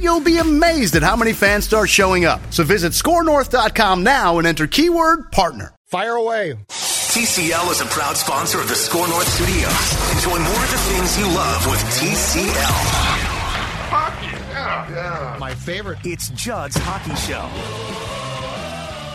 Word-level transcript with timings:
you'll 0.00 0.20
be 0.20 0.38
amazed 0.38 0.96
at 0.96 1.02
how 1.02 1.16
many 1.16 1.32
fans 1.32 1.64
start 1.64 1.88
showing 1.88 2.24
up. 2.24 2.40
So 2.52 2.64
visit 2.64 2.92
scorenorth.com 2.92 4.02
now 4.02 4.38
and 4.38 4.46
enter 4.46 4.66
keyword 4.66 5.30
partner. 5.32 5.74
Fire 5.86 6.14
away. 6.14 6.54
TCL 6.68 7.70
is 7.70 7.80
a 7.80 7.86
proud 7.86 8.16
sponsor 8.16 8.60
of 8.60 8.68
the 8.68 8.74
Score 8.74 9.06
North 9.06 9.28
Studios. 9.28 10.16
Enjoy 10.16 10.38
more 10.38 10.64
of 10.64 10.70
the 10.70 10.78
things 10.78 11.18
you 11.18 11.26
love 11.26 11.66
with 11.66 11.80
TCL. 11.94 13.34
Yeah. 14.90 15.36
My 15.38 15.54
favorite. 15.54 15.98
It's 16.04 16.28
Judd's 16.30 16.76
Hockey 16.76 17.14
Show. 17.16 18.13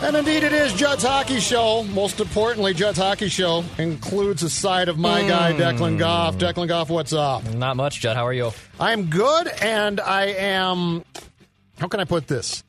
And 0.02 0.16
indeed, 0.16 0.44
it 0.44 0.54
is 0.54 0.74
Judd's 0.74 1.04
Hockey 1.04 1.42
Show. 1.42 1.84
Most 1.84 2.22
importantly, 2.22 2.74
Judd's 2.74 2.98
Hockey 2.98 3.28
Show 3.28 3.66
includes 3.78 4.42
a 4.44 4.50
side 4.50 4.88
of 4.88 4.98
my 4.98 5.28
guy, 5.28 5.52
Declan 5.54 6.00
Goff. 6.00 6.38
Declan 6.38 6.70
Goff, 6.70 6.90
what's 6.90 7.12
up? 7.12 7.44
Not 7.54 7.76
much, 7.76 8.00
Judd. 8.00 8.16
How 8.16 8.26
are 8.26 8.34
you? 8.34 8.52
I'm 8.80 9.10
good, 9.10 9.50
and 9.62 10.00
I 10.00 10.28
am. 10.28 11.04
How 11.80 11.88
can 11.90 12.00
I 12.00 12.06
put 12.06 12.28
this? 12.28 12.64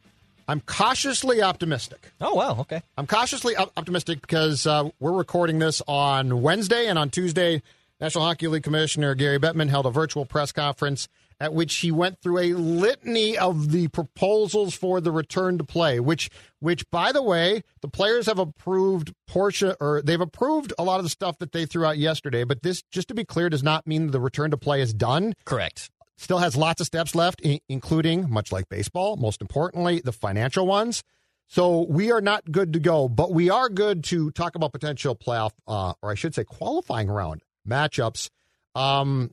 I'm 0.49 0.61
cautiously 0.61 1.41
optimistic. 1.41 2.11
Oh, 2.21 2.35
wow. 2.35 2.59
Okay. 2.61 2.83
I'm 2.99 3.07
cautiously 3.07 3.55
op- 3.55 3.73
optimistic 3.77 4.21
because 4.21 4.67
uh, 4.67 4.91
we're 4.99 5.13
recording 5.13 5.61
this 5.61 5.81
on 5.87 6.43
Wednesday, 6.43 6.89
and 6.89 6.99
on 6.99 7.11
Tuesday, 7.11 7.63
National 8.01 8.25
Hockey 8.25 8.49
League 8.49 8.65
Commissioner 8.65 9.15
Gary 9.15 9.39
Bettman 9.39 9.69
held 9.71 9.87
a 9.87 9.91
virtual 9.91 10.25
press 10.27 10.51
conference 10.51 11.07
at 11.41 11.55
which 11.55 11.77
he 11.77 11.91
went 11.91 12.21
through 12.21 12.39
a 12.39 12.53
litany 12.53 13.37
of 13.37 13.73
the 13.73 13.89
proposals 13.89 14.75
for 14.75 15.01
the 15.01 15.11
return 15.11 15.57
to 15.59 15.65
play, 15.65 15.99
which, 15.99 16.29
which 16.59 16.89
by 16.91 17.11
the 17.13 17.23
way, 17.23 17.63
the 17.81 17.89
players 17.89 18.27
have 18.27 18.39
approved 18.39 19.15
portion 19.27 19.75
or 19.81 20.03
they've 20.03 20.21
approved 20.21 20.73
a 20.79 20.85
lot 20.85 20.99
of 20.99 21.05
the 21.05 21.11
stuff 21.11 21.39
that 21.39 21.53
they 21.53 21.65
threw 21.65 21.87
out 21.87 21.97
yesterday. 21.97 22.45
But 22.45 22.63
this, 22.63 22.83
just 22.93 23.09
to 23.09 23.15
be 23.15 23.25
clear, 23.25 23.49
does 23.49 23.63
not 23.63 23.87
mean 23.87 24.11
the 24.11 24.21
return 24.21 24.51
to 24.51 24.59
play 24.59 24.83
is 24.83 24.93
done. 24.93 25.35
Correct. 25.47 25.91
Still 26.19 26.39
has 26.39 26.55
lots 26.55 26.83
of 26.83 26.87
steps 26.87 27.15
left, 27.15 27.41
including, 27.71 28.31
much 28.31 28.53
like 28.53 28.69
baseball, 28.69 29.17
most 29.17 29.41
importantly, 29.41 30.03
the 30.05 30.13
financial 30.13 30.67
ones. 30.67 31.03
So 31.47 31.87
we 31.89 32.13
are 32.13 32.21
not 32.21 32.53
good 32.53 32.75
to 32.75 32.79
go, 32.79 33.09
but 33.09 33.33
we 33.33 33.49
are 33.49 33.71
good 33.71 34.05
to 34.05 34.31
talk 34.31 34.55
about 34.55 34.73
potential 34.73 35.17
playoff, 35.17 35.53
uh, 35.67 35.95
or 36.03 36.11
I 36.11 36.15
should 36.15 36.35
say, 36.35 36.45
qualifying 36.45 37.09
round 37.09 37.43
matchups. 37.67 38.29
Um, 38.75 39.31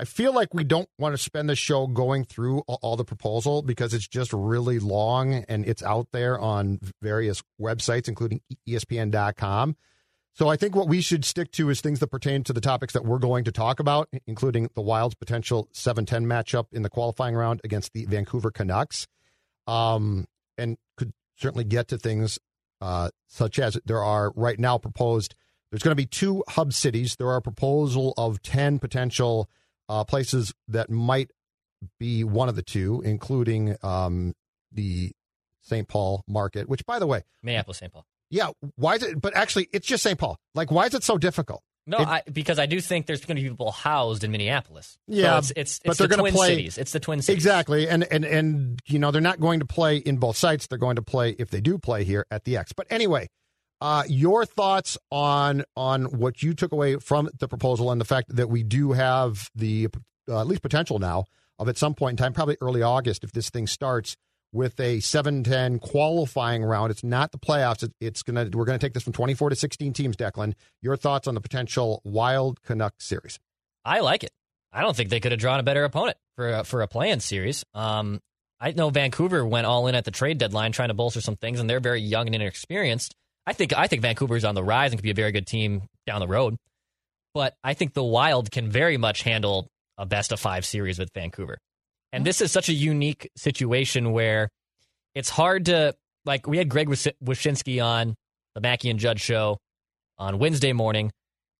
I 0.00 0.04
feel 0.04 0.34
like 0.34 0.52
we 0.52 0.64
don't 0.64 0.88
want 0.98 1.12
to 1.12 1.18
spend 1.18 1.48
the 1.48 1.54
show 1.54 1.86
going 1.86 2.24
through 2.24 2.60
all, 2.66 2.96
the 2.96 3.04
proposal 3.04 3.62
because 3.62 3.94
it's 3.94 4.08
just 4.08 4.32
really 4.32 4.80
long 4.80 5.44
and 5.48 5.64
it's 5.66 5.82
out 5.82 6.08
there 6.12 6.38
on 6.38 6.80
various 7.00 7.42
websites, 7.60 8.08
including 8.08 8.40
ESPN.com. 8.68 9.76
So 10.32 10.48
I 10.48 10.56
think 10.56 10.74
what 10.74 10.88
we 10.88 11.00
should 11.00 11.24
stick 11.24 11.52
to 11.52 11.70
is 11.70 11.80
things 11.80 12.00
that 12.00 12.08
pertain 12.08 12.42
to 12.44 12.52
the 12.52 12.60
topics 12.60 12.92
that 12.94 13.04
we're 13.04 13.20
going 13.20 13.44
to 13.44 13.52
talk 13.52 13.78
about, 13.78 14.08
including 14.26 14.68
the 14.74 14.80
Wild's 14.80 15.14
potential 15.14 15.68
7-10 15.72 16.24
matchup 16.24 16.66
in 16.72 16.82
the 16.82 16.90
qualifying 16.90 17.36
round 17.36 17.60
against 17.62 17.92
the 17.92 18.04
Vancouver 18.06 18.50
Canucks. 18.50 19.06
Um, 19.68 20.26
and 20.58 20.76
could 20.96 21.12
certainly 21.36 21.64
get 21.64 21.86
to 21.88 21.98
things 21.98 22.40
uh, 22.80 23.10
such 23.28 23.60
as 23.60 23.78
there 23.84 24.02
are 24.02 24.32
right 24.34 24.58
now 24.58 24.76
proposed. 24.76 25.36
There's 25.70 25.82
going 25.84 25.92
to 25.92 25.96
be 25.96 26.06
two 26.06 26.42
hub 26.48 26.72
cities. 26.72 27.14
There 27.16 27.28
are 27.28 27.36
a 27.36 27.42
proposal 27.42 28.12
of 28.16 28.42
10 28.42 28.80
potential 28.80 29.48
uh, 29.88 30.04
places 30.04 30.52
that 30.68 30.90
might 30.90 31.30
be 31.98 32.24
one 32.24 32.48
of 32.48 32.56
the 32.56 32.62
two, 32.62 33.02
including 33.04 33.76
um, 33.82 34.32
the 34.72 35.12
St. 35.62 35.86
Paul 35.88 36.22
market, 36.28 36.68
which, 36.68 36.84
by 36.86 36.98
the 36.98 37.06
way, 37.06 37.22
Minneapolis, 37.42 37.78
St. 37.78 37.92
Paul. 37.92 38.04
yeah, 38.30 38.48
why 38.76 38.94
is 38.96 39.02
it? 39.02 39.20
But 39.20 39.36
actually, 39.36 39.68
it's 39.72 39.86
just 39.86 40.02
St. 40.02 40.18
Paul. 40.18 40.36
Like, 40.54 40.70
why 40.70 40.86
is 40.86 40.94
it 40.94 41.02
so 41.04 41.18
difficult? 41.18 41.62
No, 41.86 41.98
It- 41.98 42.08
I, 42.08 42.22
because 42.32 42.58
I 42.58 42.64
do 42.64 42.80
think 42.80 43.04
there's 43.06 43.22
going 43.26 43.36
to 43.36 43.42
be 43.42 43.50
people 43.50 43.70
housed 43.70 44.24
in 44.24 44.30
Minneapolis. 44.30 44.96
Yeah, 45.06 45.32
so 45.32 45.36
it's 45.38 45.52
it's, 45.56 45.78
but 45.80 45.90
it's 45.90 45.98
they're 45.98 46.08
the 46.08 46.16
gonna 46.16 46.22
Twin 46.22 46.32
play- 46.34 46.48
Cities. 46.48 46.78
It's 46.78 46.92
the 46.92 47.00
Twin 47.00 47.20
Cities. 47.20 47.36
Exactly, 47.44 47.86
and 47.88 48.04
and 48.10 48.24
and 48.24 48.80
you 48.86 48.98
know 48.98 49.10
they're 49.10 49.20
not 49.20 49.38
going 49.38 49.60
to 49.60 49.66
play 49.66 49.98
in 49.98 50.16
both 50.16 50.36
sites. 50.38 50.66
They're 50.66 50.78
going 50.78 50.96
to 50.96 51.02
play 51.02 51.36
if 51.38 51.50
they 51.50 51.60
do 51.60 51.76
play 51.76 52.04
here 52.04 52.24
at 52.30 52.44
the 52.44 52.56
X. 52.56 52.72
But 52.72 52.86
anyway, 52.88 53.28
uh, 53.84 54.02
your 54.08 54.46
thoughts 54.46 54.96
on 55.10 55.62
on 55.76 56.04
what 56.04 56.42
you 56.42 56.54
took 56.54 56.72
away 56.72 56.96
from 56.96 57.28
the 57.38 57.46
proposal 57.46 57.90
and 57.90 58.00
the 58.00 58.06
fact 58.06 58.34
that 58.34 58.48
we 58.48 58.62
do 58.62 58.92
have 58.92 59.50
the 59.54 59.88
uh, 60.26 60.40
at 60.40 60.46
least 60.46 60.62
potential 60.62 60.98
now 60.98 61.26
of 61.58 61.68
at 61.68 61.76
some 61.76 61.94
point 61.94 62.14
in 62.14 62.16
time, 62.16 62.32
probably 62.32 62.56
early 62.62 62.80
August, 62.80 63.24
if 63.24 63.32
this 63.32 63.50
thing 63.50 63.66
starts 63.66 64.16
with 64.52 64.80
a 64.80 64.98
7-10 64.98 65.82
qualifying 65.82 66.64
round. 66.64 66.92
It's 66.92 67.04
not 67.04 67.30
the 67.30 67.38
playoffs. 67.38 67.82
It, 67.82 67.92
it's 68.00 68.22
gonna 68.22 68.48
we're 68.54 68.64
gonna 68.64 68.78
take 68.78 68.94
this 68.94 69.02
from 69.02 69.12
24 69.12 69.50
to 69.50 69.56
16 69.56 69.92
teams. 69.92 70.16
Declan, 70.16 70.54
your 70.80 70.96
thoughts 70.96 71.28
on 71.28 71.34
the 71.34 71.42
potential 71.42 72.00
Wild 72.04 72.62
Canuck 72.62 72.94
series? 73.00 73.38
I 73.84 74.00
like 74.00 74.24
it. 74.24 74.32
I 74.72 74.80
don't 74.80 74.96
think 74.96 75.10
they 75.10 75.20
could 75.20 75.32
have 75.32 75.40
drawn 75.40 75.60
a 75.60 75.62
better 75.62 75.84
opponent 75.84 76.16
for 76.36 76.50
a, 76.50 76.64
for 76.64 76.80
a 76.80 76.88
play-in 76.88 77.20
series. 77.20 77.66
Um, 77.74 78.20
I 78.58 78.70
know 78.70 78.88
Vancouver 78.88 79.44
went 79.44 79.66
all 79.66 79.88
in 79.88 79.94
at 79.94 80.06
the 80.06 80.10
trade 80.10 80.38
deadline 80.38 80.72
trying 80.72 80.88
to 80.88 80.94
bolster 80.94 81.20
some 81.20 81.36
things, 81.36 81.60
and 81.60 81.68
they're 81.68 81.80
very 81.80 82.00
young 82.00 82.26
and 82.26 82.34
inexperienced. 82.34 83.14
I 83.46 83.52
think 83.52 83.72
I 83.76 83.86
think 83.86 84.02
Vancouver's 84.02 84.44
on 84.44 84.54
the 84.54 84.64
rise 84.64 84.92
and 84.92 84.98
could 84.98 85.04
be 85.04 85.10
a 85.10 85.14
very 85.14 85.32
good 85.32 85.46
team 85.46 85.82
down 86.06 86.20
the 86.20 86.28
road. 86.28 86.56
But 87.34 87.54
I 87.64 87.74
think 87.74 87.94
the 87.94 88.04
Wild 88.04 88.50
can 88.50 88.70
very 88.70 88.96
much 88.96 89.22
handle 89.22 89.68
a 89.98 90.06
best 90.06 90.32
of 90.32 90.40
five 90.40 90.64
series 90.64 90.98
with 90.98 91.10
Vancouver. 91.14 91.58
And 92.12 92.20
mm-hmm. 92.20 92.26
this 92.26 92.40
is 92.40 92.52
such 92.52 92.68
a 92.68 92.72
unique 92.72 93.30
situation 93.36 94.12
where 94.12 94.48
it's 95.14 95.30
hard 95.30 95.66
to 95.66 95.94
like. 96.24 96.46
We 96.46 96.58
had 96.58 96.68
Greg 96.68 96.88
Wysz- 96.88 97.12
Wyshynski 97.22 97.84
on 97.84 98.14
the 98.54 98.60
Mackey 98.60 98.88
and 98.88 98.98
Judd 98.98 99.20
show 99.20 99.58
on 100.16 100.38
Wednesday 100.38 100.72
morning, 100.72 101.10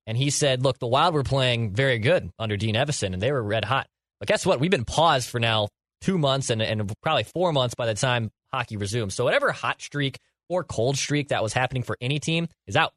and 0.06 0.16
he 0.16 0.30
said, 0.30 0.62
"Look, 0.62 0.78
the 0.78 0.86
Wild 0.86 1.14
were 1.14 1.24
playing 1.24 1.72
very 1.74 1.98
good 1.98 2.30
under 2.38 2.56
Dean 2.56 2.76
Evason, 2.76 3.12
and 3.12 3.20
they 3.20 3.32
were 3.32 3.42
red 3.42 3.64
hot. 3.64 3.88
But 4.20 4.28
guess 4.28 4.46
what? 4.46 4.60
We've 4.60 4.70
been 4.70 4.84
paused 4.84 5.28
for 5.28 5.40
now 5.40 5.68
two 6.00 6.18
months 6.18 6.50
and 6.50 6.62
and 6.62 6.92
probably 7.02 7.24
four 7.24 7.52
months 7.52 7.74
by 7.74 7.86
the 7.86 7.94
time 7.94 8.30
hockey 8.52 8.76
resumes. 8.76 9.14
So 9.14 9.24
whatever 9.24 9.52
hot 9.52 9.82
streak 9.82 10.18
or 10.48 10.64
cold 10.64 10.96
streak 10.96 11.28
that 11.28 11.42
was 11.42 11.52
happening 11.52 11.82
for 11.82 11.96
any 12.00 12.18
team 12.18 12.48
is 12.66 12.76
out. 12.76 12.92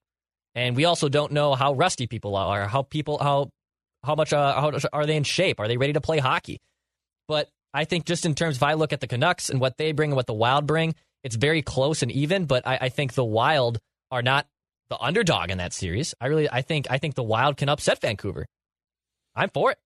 And 0.56 0.76
we 0.76 0.86
also 0.86 1.10
don't 1.10 1.32
know 1.32 1.56
how 1.56 1.74
rusty 1.74 2.08
people 2.08 2.36
are, 2.36 2.68
how 2.68 2.82
people 2.82 3.20
how 3.20 3.50
how 4.04 4.16
much 4.16 4.34
uh, 4.34 4.60
how 4.60 4.72
are 4.94 5.06
they 5.06 5.16
in 5.16 5.24
shape? 5.24 5.60
Are 5.60 5.68
they 5.68 5.78
ready 5.78 5.94
to 5.94 6.02
play 6.02 6.20
hockey? 6.20 6.60
But 7.28 7.50
I 7.74 7.86
think 7.86 8.06
just 8.06 8.26
in 8.26 8.34
terms, 8.34 8.56
if 8.58 8.64
I 8.64 8.74
look 8.74 8.94
at 8.94 9.02
the 9.02 9.08
Canucks 9.08 9.50
and 9.50 9.60
what 9.60 9.78
they 9.78 9.92
bring 9.92 10.12
and 10.12 10.16
what 10.16 10.28
the 10.28 10.34
Wild 10.34 10.66
bring, 10.66 10.96
it's 11.24 11.36
very 11.36 11.62
close 11.62 12.02
and 12.02 12.12
even. 12.12 12.46
But 12.46 12.66
I, 12.66 12.78
I 12.82 12.90
think 12.90 13.14
the 13.14 13.26
Wild 13.26 13.80
are 14.10 14.22
not 14.22 14.48
the 14.90 14.98
underdog 15.00 15.52
in 15.52 15.58
that 15.58 15.74
series. 15.74 16.16
I 16.22 16.28
really, 16.28 16.50
I 16.50 16.62
think, 16.62 16.88
I 16.90 16.98
think 16.98 17.16
the 17.16 17.24
Wild 17.24 17.58
can 17.58 17.70
upset 17.70 18.00
Vancouver. 18.00 18.46
I'm 19.36 19.50
for 19.50 19.72
it. 19.72 19.78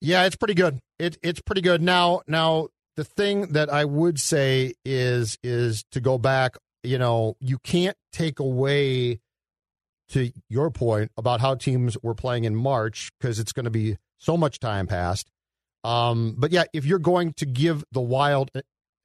Yeah, 0.00 0.24
it's 0.26 0.36
pretty 0.36 0.54
good. 0.54 0.78
It 0.98 1.16
it's 1.22 1.40
pretty 1.40 1.62
good. 1.62 1.80
Now 1.80 2.22
now 2.26 2.68
the 2.96 3.04
thing 3.04 3.52
that 3.52 3.72
I 3.72 3.84
would 3.84 4.18
say 4.18 4.74
is 4.84 5.38
is 5.42 5.84
to 5.92 6.00
go 6.00 6.18
back, 6.18 6.56
you 6.86 6.98
know, 6.98 7.36
you 7.40 7.58
can't 7.58 7.96
take 8.12 8.38
away 8.38 9.20
to 10.10 10.32
your 10.48 10.70
point 10.70 11.10
about 11.16 11.40
how 11.40 11.54
teams 11.54 11.96
were 12.02 12.14
playing 12.14 12.44
in 12.44 12.54
March 12.54 13.10
because 13.18 13.38
it's 13.38 13.52
going 13.52 13.64
to 13.64 13.70
be 13.70 13.96
so 14.18 14.36
much 14.36 14.58
time 14.58 14.86
passed. 14.86 15.30
Um, 15.84 16.34
but 16.36 16.52
yeah, 16.52 16.64
if 16.72 16.84
you're 16.84 16.98
going 16.98 17.32
to 17.34 17.46
give 17.46 17.84
the 17.92 18.00
Wild 18.00 18.50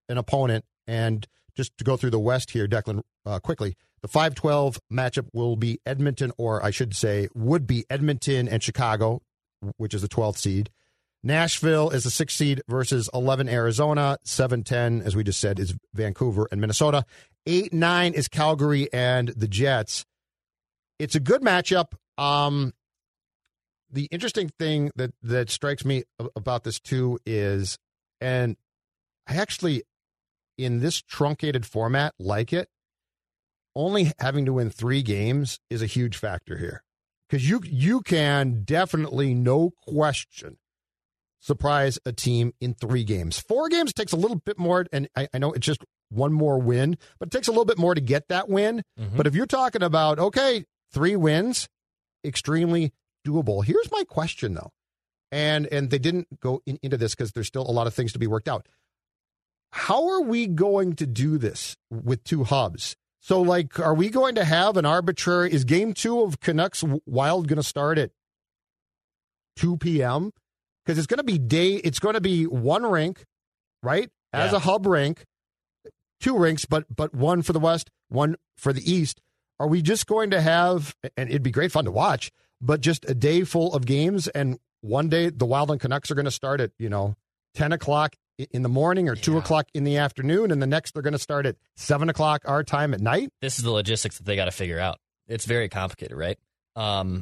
an 0.09 0.17
opponent, 0.17 0.65
and 0.87 1.27
just 1.55 1.77
to 1.77 1.83
go 1.83 1.97
through 1.97 2.09
the 2.09 2.19
West 2.19 2.51
here, 2.51 2.67
Declan, 2.67 3.01
uh, 3.25 3.39
quickly, 3.39 3.75
the 4.01 4.07
5-12 4.07 4.79
matchup 4.91 5.27
will 5.31 5.55
be 5.55 5.79
Edmonton, 5.85 6.31
or 6.37 6.63
I 6.63 6.71
should 6.71 6.95
say, 6.95 7.27
would 7.35 7.67
be 7.67 7.85
Edmonton 7.89 8.47
and 8.47 8.63
Chicago, 8.63 9.21
which 9.77 9.93
is 9.93 10.01
the 10.01 10.07
12th 10.07 10.37
seed. 10.37 10.71
Nashville 11.23 11.91
is 11.91 12.03
the 12.03 12.11
six 12.11 12.35
seed 12.35 12.61
versus 12.67 13.09
11 13.13 13.47
Arizona. 13.47 14.17
7 14.23 14.63
10, 14.63 15.01
as 15.03 15.15
we 15.15 15.23
just 15.23 15.39
said, 15.39 15.59
is 15.59 15.75
Vancouver 15.93 16.47
and 16.51 16.59
Minnesota. 16.59 17.05
8 17.45 17.73
9 17.73 18.13
is 18.13 18.27
Calgary 18.27 18.91
and 18.91 19.29
the 19.29 19.47
Jets. 19.47 20.05
It's 20.99 21.15
a 21.15 21.19
good 21.19 21.41
matchup. 21.41 21.93
Um, 22.17 22.73
the 23.91 24.07
interesting 24.11 24.49
thing 24.59 24.91
that, 24.95 25.13
that 25.21 25.49
strikes 25.49 25.83
me 25.83 26.03
about 26.35 26.63
this, 26.63 26.79
too, 26.79 27.19
is, 27.25 27.77
and 28.19 28.55
I 29.27 29.35
actually, 29.35 29.83
in 30.57 30.79
this 30.79 31.01
truncated 31.01 31.65
format, 31.65 32.13
like 32.19 32.53
it. 32.53 32.69
Only 33.73 34.11
having 34.19 34.45
to 34.45 34.53
win 34.53 34.69
three 34.69 35.01
games 35.01 35.59
is 35.69 35.81
a 35.81 35.85
huge 35.85 36.17
factor 36.17 36.57
here 36.57 36.83
because 37.29 37.49
you 37.49 37.61
you 37.63 38.01
can 38.01 38.63
definitely, 38.63 39.33
no 39.33 39.71
question, 39.87 40.57
surprise 41.41 41.99
a 42.05 42.13
team 42.13 42.53
in 42.61 42.73
three 42.73 43.03
games. 43.03 43.37
Four 43.39 43.67
games 43.67 43.91
takes 43.93 44.13
a 44.13 44.15
little 44.17 44.37
bit 44.37 44.57
more, 44.57 44.85
and 44.93 45.09
I, 45.15 45.27
I 45.33 45.37
know 45.39 45.51
it's 45.51 45.65
just 45.65 45.83
one 46.09 46.31
more 46.31 46.59
win, 46.59 46.97
but 47.19 47.27
it 47.27 47.31
takes 47.31 47.47
a 47.47 47.51
little 47.51 47.65
bit 47.65 47.77
more 47.77 47.93
to 47.95 48.01
get 48.01 48.29
that 48.29 48.47
win. 48.47 48.83
Mhm. 48.99 49.17
But 49.17 49.27
if 49.27 49.35
you're 49.35 49.45
talking 49.45 49.83
about 49.83 50.19
okay, 50.19 50.63
three 50.93 51.15
wins, 51.17 51.67
extremely 52.23 52.93
doable. 53.27 53.65
Here's 53.65 53.91
my 53.91 54.03
question 54.07 54.53
though, 54.53 54.71
and 55.31 55.67
and 55.67 55.89
they 55.89 55.99
didn't 55.99 56.39
go 56.39 56.61
in, 56.65 56.79
into 56.81 56.95
this 56.97 57.15
because 57.15 57.31
there's 57.33 57.47
still 57.47 57.69
a 57.69 57.71
lot 57.73 57.87
of 57.87 57.93
things 57.93 58.13
to 58.13 58.19
be 58.19 58.27
worked 58.27 58.47
out. 58.47 58.67
How 59.73 60.09
are 60.09 60.21
we 60.21 60.47
going 60.47 60.95
to 60.97 61.05
do 61.07 61.37
this 61.37 61.77
with 61.89 62.23
two 62.23 62.43
hubs? 62.43 62.95
So, 63.21 63.39
like, 63.41 63.79
are 63.79 63.93
we 63.93 64.09
going 64.09 64.35
to 64.35 64.43
have 64.43 64.75
an 64.77 64.85
arbitrary? 64.85 65.53
Is 65.53 65.63
game 65.63 65.93
two 65.93 66.21
of 66.21 66.39
Canucks 66.39 66.83
Wild 67.05 67.47
going 67.47 67.57
to 67.57 67.63
start 67.63 67.97
at 67.99 68.11
2 69.57 69.77
p.m.? 69.77 70.31
Because 70.85 70.97
it's 70.97 71.07
going 71.07 71.19
to 71.19 71.23
be 71.23 71.37
day, 71.37 71.73
it's 71.75 71.99
going 71.99 72.15
to 72.15 72.21
be 72.21 72.45
one 72.45 72.83
rink, 72.83 73.23
right? 73.83 74.09
As 74.33 74.51
Yeah. 74.51 74.57
a 74.57 74.59
hub 74.59 74.85
rink, 74.85 75.25
two 76.19 76.37
rinks, 76.37 76.65
but 76.65 76.85
but 76.93 77.13
one 77.13 77.41
for 77.41 77.53
the 77.53 77.59
West, 77.59 77.89
one 78.09 78.35
for 78.57 78.73
the 78.73 78.91
East. 78.91 79.21
Are 79.59 79.67
we 79.67 79.81
just 79.81 80.07
going 80.07 80.31
to 80.31 80.41
have, 80.41 80.95
and 81.15 81.29
it'd 81.29 81.43
be 81.43 81.51
great 81.51 81.71
fun 81.71 81.85
to 81.85 81.91
watch, 81.91 82.31
but 82.59 82.81
just 82.81 83.07
a 83.09 83.13
day 83.13 83.43
full 83.43 83.73
of 83.75 83.85
games, 83.85 84.27
and 84.29 84.57
one 84.81 85.07
day 85.09 85.29
the 85.29 85.45
Wild 85.45 85.69
and 85.69 85.79
Canucks 85.79 86.09
are 86.09 86.15
going 86.15 86.25
to 86.25 86.31
start 86.31 86.59
at 86.61 86.71
you 86.79 86.89
know 86.89 87.15
10 87.55 87.71
o'clock 87.73 88.15
in 88.49 88.63
the 88.63 88.69
morning 88.69 89.07
or 89.07 89.15
two 89.15 89.33
Yeah. 89.33 89.39
o'clock 89.39 89.67
in 89.75 89.83
the 89.83 89.97
afternoon, 89.97 90.49
and 90.51 90.61
the 90.61 90.67
next 90.67 90.93
they're 90.93 91.03
going 91.03 91.11
to 91.13 91.19
start 91.19 91.45
at 91.45 91.57
seven 91.75 92.09
o'clock 92.09 92.41
our 92.45 92.63
time 92.63 92.93
at 92.95 93.01
night. 93.01 93.29
this 93.41 93.57
is 93.59 93.63
the 93.63 93.69
logistics 93.71 94.17
that 94.17 94.25
they 94.25 94.35
got 94.35 94.45
to 94.45 94.51
figure 94.51 94.79
out. 94.79 94.97
It's 95.27 95.45
very 95.45 95.69
complicated, 95.69 96.17
right? 96.17 96.39
Um, 96.75 97.21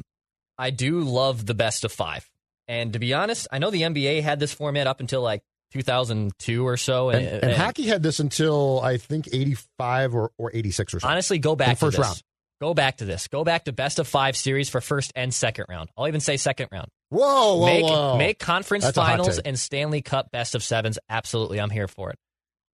I 0.56 0.70
do 0.70 1.00
love 1.00 1.44
the 1.44 1.54
best 1.54 1.84
of 1.84 1.92
five, 1.92 2.26
and 2.70 2.92
to 2.92 3.00
be 3.00 3.12
honest, 3.12 3.48
I 3.50 3.58
know 3.58 3.70
the 3.70 3.82
NBA 3.82 4.22
had 4.22 4.38
this 4.38 4.54
format 4.54 4.86
up 4.86 5.00
until 5.00 5.22
like 5.22 5.42
2002 5.72 6.64
or 6.64 6.76
so, 6.76 7.10
And, 7.10 7.26
and 7.26 7.52
hockey 7.52 7.88
had 7.88 8.00
this 8.00 8.20
until 8.20 8.80
I 8.80 8.96
think 8.96 9.28
85 9.32 10.14
or, 10.14 10.30
or 10.38 10.52
86 10.54 10.94
or 10.94 11.00
so. 11.00 11.08
honestly, 11.08 11.40
go 11.40 11.56
back 11.56 11.78
first 11.78 11.96
to 11.96 12.00
this. 12.00 12.06
round. 12.06 12.22
Go 12.60 12.72
back 12.72 12.98
to 12.98 13.04
this. 13.04 13.26
Go 13.26 13.42
back 13.42 13.64
to 13.64 13.72
best 13.72 13.98
of 13.98 14.06
five 14.06 14.36
series 14.36 14.68
for 14.68 14.80
first 14.80 15.10
and 15.16 15.34
second 15.34 15.64
round. 15.68 15.90
I'll 15.96 16.06
even 16.06 16.20
say 16.20 16.36
second 16.36 16.68
round. 16.70 16.86
Whoa, 17.08 17.56
whoa, 17.56 17.66
make 17.66 17.82
whoa. 17.82 18.18
make 18.18 18.38
conference 18.38 18.84
That's 18.84 18.96
finals 18.96 19.40
and 19.40 19.58
Stanley 19.58 20.00
Cup 20.00 20.30
best 20.30 20.54
of 20.54 20.62
sevens. 20.62 20.96
Absolutely, 21.08 21.60
I'm 21.60 21.70
here 21.70 21.88
for 21.88 22.10
it. 22.10 22.18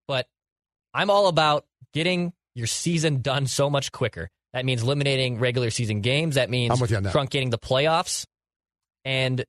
But 0.07 0.27
I'm 0.93 1.09
all 1.09 1.29
about 1.29 1.65
getting 1.95 2.35
your 2.55 2.67
season 2.67 3.23
done 3.23 3.47
so 3.47 3.71
much 3.71 3.93
quicker. 3.93 4.29
That 4.53 4.67
means 4.67 4.83
eliminating 4.83 5.39
regular 5.39 5.71
season 5.71 6.03
games. 6.03 6.35
That 6.35 6.51
means 6.51 6.73
I'm 6.73 6.81
with 6.81 6.91
you 6.91 6.99
on 6.99 7.05
that. 7.05 7.15
truncating 7.15 7.51
the 7.51 7.59
playoffs. 7.59 8.27
And 9.07 9.43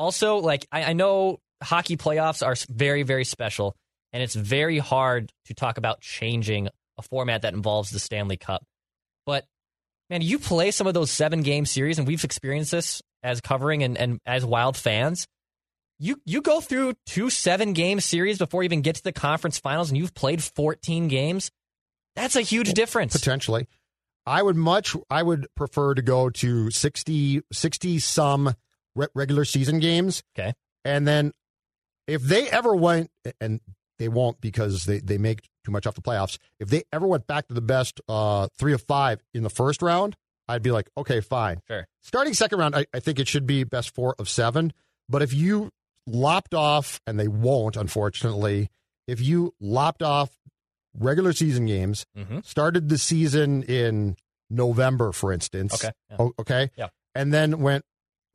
also, 0.00 0.38
like 0.38 0.66
I, 0.72 0.84
I 0.84 0.92
know 0.94 1.40
hockey 1.62 1.98
playoffs 1.98 2.44
are 2.44 2.56
very, 2.70 3.02
very 3.02 3.24
special, 3.24 3.76
and 4.14 4.22
it's 4.22 4.34
very 4.34 4.78
hard 4.78 5.30
to 5.44 5.54
talk 5.54 5.76
about 5.76 6.00
changing 6.00 6.68
a 6.98 7.02
format 7.02 7.42
that 7.42 7.52
involves 7.52 7.90
the 7.90 7.98
Stanley 7.98 8.38
Cup. 8.38 8.64
But 9.26 9.44
man, 10.08 10.22
you 10.22 10.38
play 10.38 10.70
some 10.70 10.86
of 10.86 10.94
those 10.94 11.10
seven 11.10 11.42
game 11.42 11.66
series, 11.66 11.98
and 11.98 12.08
we've 12.08 12.24
experienced 12.24 12.70
this 12.70 13.02
as 13.22 13.42
covering 13.42 13.82
and, 13.82 13.98
and 13.98 14.20
as 14.24 14.44
wild 14.44 14.76
fans. 14.76 15.26
You 15.98 16.18
you 16.24 16.40
go 16.40 16.62
through 16.62 16.94
two 17.04 17.28
seven 17.28 17.74
game 17.74 18.00
series 18.00 18.38
before 18.38 18.62
you 18.62 18.68
even 18.68 18.80
get 18.80 18.96
to 18.96 19.02
the 19.02 19.12
conference 19.12 19.58
finals, 19.58 19.90
and 19.90 19.98
you've 19.98 20.14
played 20.14 20.42
14 20.42 21.08
games. 21.08 21.50
That's 22.16 22.36
a 22.36 22.40
huge 22.40 22.72
difference. 22.72 23.12
potentially. 23.12 23.68
I 24.24 24.42
would 24.42 24.56
much 24.56 24.96
I 25.10 25.22
would 25.22 25.46
prefer 25.56 25.92
to 25.92 26.00
go 26.00 26.30
to 26.30 26.70
60 26.70 27.42
60 27.52 27.98
some 27.98 28.54
re- 28.94 29.08
regular 29.14 29.44
season 29.44 29.78
games. 29.78 30.22
Okay. 30.38 30.52
And 30.84 31.06
then 31.06 31.32
if 32.06 32.22
they 32.22 32.48
ever 32.50 32.74
went 32.74 33.10
and 33.40 33.60
they 33.98 34.08
won't 34.08 34.40
because 34.40 34.84
they, 34.84 34.98
they 35.00 35.18
make 35.18 35.42
too 35.64 35.70
much 35.72 35.86
off 35.86 35.94
the 35.94 36.00
playoffs. 36.00 36.38
If 36.58 36.70
they 36.70 36.84
ever 36.90 37.06
went 37.06 37.26
back 37.26 37.48
to 37.48 37.54
the 37.54 37.60
best 37.60 38.00
uh, 38.08 38.48
three 38.58 38.72
of 38.72 38.82
five 38.82 39.22
in 39.34 39.42
the 39.42 39.50
first 39.50 39.82
round, 39.82 40.16
I'd 40.48 40.62
be 40.62 40.70
like, 40.70 40.88
okay, 40.96 41.20
fine. 41.20 41.60
Sure. 41.68 41.86
Starting 42.02 42.32
second 42.32 42.58
round, 42.58 42.74
I, 42.74 42.86
I 42.94 43.00
think 43.00 43.18
it 43.20 43.28
should 43.28 43.46
be 43.46 43.62
best 43.64 43.94
four 43.94 44.14
of 44.18 44.26
seven. 44.28 44.72
But 45.08 45.20
if 45.20 45.34
you 45.34 45.68
lopped 46.06 46.54
off, 46.54 46.98
and 47.06 47.20
they 47.20 47.28
won't, 47.28 47.76
unfortunately, 47.76 48.70
if 49.06 49.20
you 49.20 49.52
lopped 49.60 50.02
off 50.02 50.30
regular 50.98 51.32
season 51.34 51.66
games, 51.66 52.06
Mhm. 52.16 52.44
started 52.44 52.88
the 52.88 52.96
season 52.98 53.62
in 53.64 54.16
November, 54.48 55.12
for 55.12 55.30
instance. 55.32 55.74
Okay. 55.74 55.92
Yeah. 56.10 56.28
Okay. 56.38 56.70
Yeah. 56.76 56.88
And 57.14 57.32
then 57.34 57.60
went 57.60 57.84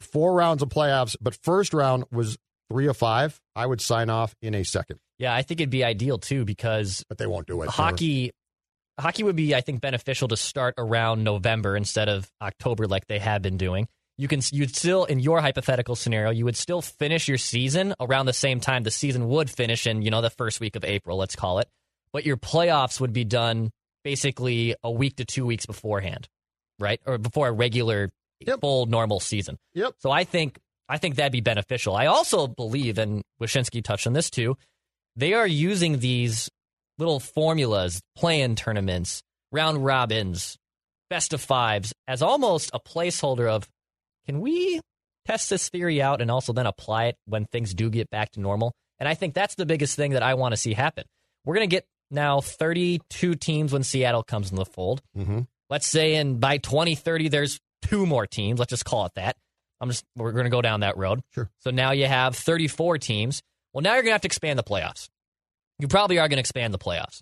four 0.05 0.33
rounds 0.33 0.61
of 0.63 0.69
playoffs, 0.69 1.15
but 1.19 1.35
first 1.43 1.73
round 1.73 2.05
was 2.11 2.37
three 2.71 2.87
of 2.87 2.97
five. 2.97 3.39
I 3.55 3.65
would 3.65 3.81
sign 3.81 4.09
off 4.09 4.33
in 4.41 4.55
a 4.55 4.63
second, 4.63 4.99
Yeah, 5.19 5.33
I 5.33 5.41
think 5.41 5.59
it'd 5.61 5.69
be 5.69 5.83
ideal 5.83 6.17
too 6.17 6.45
because 6.45 7.03
but 7.09 7.17
they 7.17 7.27
won't 7.27 7.47
do 7.47 7.61
it. 7.61 7.69
hockey 7.69 8.31
hockey 8.99 9.23
would 9.23 9.35
be 9.35 9.53
I 9.53 9.61
think 9.61 9.81
beneficial 9.81 10.27
to 10.29 10.37
start 10.37 10.73
around 10.77 11.23
November 11.23 11.75
instead 11.75 12.09
of 12.09 12.29
October 12.41 12.87
like 12.87 13.07
they 13.07 13.19
have 13.19 13.41
been 13.41 13.57
doing. 13.57 13.87
You 14.17 14.27
can 14.29 14.39
you'd 14.51 14.73
still 14.75 15.03
in 15.03 15.19
your 15.19 15.41
hypothetical 15.41 15.95
scenario, 15.95 16.31
you 16.31 16.45
would 16.45 16.55
still 16.55 16.81
finish 16.81 17.27
your 17.27 17.37
season 17.37 17.93
around 17.99 18.25
the 18.27 18.33
same 18.33 18.59
time 18.61 18.83
the 18.83 18.91
season 18.91 19.27
would 19.27 19.49
finish 19.49 19.85
in, 19.85 20.01
you 20.01 20.09
know, 20.11 20.21
the 20.21 20.29
first 20.29 20.59
week 20.61 20.75
of 20.77 20.85
April, 20.85 21.17
let's 21.17 21.35
call 21.35 21.59
it. 21.59 21.67
But 22.13 22.25
your 22.25 22.37
playoffs 22.37 23.01
would 23.01 23.11
be 23.11 23.25
done 23.25 23.71
basically 24.05 24.75
a 24.83 24.89
week 24.91 25.17
to 25.17 25.25
2 25.25 25.45
weeks 25.45 25.65
beforehand, 25.65 26.29
right? 26.79 27.01
Or 27.05 27.17
before 27.17 27.49
a 27.49 27.51
regular 27.51 28.11
Yep. 28.41 28.59
full 28.61 28.85
normal 28.85 29.19
season. 29.19 29.57
Yep. 29.73 29.95
So 29.99 30.11
I 30.11 30.23
think 30.23 30.59
I 30.87 30.97
think 30.97 31.15
that'd 31.15 31.31
be 31.31 31.41
beneficial. 31.41 31.95
I 31.95 32.05
also 32.07 32.47
believe, 32.47 32.97
and 32.97 33.23
Wyshynski 33.41 33.83
touched 33.83 34.05
on 34.07 34.13
this 34.13 34.29
too, 34.29 34.55
they 35.15 35.33
are 35.33 35.47
using 35.47 35.99
these 35.99 36.49
little 36.97 37.19
formulas, 37.19 38.01
play-in 38.15 38.55
tournaments, 38.55 39.21
round 39.51 39.83
robins, 39.83 40.57
best 41.09 41.33
of 41.33 41.41
fives 41.41 41.93
as 42.07 42.21
almost 42.21 42.69
a 42.73 42.79
placeholder 42.79 43.49
of 43.49 43.67
can 44.25 44.41
we 44.41 44.79
test 45.25 45.49
this 45.49 45.69
theory 45.69 46.01
out 46.01 46.21
and 46.21 46.29
also 46.29 46.53
then 46.53 46.65
apply 46.67 47.05
it 47.05 47.17
when 47.25 47.45
things 47.45 47.73
do 47.73 47.89
get 47.89 48.09
back 48.09 48.31
to 48.31 48.39
normal? 48.39 48.73
And 48.99 49.09
I 49.09 49.13
think 49.13 49.33
that's 49.33 49.55
the 49.55 49.65
biggest 49.65 49.95
thing 49.95 50.11
that 50.11 50.23
I 50.23 50.35
want 50.35 50.53
to 50.53 50.57
see 50.57 50.73
happen. 50.73 51.05
We're 51.45 51.55
going 51.55 51.69
to 51.69 51.75
get 51.75 51.85
now 52.11 52.41
32 52.41 53.35
teams 53.35 53.73
when 53.73 53.83
Seattle 53.83 54.23
comes 54.23 54.51
in 54.51 54.55
the 54.55 54.65
fold. 54.65 55.01
hmm 55.15 55.41
Let's 55.67 55.87
say 55.87 56.15
in 56.15 56.37
by 56.39 56.57
2030 56.59 57.29
there's 57.29 57.59
two 57.89 58.05
more 58.05 58.27
teams, 58.27 58.59
let's 58.59 58.69
just 58.69 58.85
call 58.85 59.05
it 59.05 59.13
that. 59.15 59.35
I'm 59.81 59.89
just 59.89 60.05
we're 60.15 60.31
going 60.31 60.45
to 60.45 60.49
go 60.49 60.61
down 60.61 60.81
that 60.81 60.97
road. 60.97 61.21
Sure. 61.31 61.49
So 61.59 61.71
now 61.71 61.91
you 61.91 62.07
have 62.07 62.35
34 62.35 62.97
teams. 62.97 63.41
Well, 63.73 63.81
now 63.81 63.93
you're 63.93 64.03
going 64.03 64.11
to 64.11 64.13
have 64.13 64.21
to 64.21 64.27
expand 64.27 64.57
the 64.57 64.63
playoffs. 64.63 65.09
You 65.79 65.87
probably 65.87 66.17
are 66.19 66.27
going 66.27 66.37
to 66.37 66.41
expand 66.41 66.73
the 66.73 66.79
playoffs. 66.79 67.21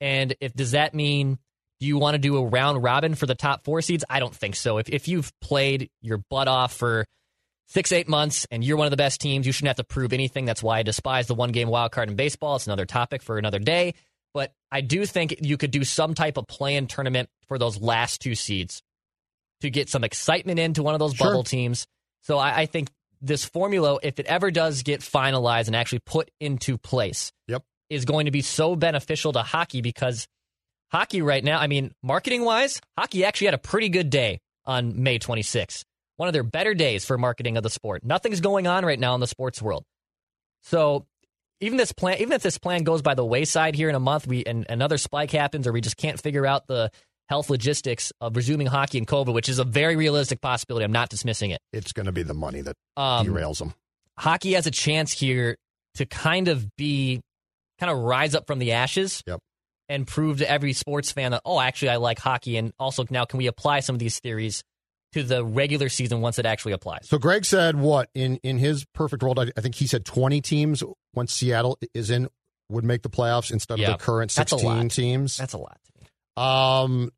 And 0.00 0.34
if 0.40 0.52
does 0.52 0.72
that 0.72 0.94
mean 0.94 1.38
do 1.80 1.86
you 1.86 1.98
want 1.98 2.14
to 2.14 2.18
do 2.18 2.36
a 2.36 2.44
round 2.44 2.82
robin 2.82 3.14
for 3.14 3.26
the 3.26 3.34
top 3.34 3.64
4 3.64 3.82
seeds? 3.82 4.04
I 4.08 4.20
don't 4.20 4.34
think 4.34 4.56
so. 4.56 4.78
If 4.78 4.88
if 4.88 5.08
you've 5.08 5.32
played 5.40 5.90
your 6.00 6.18
butt 6.18 6.48
off 6.48 6.72
for 6.72 7.06
6 7.68 7.92
8 7.92 8.08
months 8.08 8.46
and 8.50 8.64
you're 8.64 8.76
one 8.76 8.86
of 8.86 8.90
the 8.90 8.96
best 8.96 9.20
teams, 9.20 9.46
you 9.46 9.52
shouldn't 9.52 9.68
have 9.68 9.76
to 9.76 9.84
prove 9.84 10.12
anything. 10.12 10.44
That's 10.44 10.62
why 10.62 10.78
I 10.78 10.82
despise 10.82 11.28
the 11.28 11.34
one 11.34 11.52
game 11.52 11.68
wild 11.68 11.92
card 11.92 12.08
in 12.08 12.16
baseball. 12.16 12.56
It's 12.56 12.66
another 12.66 12.86
topic 12.86 13.22
for 13.22 13.38
another 13.38 13.60
day. 13.60 13.94
But 14.34 14.52
I 14.70 14.80
do 14.80 15.04
think 15.04 15.36
you 15.42 15.56
could 15.56 15.70
do 15.70 15.84
some 15.84 16.14
type 16.14 16.38
of 16.38 16.46
play-in 16.46 16.86
tournament 16.86 17.28
for 17.48 17.58
those 17.58 17.80
last 17.80 18.22
two 18.22 18.34
seeds 18.34 18.82
to 19.62 19.70
get 19.70 19.88
some 19.88 20.04
excitement 20.04 20.58
into 20.60 20.82
one 20.82 20.94
of 20.94 21.00
those 21.00 21.14
Sure. 21.14 21.28
bubble 21.28 21.42
teams. 21.44 21.86
So 22.22 22.38
I, 22.38 22.60
I 22.60 22.66
think 22.66 22.88
this 23.20 23.44
formula, 23.44 23.98
if 24.02 24.18
it 24.20 24.26
ever 24.26 24.50
does 24.50 24.82
get 24.82 25.00
finalized 25.00 25.66
and 25.68 25.74
actually 25.76 26.00
put 26.00 26.30
into 26.40 26.76
place, 26.78 27.32
Yep. 27.48 27.62
is 27.90 28.04
going 28.04 28.26
to 28.26 28.30
be 28.32 28.42
so 28.42 28.76
beneficial 28.76 29.32
to 29.32 29.42
hockey 29.42 29.80
because 29.80 30.26
hockey 30.90 31.22
right 31.22 31.42
now, 31.42 31.58
I 31.58 31.66
mean, 31.66 31.92
marketing 32.02 32.44
wise, 32.44 32.80
hockey 32.98 33.24
actually 33.24 33.46
had 33.46 33.54
a 33.54 33.58
pretty 33.58 33.88
good 33.88 34.10
day 34.10 34.40
on 34.66 35.02
May 35.02 35.18
26th. 35.18 35.84
One 36.16 36.28
of 36.28 36.32
their 36.34 36.42
better 36.44 36.74
days 36.74 37.04
for 37.04 37.16
marketing 37.18 37.56
of 37.56 37.62
the 37.62 37.70
sport. 37.70 38.04
Nothing's 38.04 38.40
going 38.40 38.66
on 38.66 38.84
right 38.84 38.98
now 39.00 39.14
in 39.14 39.20
the 39.20 39.26
sports 39.26 39.60
world. 39.62 39.84
So 40.62 41.06
even 41.60 41.78
this 41.78 41.92
plan, 41.92 42.18
even 42.18 42.32
if 42.32 42.42
this 42.42 42.58
plan 42.58 42.82
goes 42.84 43.02
by 43.02 43.14
the 43.14 43.24
wayside 43.24 43.74
here 43.74 43.88
in 43.88 43.94
a 43.94 44.00
month, 44.00 44.26
we 44.26 44.44
and 44.44 44.66
another 44.68 44.98
spike 44.98 45.30
happens, 45.30 45.66
or 45.66 45.72
we 45.72 45.80
just 45.80 45.96
can't 45.96 46.20
figure 46.20 46.46
out 46.46 46.66
the 46.66 46.90
health 47.32 47.48
logistics 47.48 48.12
of 48.20 48.36
resuming 48.36 48.66
hockey 48.66 48.98
in 48.98 49.06
COVID, 49.06 49.32
which 49.32 49.48
is 49.48 49.58
a 49.58 49.64
very 49.64 49.96
realistic 49.96 50.40
possibility. 50.40 50.84
I'm 50.84 50.92
not 50.92 51.08
dismissing 51.08 51.50
it. 51.50 51.60
It's 51.72 51.92
going 51.92 52.06
to 52.06 52.12
be 52.12 52.22
the 52.22 52.34
money 52.34 52.60
that 52.60 52.76
Um, 52.96 53.26
derails 53.26 53.58
them. 53.58 53.72
hockey 54.18 54.52
has 54.52 54.66
a 54.66 54.70
chance 54.70 55.12
here 55.12 55.56
to 55.94 56.04
kind 56.06 56.48
of 56.48 56.68
be, 56.76 57.20
kind 57.80 57.90
of 57.90 57.98
rise 57.98 58.34
up 58.34 58.46
from 58.46 58.58
the 58.58 58.72
ashes. 58.72 59.22
Yep. 59.26 59.40
And 59.88 60.06
prove 60.06 60.38
to 60.38 60.50
every 60.50 60.72
sports 60.72 61.12
fan 61.12 61.32
that, 61.32 61.42
oh, 61.44 61.60
actually, 61.60 61.90
I 61.90 61.96
like 61.96 62.18
hockey. 62.18 62.56
And 62.56 62.72
also, 62.78 63.04
now 63.10 63.24
can 63.26 63.38
we 63.38 63.46
apply 63.46 63.80
some 63.80 63.94
of 63.94 63.98
these 63.98 64.20
theories 64.20 64.62
to 65.12 65.22
the 65.22 65.44
regular 65.44 65.90
season 65.90 66.22
once 66.22 66.38
it 66.38 66.46
actually 66.46 66.72
applies? 66.72 67.08
So 67.08 67.18
Greg 67.18 67.44
said 67.44 67.76
what 67.76 68.08
in 68.14 68.38
in 68.42 68.56
his 68.58 68.86
perfect 68.94 69.22
world? 69.22 69.38
I, 69.38 69.52
I 69.54 69.60
think 69.60 69.74
he 69.74 69.86
said 69.86 70.06
twenty 70.06 70.40
teams 70.40 70.82
once 71.12 71.34
Seattle 71.34 71.78
is 71.92 72.10
in 72.10 72.28
would 72.70 72.84
make 72.84 73.02
the 73.02 73.10
playoffs 73.10 73.52
instead 73.52 73.80
of 73.80 73.86
the 73.86 73.96
current 73.98 74.30
sixteen 74.30 74.64
lot. 74.64 74.90
teams. 74.90 75.36
That's 75.36 75.52
a 75.52 75.58
lot. 75.58 75.78
Um, 76.38 77.10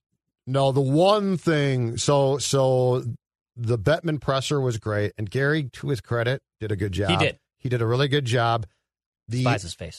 no, 0.47 0.73
the 0.73 0.81
one 0.81 1.37
thing. 1.37 1.97
So 1.97 2.39
so 2.39 3.05
the 3.57 3.79
Bettman 3.79 4.21
presser 4.21 4.61
was 4.61 4.79
great, 4.79 5.13
and 5.19 5.31
Gary, 5.31 5.71
to 5.75 5.89
his 5.89 6.01
credit, 6.01 6.43
did 6.61 6.73
a 6.73 6.77
good 6.77 6.93
job. 6.93 7.11
He 7.11 7.17
did. 7.17 7.39
He 7.59 7.69
did 7.69 7.81
a 7.83 7.87
really 7.87 8.09
good 8.09 8.25
job. 8.25 8.67
The 9.29 9.43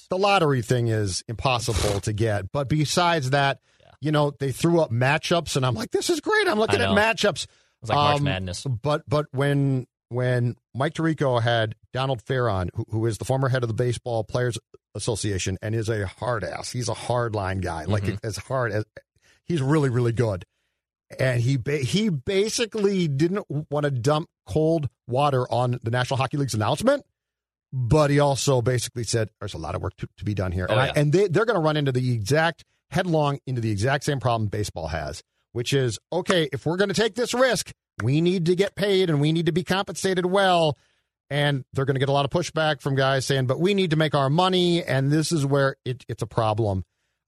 the 0.10 0.18
lottery 0.18 0.62
thing 0.62 0.88
is 0.88 1.24
impossible 1.28 2.00
to 2.02 2.14
get, 2.14 2.52
but 2.52 2.70
besides 2.70 3.32
that, 3.32 3.60
Yeah. 3.82 3.92
you 4.02 4.12
know, 4.12 4.32
they 4.40 4.52
threw 4.52 4.80
up 4.82 4.92
matchups, 4.92 5.56
and 5.56 5.66
I'm 5.66 5.74
like, 5.74 5.90
this 5.90 6.12
is 6.12 6.22
great. 6.22 6.48
I'm 6.48 6.60
looking 6.60 6.80
at 6.80 6.90
matchups. 6.90 7.46
It 7.46 7.50
was 7.82 7.90
like 7.90 7.96
March 7.96 8.18
Um, 8.18 8.24
Madness. 8.26 8.64
But 8.66 9.02
but 9.08 9.26
when 9.32 9.88
when 10.10 10.56
Mike 10.76 10.94
Tirico 10.94 11.42
had 11.42 11.74
Donald 11.92 12.24
Fehr 12.24 12.52
on, 12.52 12.70
who, 12.76 12.86
who 12.92 13.06
is 13.08 13.18
the 13.18 13.26
former 13.26 13.50
head 13.50 13.64
of 13.64 13.68
the 13.68 13.74
Baseball 13.74 14.24
Players 14.24 14.60
Association 14.94 15.58
and 15.64 15.74
is 15.74 15.90
a 15.90 16.06
hard 16.06 16.44
ass. 16.44 16.72
He's 16.72 16.88
a 16.88 16.94
hard 16.94 17.34
line 17.34 17.60
guy, 17.62 17.86
like 17.86 18.04
Mhm. 18.04 18.20
as 18.24 18.38
hard 18.38 18.72
as 18.72 18.86
he's 19.46 19.62
really 19.62 19.90
really 19.90 20.12
good. 20.12 20.46
And 21.20 21.40
he 21.40 21.58
ba- 21.58 21.78
he 21.78 22.10
basically 22.10 23.08
didn't 23.08 23.46
want 23.70 23.84
to 23.84 23.92
dump 23.92 24.28
cold 24.48 24.90
water 25.08 25.50
on 25.52 25.80
the 25.84 25.92
National 25.92 26.18
Hockey 26.18 26.38
League's 26.38 26.56
announcement, 26.56 27.06
but 27.72 28.10
he 28.10 28.20
also 28.20 28.62
basically 28.62 29.04
said 29.04 29.30
there's 29.40 29.54
a 29.54 29.60
lot 29.60 29.76
of 29.76 29.82
work 29.82 29.96
to, 29.98 30.08
to 30.18 30.26
be 30.26 30.34
done 30.34 30.52
here, 30.52 30.66
Oh, 30.70 30.74
and, 30.74 30.82
I, 30.82 30.88
and 30.96 31.14
they 31.14 31.28
they're 31.28 31.46
going 31.46 31.56
to 31.56 31.62
run 31.62 31.78
into 31.78 31.92
the 31.92 32.12
exact 32.14 32.64
headlong 32.92 33.40
into 33.46 33.62
the 33.62 33.72
exact 33.72 34.04
same 34.04 34.20
problem 34.20 34.48
baseball 34.48 34.88
has, 34.88 35.22
which 35.52 35.74
is 35.74 36.00
okay 36.12 36.50
if 36.52 36.66
we're 36.66 36.78
going 36.78 36.90
to 36.90 36.96
take 36.96 37.16
this 37.16 37.34
risk, 37.34 37.72
we 38.04 38.20
need 38.22 38.46
to 38.48 38.56
get 38.56 38.76
paid 38.76 39.10
and 39.10 39.22
we 39.22 39.32
need 39.32 39.46
to 39.46 39.52
be 39.52 39.64
compensated 39.64 40.26
well. 40.26 40.78
And 41.30 41.66
they're 41.74 41.86
going 41.86 41.96
to 41.96 42.00
get 42.00 42.10
a 42.10 42.12
lot 42.12 42.26
of 42.26 42.32
pushback 42.32 42.82
from 42.82 42.96
guys 42.96 43.26
saying, 43.26 43.48
but 43.48 43.60
we 43.60 43.74
need 43.74 43.90
to 43.92 43.96
make 43.96 44.14
our 44.14 44.30
money. 44.30 44.84
And 44.84 45.12
this 45.12 45.32
is 45.32 45.44
where 45.44 45.76
it, 45.84 46.06
it's 46.08 46.22
a 46.22 46.28
problem. 46.28 46.84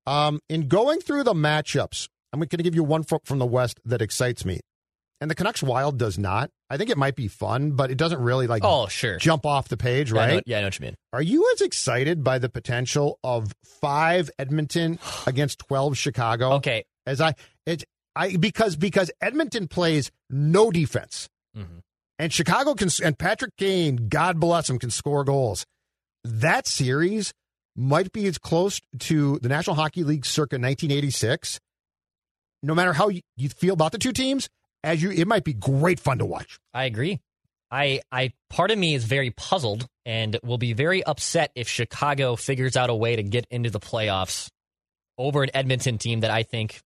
Um, 0.07 0.39
in 0.49 0.67
going 0.67 0.99
through 1.01 1.23
the 1.23 1.33
matchups, 1.33 2.07
I'm 2.33 2.39
going 2.39 2.47
to 2.49 2.63
give 2.63 2.73
you 2.75 2.83
one 2.83 3.03
from 3.03 3.39
the 3.39 3.45
West 3.45 3.79
that 3.85 4.01
excites 4.01 4.43
me. 4.45 4.61
And 5.19 5.29
the 5.31 5.35
Canucks 5.35 5.61
Wild 5.63 5.97
does 5.97 6.17
not. 6.17 6.49
I 6.69 6.77
think 6.77 6.89
it 6.91 6.97
might 6.97 7.15
be 7.15 7.27
fun, 7.27 7.71
but 7.71 7.89
it 7.91 7.97
doesn't 7.97 8.21
really 8.21 8.45
like 8.47 8.61
Oh, 8.63 8.87
sure. 8.87 9.17
jump 9.17 9.45
off 9.45 9.67
the 9.67 9.77
page, 9.77 10.11
Yeah, 10.13 10.19
I 10.21 10.25
right? 10.27 10.33
know, 10.35 10.41
yeah, 10.45 10.57
I 10.57 10.61
know 10.61 10.67
what 10.67 10.79
you 10.79 10.85
mean. 10.85 10.95
Are 11.11 11.21
you 11.21 11.51
as 11.55 11.61
excited 11.61 12.23
by 12.23 12.37
the 12.39 12.49
potential 12.49 13.17
of 13.23 13.53
five 13.81 14.29
Edmonton 14.39 14.99
against 15.27 15.59
12 15.59 15.97
Chicago? 15.97 16.53
Okay. 16.53 16.85
As 17.05 17.19
I, 17.19 17.33
it, 17.65 17.83
I, 18.15 18.35
because, 18.37 18.75
because 18.75 19.09
Edmonton 19.21 19.67
plays 19.67 20.11
no 20.29 20.69
defense. 20.71 21.27
Mhm. 21.57 21.81
And 22.19 22.31
Chicago 22.31 22.75
can, 22.75 22.89
and 23.03 23.17
Patrick 23.17 23.55
Kane, 23.57 24.07
God 24.09 24.39
bless 24.39 24.69
him, 24.69 24.77
can 24.79 24.89
score 24.91 25.23
goals. 25.23 25.65
That 26.23 26.67
series 26.67 27.33
might 27.77 28.11
be 28.11 28.25
as 28.25 28.37
close 28.37 28.81
to 28.99 29.39
the 29.39 29.49
National 29.49 29.75
Hockey 29.75 30.03
League 30.03 30.25
circa 30.25 30.55
1986. 30.55 31.59
No 32.63 32.73
matter 32.73 32.91
how 32.91 33.09
you 33.09 33.49
feel 33.49 33.75
about 33.75 33.91
the 33.91 33.99
two 33.99 34.11
teams, 34.11 34.49
as 34.83 35.01
you, 35.01 35.11
it 35.11 35.27
might 35.27 35.43
be 35.43 35.53
great 35.53 35.99
fun 35.99 36.17
to 36.17 36.25
watch. 36.25 36.59
I 36.73 36.85
agree. 36.85 37.19
I, 37.69 38.01
I, 38.11 38.31
part 38.49 38.71
of 38.71 38.77
me 38.77 38.95
is 38.95 39.03
very 39.03 39.29
puzzled 39.29 39.87
and 40.05 40.39
will 40.43 40.57
be 40.57 40.73
very 40.73 41.03
upset 41.03 41.51
if 41.53 41.67
Chicago 41.67 42.35
figures 42.35 42.77
out 42.77 42.89
a 42.89 42.95
way 42.95 43.15
to 43.15 43.23
get 43.23 43.45
into 43.51 43.69
the 43.69 43.79
playoffs 43.79 44.49
over 45.17 45.43
an 45.43 45.49
Edmonton 45.53 45.97
team 45.97 46.21
that 46.21 46.31
I 46.31 46.43
think 46.43 46.81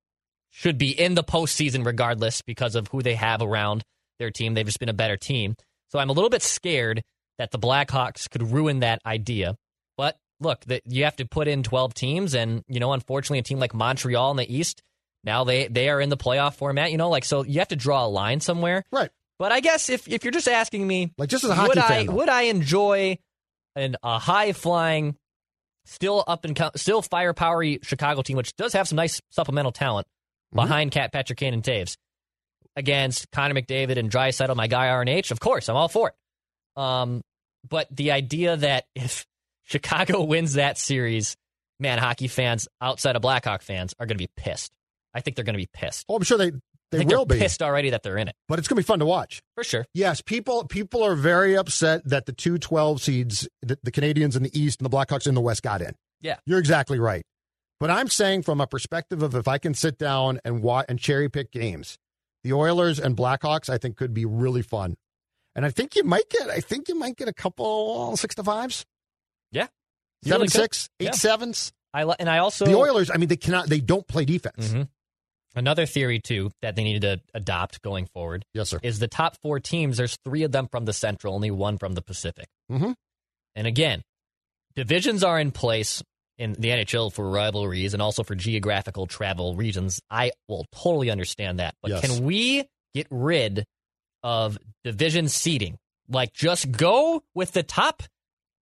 should 0.50 0.78
be 0.78 0.90
in 0.92 1.16
the 1.16 1.24
postseason 1.24 1.86
regardless 1.86 2.42
because 2.42 2.76
of 2.76 2.88
who 2.90 3.02
they 3.02 3.16
have 3.16 3.42
around 3.42 3.84
their 4.20 4.32
team. 4.32 4.54
They've 4.54 4.66
just 4.66 4.80
been 4.80 4.90
a 4.90 4.94
better 4.94 5.18
team. 5.18 5.56
So 5.90 6.00
I'm 6.00 6.10
a 6.10 6.14
little 6.14 6.30
bit 6.30 6.42
scared 6.42 7.04
that 7.38 7.52
the 7.52 7.60
Blackhawks 7.60 8.30
could 8.30 8.52
ruin 8.52 8.80
that 8.80 9.02
idea. 9.06 9.56
Look, 10.42 10.66
that 10.66 10.82
you 10.86 11.04
have 11.06 11.16
to 11.18 11.26
put 11.26 11.48
in 11.48 11.64
12 11.64 11.94
teams, 11.94 12.34
and 12.34 12.64
you 12.68 12.80
know, 12.80 12.92
unfortunately, 12.94 13.40
a 13.40 13.44
team 13.44 13.60
like 13.60 13.74
Montreal 13.74 14.32
in 14.32 14.38
the 14.38 14.54
East 14.54 14.82
now 15.24 15.44
they 15.44 15.68
they 15.68 15.88
are 15.90 16.02
in 16.02 16.10
the 16.10 16.18
playoff 16.18 16.56
format. 16.56 16.92
You 16.92 16.98
know, 16.98 17.10
like 17.10 17.24
so 17.26 17.44
you 17.44 17.60
have 17.60 17.68
to 17.70 17.76
draw 17.76 18.06
a 18.06 18.08
line 18.10 18.40
somewhere. 18.40 18.84
Right. 18.92 19.10
But 19.38 19.52
I 19.52 19.60
guess 19.60 19.90
if 19.90 20.08
if 20.08 20.24
you're 20.24 20.32
just 20.32 20.48
asking 20.48 20.86
me, 20.88 21.14
Like 21.18 21.30
just 21.30 21.44
as 21.44 21.52
a 21.52 21.56
hockey 21.56 21.70
would 21.70 21.78
I 21.78 22.04
though. 22.06 22.12
would 22.14 22.30
I 22.30 22.42
enjoy 22.44 23.18
an 23.76 23.96
a 24.04 24.18
high 24.20 24.54
flying, 24.54 25.16
still 25.86 26.24
up 26.28 26.44
and 26.46 26.56
co- 26.56 26.72
still 26.76 27.02
firepowery 27.04 27.84
Chicago 27.86 28.22
team, 28.24 28.36
which 28.38 28.56
does 28.56 28.74
have 28.74 28.88
some 28.88 28.96
nice 28.98 29.22
supplemental 29.30 29.72
talent 29.72 30.08
Mm-hmm. 30.54 30.66
behind 30.68 30.92
Cat 30.92 31.14
Patrick 31.14 31.40
Kane 31.40 31.54
and 31.54 31.64
Toews 31.64 31.96
against 32.76 33.32
Connor 33.32 33.54
McDavid 33.54 33.98
and 33.98 34.10
Draisaitl, 34.12 34.56
my 34.56 34.68
guy 34.68 34.88
RNH. 34.88 35.32
Of 35.32 35.40
course, 35.40 35.70
I'm 35.70 35.76
all 35.78 35.88
for 35.88 36.10
it. 36.10 36.82
Um, 36.82 37.22
but 37.70 37.88
the 37.96 38.12
idea 38.12 38.58
that 38.58 38.86
if 38.96 39.26
Chicago 39.72 40.24
wins 40.26 40.54
that 40.54 40.78
series, 40.78 41.38
man, 41.80 41.98
hockey 41.98 42.28
fans 42.28 42.68
outside 42.82 43.16
of 43.16 43.22
Blackhawk 43.22 43.62
fans 43.62 43.96
are 44.00 44.06
going 44.06 44.18
to 44.18 44.22
be 44.22 44.30
pissed. 44.36 44.72
I 45.14 45.22
think 45.22 45.36
they're 45.36 45.46
going 45.46 45.56
to 45.56 45.58
be 45.58 45.70
pissed. 45.74 46.06
oh, 46.08 46.16
I'm 46.16 46.24
sure 46.24 46.38
they, 46.38 46.52
they 46.92 47.06
will 47.06 47.26
they're 47.26 47.38
be, 47.38 47.42
pissed 47.42 47.62
already 47.62 47.90
that 47.90 48.04
they're 48.04 48.18
in 48.18 48.28
it 48.28 48.36
but 48.48 48.60
it's 48.60 48.68
going 48.68 48.76
to 48.76 48.82
be 48.82 48.86
fun 48.86 49.00
to 49.00 49.06
watch. 49.06 49.42
for 49.56 49.64
sure. 49.64 49.86
Yes, 49.94 50.22
people 50.22 50.66
people 50.66 51.04
are 51.04 51.16
very 51.16 51.56
upset 51.58 52.02
that 52.06 52.26
the 52.26 52.34
two 52.34 52.58
12 52.58 53.02
seeds, 53.02 53.48
the, 53.62 53.78
the 53.84 53.92
Canadiens 53.92 54.36
in 54.36 54.44
the 54.44 54.60
East 54.60 54.82
and 54.82 54.90
the 54.90 54.96
Blackhawks 54.96 55.28
in 55.28 55.36
the 55.36 55.42
West 55.42 55.64
got 55.64 55.82
in. 55.82 55.96
Yeah. 56.22 56.38
You're 56.46 56.60
exactly 56.60 57.00
right. 57.00 57.24
But 57.80 57.90
I'm 57.90 58.10
saying 58.10 58.44
from 58.44 58.62
a 58.62 58.68
perspective 58.68 59.24
of 59.24 59.34
if 59.36 59.48
I 59.48 59.58
can 59.58 59.74
sit 59.74 59.98
down 59.98 60.40
and 60.46 60.62
watch 60.62 60.86
and 60.88 61.00
cherry 61.00 61.30
pick 61.30 61.52
games, 61.52 61.98
the 62.44 62.54
Oilers 62.54 63.00
and 63.00 63.18
Blackhawks 63.18 63.70
I 63.70 63.78
think 63.78 63.98
could 63.98 64.14
be 64.14 64.26
really 64.26 64.62
fun. 64.62 64.96
And 65.56 65.66
I 65.66 65.72
think 65.72 65.96
you 65.96 66.04
might 66.04 66.30
get 66.30 66.50
I 66.50 66.60
think 66.60 66.88
you 66.88 66.96
might 66.96 67.18
get 67.18 67.28
a 67.28 67.34
couple 67.34 68.16
six 68.18 68.36
to 68.36 68.44
fives. 68.44 68.86
Seven 70.24 70.42
really 70.42 70.48
six, 70.50 70.90
eight 71.00 71.06
Yeah. 71.06 71.12
sevens. 71.12 71.72
I 71.94 72.04
and 72.04 72.30
I 72.30 72.38
also 72.40 72.66
the 72.66 72.76
Oilers, 72.76 73.10
I 73.10 73.18
mean 73.18 73.28
they 73.30 73.36
cannot 73.38 73.68
they 73.68 73.80
don't 73.82 74.08
play 74.08 74.24
defense. 74.26 74.70
Mhm. 74.70 74.88
Another 75.56 75.86
theory 75.86 76.20
too 76.20 76.52
that 76.62 76.76
they 76.76 76.84
needed 76.84 77.02
to 77.02 77.22
adopt 77.34 77.82
going 77.82 78.06
forward 78.06 78.46
Yes, 78.54 78.70
sir. 78.70 78.80
is 78.84 79.00
the 79.00 79.08
top 79.10 79.36
four 79.42 79.60
teams. 79.60 79.98
There's 79.98 80.18
three 80.24 80.44
of 80.44 80.52
them 80.54 80.68
from 80.70 80.86
the 80.86 80.94
Central, 80.94 81.34
only 81.36 81.52
one 81.52 81.78
from 81.78 81.94
the 81.94 82.02
Pacific. 82.02 82.48
Mhm. 82.72 82.96
And 83.56 83.68
again, 83.68 84.04
divisions 84.76 85.24
are 85.24 85.40
in 85.40 85.52
place 85.52 86.02
in 86.38 86.54
the 86.54 86.72
NHL 86.72 87.10
for 87.10 87.30
rivalries 87.30 87.94
and 87.94 88.02
also 88.02 88.24
for 88.24 88.34
geographical 88.36 89.06
travel 89.08 89.56
regions. 89.56 90.00
I 90.10 90.32
will 90.48 90.66
totally 90.72 91.10
understand 91.12 91.60
that, 91.60 91.76
but 91.82 91.92
Yes. 91.92 92.02
can 92.02 92.24
we 92.24 92.64
get 92.96 93.08
rid 93.12 93.66
of 94.24 94.58
division 94.86 95.28
seeding? 95.28 95.78
Like, 96.08 96.32
just 96.34 96.72
go 96.72 97.24
with 97.36 97.52
the 97.52 97.64
top 97.64 98.04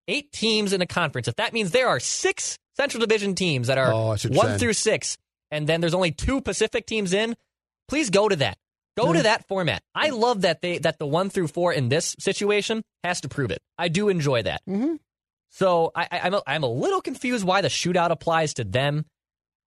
eight 0.10 0.32
teams 0.32 0.74
in 0.74 0.82
a 0.82 0.86
conference. 0.86 1.28
If 1.28 1.38
that 1.38 1.54
means 1.54 1.72
there 1.72 1.88
are 1.88 2.00
six 2.00 2.58
Central 2.76 3.00
Division 3.00 3.36
teams 3.36 3.68
that 3.68 3.78
are 3.78 3.94
Oh, 3.94 4.10
I 4.10 4.16
see 4.18 4.28
what 4.30 4.36
you're 4.36 4.44
one 4.52 4.60
through 4.60 4.74
six, 4.74 5.18
and 5.52 5.68
then 5.68 5.80
there's 5.80 5.94
only 5.94 6.12
two 6.12 6.42
Pacific 6.42 6.86
teams 6.86 7.14
in, 7.14 7.36
please 7.88 8.10
go 8.10 8.28
to 8.28 8.36
that. 8.38 8.58
Go 8.98 9.14
to 9.14 9.24
that 9.24 9.48
format. 9.48 9.82
I 9.96 10.10
love 10.10 10.42
that 10.42 10.62
they 10.62 10.80
that 10.80 11.00
the 11.00 11.06
one 11.06 11.30
through 11.30 11.48
four 11.48 11.72
in 11.72 11.88
this 11.88 12.18
situation 12.20 12.84
has 13.06 13.22
to 13.22 13.30
prove 13.30 13.50
it. 13.50 13.60
I 13.78 13.88
do 13.88 14.10
enjoy 14.10 14.44
that. 14.44 14.62
Mm-hmm. 14.68 14.96
So 15.52 15.92
I, 15.96 16.08
I, 16.12 16.20
I'm 16.20 16.34
a, 16.34 16.42
I'm 16.46 16.64
a 16.64 16.70
little 16.70 17.02
confused 17.02 17.46
why 17.46 17.62
the 17.62 17.70
shootout 17.70 18.12
applies 18.12 18.56
to 18.56 18.66
them, 18.66 19.06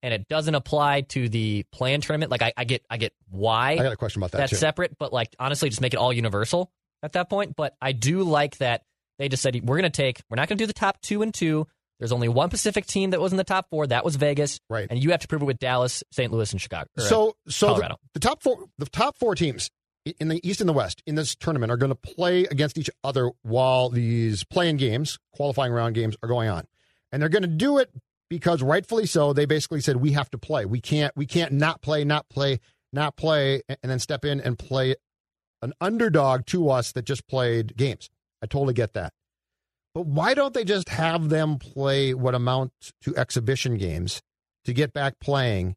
and 0.03 0.13
it 0.13 0.27
doesn't 0.29 0.55
apply 0.55 1.03
to 1.03 1.29
the 1.29 1.65
play-in 1.71 2.01
tournament. 2.01 2.31
Like 2.33 2.43
I, 2.43 2.53
I 2.57 2.65
get 2.65 2.85
I 2.91 2.97
get 2.97 3.13
why 3.29 3.73
I 3.73 3.77
got 3.77 3.93
a 3.93 3.97
question 3.97 4.21
about 4.21 4.33
that 4.33 4.39
that's 4.39 4.51
too. 4.51 4.57
separate, 4.57 4.97
but 4.99 5.13
like 5.13 5.29
honestly, 5.39 5.69
just 5.69 5.81
make 5.81 5.95
it 5.95 5.99
all 5.99 6.13
universal 6.13 6.73
at 7.03 7.13
that 7.13 7.31
point. 7.31 7.55
But 7.55 7.77
I 7.81 7.93
do 7.93 8.25
like 8.25 8.59
that 8.59 8.83
they 9.21 9.29
just 9.29 9.43
said 9.43 9.55
we're 9.63 9.77
going 9.77 9.91
to 9.91 9.91
take 9.91 10.21
we're 10.29 10.37
not 10.37 10.49
going 10.49 10.57
to 10.59 10.63
do 10.63 10.67
the 10.67 10.73
top 10.73 11.01
two 11.01 11.23
and 11.23 11.33
two. 11.33 11.67
There's 11.99 12.13
only 12.13 12.29
one 12.29 12.49
Pacific 12.49 12.87
team 12.87 13.11
that 13.11 13.21
was 13.21 13.31
in 13.33 13.37
the 13.37 13.45
top 13.45 13.67
four. 13.69 13.87
That 13.87 14.07
was 14.07 14.17
Vegas, 14.17 14.59
Right. 14.71 14.87
And 14.89 15.03
you 15.05 15.11
have 15.11 15.21
to 15.21 15.29
prove 15.29 15.43
it 15.43 15.45
with 15.45 15.59
Dallas, 15.59 16.03
St. 16.11 16.33
Louis, 16.33 16.51
and 16.51 16.59
Chicago. 16.61 16.89
uh, 16.97 17.03
So, 17.03 17.37
so 17.47 17.75
the, 17.75 17.97
the 18.15 18.21
top 18.21 18.43
four, 18.43 18.65
the 18.79 18.87
top 18.87 19.19
four 19.19 19.35
teams 19.35 19.71
in 20.19 20.29
the 20.29 20.41
East 20.49 20.61
and 20.61 20.69
the 20.69 20.73
West 20.73 21.03
in 21.07 21.15
this 21.15 21.35
tournament 21.37 21.71
are 21.71 21.77
going 21.77 21.91
to 21.91 21.95
play 21.95 22.45
against 22.45 22.79
each 22.79 22.89
other 23.05 23.31
while 23.43 23.91
these 23.91 24.45
play-in 24.45 24.79
games, 24.79 25.19
qualifying 25.35 25.73
round 25.75 25.95
games, 25.95 26.17
are 26.23 26.29
going 26.29 26.49
on, 26.49 26.67
and 27.13 27.21
they're 27.21 27.29
going 27.29 27.43
to 27.43 27.49
do 27.49 27.77
it 27.77 27.91
because 28.31 28.63
rightfully 28.63 29.05
so. 29.05 29.35
They 29.35 29.45
basically 29.45 29.83
said 29.83 29.97
we 29.97 30.13
have 30.13 30.31
to 30.31 30.39
play. 30.39 30.65
We 30.65 30.81
can't. 30.81 31.15
We 31.17 31.27
can't 31.27 31.53
not 31.53 31.83
play, 31.83 32.05
not 32.05 32.31
play, 32.31 32.61
not 32.95 33.15
play, 33.17 33.61
and 33.69 33.79
then 33.91 33.99
step 33.99 34.25
in 34.25 34.41
and 34.41 34.59
play 34.59 34.95
an 35.61 35.75
underdog 35.83 36.47
to 36.47 36.71
us 36.71 36.93
that 36.93 37.05
just 37.05 37.29
played 37.29 37.77
games. 37.77 38.09
I 38.43 38.47
totally 38.47 38.75
get 38.75 38.95
that. 38.95 39.13
But 39.95 40.07
why 40.07 40.35
don't 40.35 40.55
they 40.55 40.65
just 40.65 40.89
have 40.91 41.29
them 41.29 41.59
play 41.59 42.15
what 42.15 42.35
amount 42.35 42.73
to 43.03 43.17
exhibition 43.17 43.77
games 43.77 44.23
to 44.65 44.73
get 44.73 44.93
back 44.93 45.19
play-in? 45.21 45.75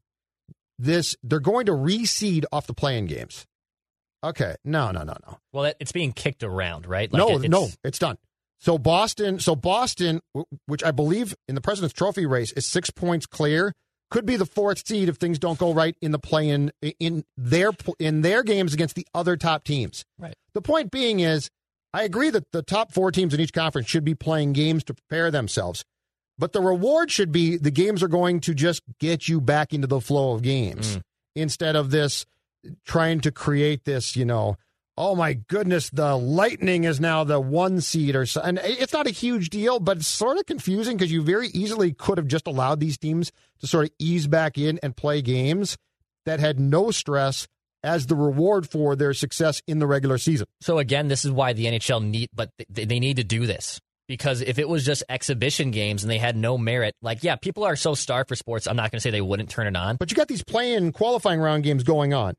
This 0.79 1.15
they're 1.24 1.39
going 1.39 1.65
to 1.67 1.72
reseed 1.72 2.46
off 2.51 2.67
the 2.67 2.74
playing 2.74 3.05
games. 3.08 3.46
Okay, 4.24 4.55
no, 4.63 4.91
no, 4.91 5.03
no, 5.03 5.15
no, 5.27 5.38
well, 5.51 5.72
it's 5.79 5.91
being 5.91 6.13
kicked 6.13 6.43
around, 6.43 6.86
right? 6.86 7.12
Like 7.12 7.17
no, 7.20 7.29
it- 7.29 7.46
it's- 7.46 7.50
no, 7.50 7.67
it's 7.84 8.00
done. 8.00 8.17
So 8.60 8.77
Boston, 8.77 9.39
so 9.39 9.55
Boston, 9.58 10.22
which 10.67 10.84
I 10.86 10.91
believe 10.91 11.36
in 11.50 11.55
the 11.55 11.60
President's 11.62 11.93
Trophy 11.93 12.25
race 12.25 12.53
is 12.53 12.65
six 12.65 12.89
points 12.89 13.25
clear, 13.25 13.74
could 14.10 14.25
be 14.25 14.38
the 14.38 14.46
fourth 14.46 14.88
seed 14.88 15.10
if 15.10 15.17
things 15.17 15.38
don't 15.38 15.60
go 15.60 15.74
right 15.74 15.98
in 16.01 16.12
the 16.12 16.20
play 16.20 16.48
in 16.48 16.72
in 17.00 17.25
their 17.36 17.72
in 18.00 18.22
their 18.22 18.41
games 18.41 18.74
against 18.74 18.96
the 18.96 19.05
other 19.13 19.36
top 19.36 19.65
teams. 19.65 20.05
Right. 20.17 20.36
The 20.53 20.62
point 20.62 20.91
being 20.91 21.20
is, 21.20 21.50
I 21.94 22.04
agree 22.04 22.30
that 22.32 22.52
the 22.52 22.64
top 22.64 22.92
four 22.92 23.12
teams 23.12 23.34
in 23.34 23.40
each 23.40 23.54
conference 23.54 23.88
should 23.88 24.04
be 24.04 24.16
playing 24.16 24.54
games 24.54 24.84
to 24.86 24.94
prepare 24.94 25.30
themselves, 25.30 25.86
but 26.38 26.52
the 26.52 26.62
reward 26.62 27.12
should 27.12 27.32
be 27.32 27.58
the 27.58 27.72
games 27.72 28.02
are 28.02 28.08
going 28.08 28.40
to 28.42 28.54
just 28.54 28.82
get 29.00 29.28
you 29.28 29.40
back 29.40 29.74
into 29.74 29.88
the 29.88 30.02
flow 30.02 30.34
of 30.34 30.42
games 30.42 30.98
mm. 30.98 31.02
instead 31.36 31.76
of 31.76 31.92
this 31.92 32.26
trying 32.86 33.20
to 33.22 33.32
create 33.32 33.86
this, 33.86 34.16
you 34.16 34.26
know, 34.26 34.58
oh 34.98 35.16
my 35.16 35.34
goodness, 35.34 35.90
the 35.90 36.16
Lightning 36.16 36.84
is 36.84 37.00
now 37.00 37.24
the 37.24 37.40
one 37.40 37.82
seed 37.82 38.16
or 38.16 38.26
so. 38.26 38.42
And 38.42 38.60
it's 38.64 38.94
not 38.94 39.08
a 39.08 39.12
huge 39.12 39.50
deal, 39.50 39.80
but 39.80 39.98
it's 39.98 40.08
sort 40.08 40.38
of 40.38 40.46
confusing 40.46 40.98
because 40.98 41.12
you 41.12 41.22
very 41.22 41.48
easily 41.50 41.94
could 41.94 42.18
have 42.18 42.28
just 42.28 42.48
allowed 42.48 42.80
these 42.80 42.98
teams 42.98 43.32
to 43.60 43.68
sort 43.68 43.86
of 43.86 43.92
ease 44.00 44.28
back 44.28 44.58
in 44.58 44.80
and 44.84 44.96
play 44.96 45.22
games 45.22 45.78
that 46.26 46.40
had 46.40 46.60
no 46.60 46.92
stress 46.92 47.48
as 47.84 48.08
the 48.08 48.16
reward 48.16 48.70
for 48.70 48.96
their 48.96 49.13
success 49.13 49.62
in 49.68 49.80
the 49.80 49.88
regular 49.88 50.18
season. 50.18 50.48
So 50.62 50.80
again, 50.80 51.08
this 51.08 51.25
is 51.25 51.32
why 51.32 51.54
the 51.54 51.66
NHL 51.66 52.04
need, 52.04 52.30
but 52.34 52.50
they 52.70 53.00
need 53.00 53.18
to 53.18 53.24
do 53.24 53.46
this 53.46 53.80
because 54.08 54.42
if 54.42 54.60
it 54.60 54.68
was 54.68 54.86
just 54.86 55.04
exhibition 55.10 55.72
games 55.72 56.04
and 56.04 56.12
they 56.12 56.18
had 56.18 56.36
no 56.36 56.58
merit, 56.58 56.96
like 57.02 57.24
yeah, 57.24 57.36
people 57.36 57.63
are 57.63 57.75
so 57.75 57.96
starved 57.96 58.30
for 58.30 58.36
sports. 58.36 58.68
I'm 58.68 58.75
not 58.75 58.92
going 58.92 58.98
to 58.98 59.02
say 59.02 59.10
they 59.10 59.22
wouldn't 59.22 59.50
turn 59.50 59.68
it 59.68 59.75
on, 59.75 59.98
but 59.98 60.12
you 60.12 60.16
got 60.16 60.28
these 60.28 60.44
play-in 60.44 60.92
qualifying 60.92 61.40
round 61.40 61.63
games 61.63 61.84
going 61.84 62.13
on. 62.13 62.36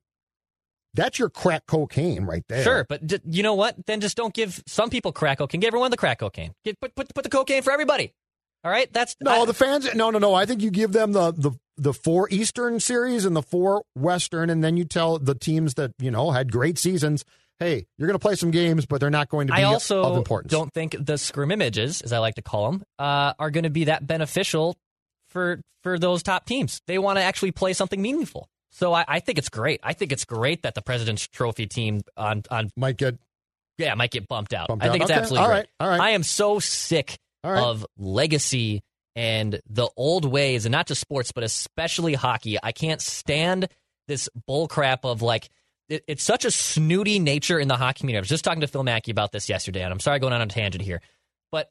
That's 0.95 1.19
your 1.19 1.29
crack 1.29 1.67
cocaine 1.67 2.25
right 2.25 2.45
there. 2.49 2.63
Sure, 2.63 2.87
but 2.89 3.05
d- 3.05 3.19
you 3.29 3.43
know 3.43 3.55
what? 3.55 3.75
Then 3.87 4.01
just 4.01 4.17
don't 4.17 4.33
give 4.33 4.63
some 4.67 4.91
people 4.91 5.13
crack 5.13 5.39
cocaine. 5.39 5.61
Give 5.61 5.69
everyone 5.69 5.91
the 5.91 5.97
crack 5.97 6.21
cocaine. 6.21 6.53
Get, 6.65 6.81
put, 6.81 6.95
put, 6.95 7.13
put 7.13 7.25
the 7.25 7.31
cocaine 7.31 7.63
for 7.63 7.73
everybody. 7.73 8.13
All 8.63 8.71
right, 8.71 8.91
that's 8.93 9.17
no. 9.21 9.43
I, 9.43 9.45
the 9.45 9.55
fans, 9.55 9.93
no, 9.95 10.11
no, 10.11 10.19
no. 10.19 10.33
I 10.35 10.47
think 10.47 10.63
you 10.63 10.71
give 10.71 10.93
them 10.93 11.13
the 11.13 11.33
the 11.33 11.51
the 11.77 11.93
four 11.93 12.29
Eastern 12.31 12.81
series 12.81 13.25
and 13.25 13.35
the 13.35 13.43
four 13.43 13.83
Western, 13.95 14.51
and 14.51 14.63
then 14.63 14.77
you 14.77 14.85
tell 14.85 15.19
the 15.19 15.35
teams 15.35 15.75
that 15.75 15.93
you 15.99 16.11
know 16.11 16.31
had 16.31 16.53
great 16.53 16.79
seasons. 16.79 17.25
Hey, 17.59 17.87
you're 17.99 18.09
going 18.09 18.19
to 18.19 18.23
play 18.23 18.35
some 18.35 18.51
games, 18.51 18.85
but 18.85 19.01
they're 19.01 19.11
not 19.11 19.29
going 19.29 19.47
to 19.47 19.53
be 19.53 19.61
I 19.61 19.65
also 19.65 20.03
of 20.03 20.17
importance. 20.17 20.51
Don't 20.51 20.73
think 20.73 20.97
the 20.99 21.17
scrimmages, 21.17 22.01
as 22.01 22.13
I 22.13 22.19
like 22.19 22.35
to 22.35 22.43
call 22.43 22.73
them, 22.73 22.83
uh, 22.99 23.35
are 23.39 23.51
going 23.51 23.63
to 23.63 23.71
be 23.71 23.85
that 23.85 24.07
beneficial 24.07 24.77
for 25.29 25.61
for 25.83 25.99
those 25.99 26.23
top 26.23 26.47
teams. 26.47 26.81
They 26.87 26.99
want 26.99 27.19
to 27.19 27.23
actually 27.23 27.53
play 27.53 27.73
something 27.73 28.01
meaningful. 28.01 28.49
So 28.73 28.93
I, 28.93 29.05
I, 29.07 29.21
think 29.21 29.39
it's 29.39 29.51
great. 29.51 29.79
I 29.85 29.93
think 29.93 30.11
it's 30.11 30.25
great 30.25 30.63
that 30.63 30.75
the 30.75 30.83
President's 30.83 31.29
Trophy 31.29 31.67
team 31.67 32.01
on 32.17 32.43
on 32.51 32.71
might 32.77 32.97
get 32.97 33.19
yeah 33.79 33.95
might 33.95 34.11
get 34.11 34.27
bumped 34.27 34.53
out. 34.53 34.67
Bumped 34.67 34.85
I 34.85 34.91
think 34.91 35.03
out. 35.03 35.11
it's 35.11 35.13
okay. 35.13 35.21
absolutely 35.21 35.45
all 35.45 35.51
right. 35.51 35.67
All 35.79 35.89
right. 35.89 36.01
I 36.01 36.11
am 36.11 36.25
so 36.25 36.59
sick 36.59 37.17
right. 37.45 37.63
of 37.63 37.87
legacy 37.97 38.83
and 39.17 39.61
the 39.69 39.89
old 39.97 40.25
ways, 40.25 40.65
and 40.65 40.73
not 40.73 40.87
just 40.87 41.01
sports, 41.01 41.33
but 41.33 41.45
especially 41.45 42.15
hockey. 42.15 42.59
I 42.63 42.73
can't 42.73 43.01
stand 43.01 43.69
this 44.09 44.29
bull 44.47 44.69
crap 44.69 45.05
of 45.05 45.23
like 45.23 45.49
it, 45.89 46.05
it's 46.09 46.25
such 46.25 46.45
a 46.45 46.51
snooty 46.51 47.19
nature 47.19 47.59
in 47.59 47.69
the 47.69 47.77
hockey 47.77 48.01
community. 48.01 48.21
I 48.21 48.23
was 48.23 48.29
just 48.29 48.45
talking 48.45 48.63
to 48.63 48.67
Phil 48.67 48.83
Mackey 48.83 49.11
about 49.11 49.33
this 49.33 49.49
yesterday, 49.49 49.83
and 49.83 49.93
I'm 49.93 50.01
sorry 50.01 50.19
going 50.19 50.33
on 50.33 50.41
a 50.41 50.47
tangent 50.47 50.83
here, 50.83 51.01
but 51.53 51.71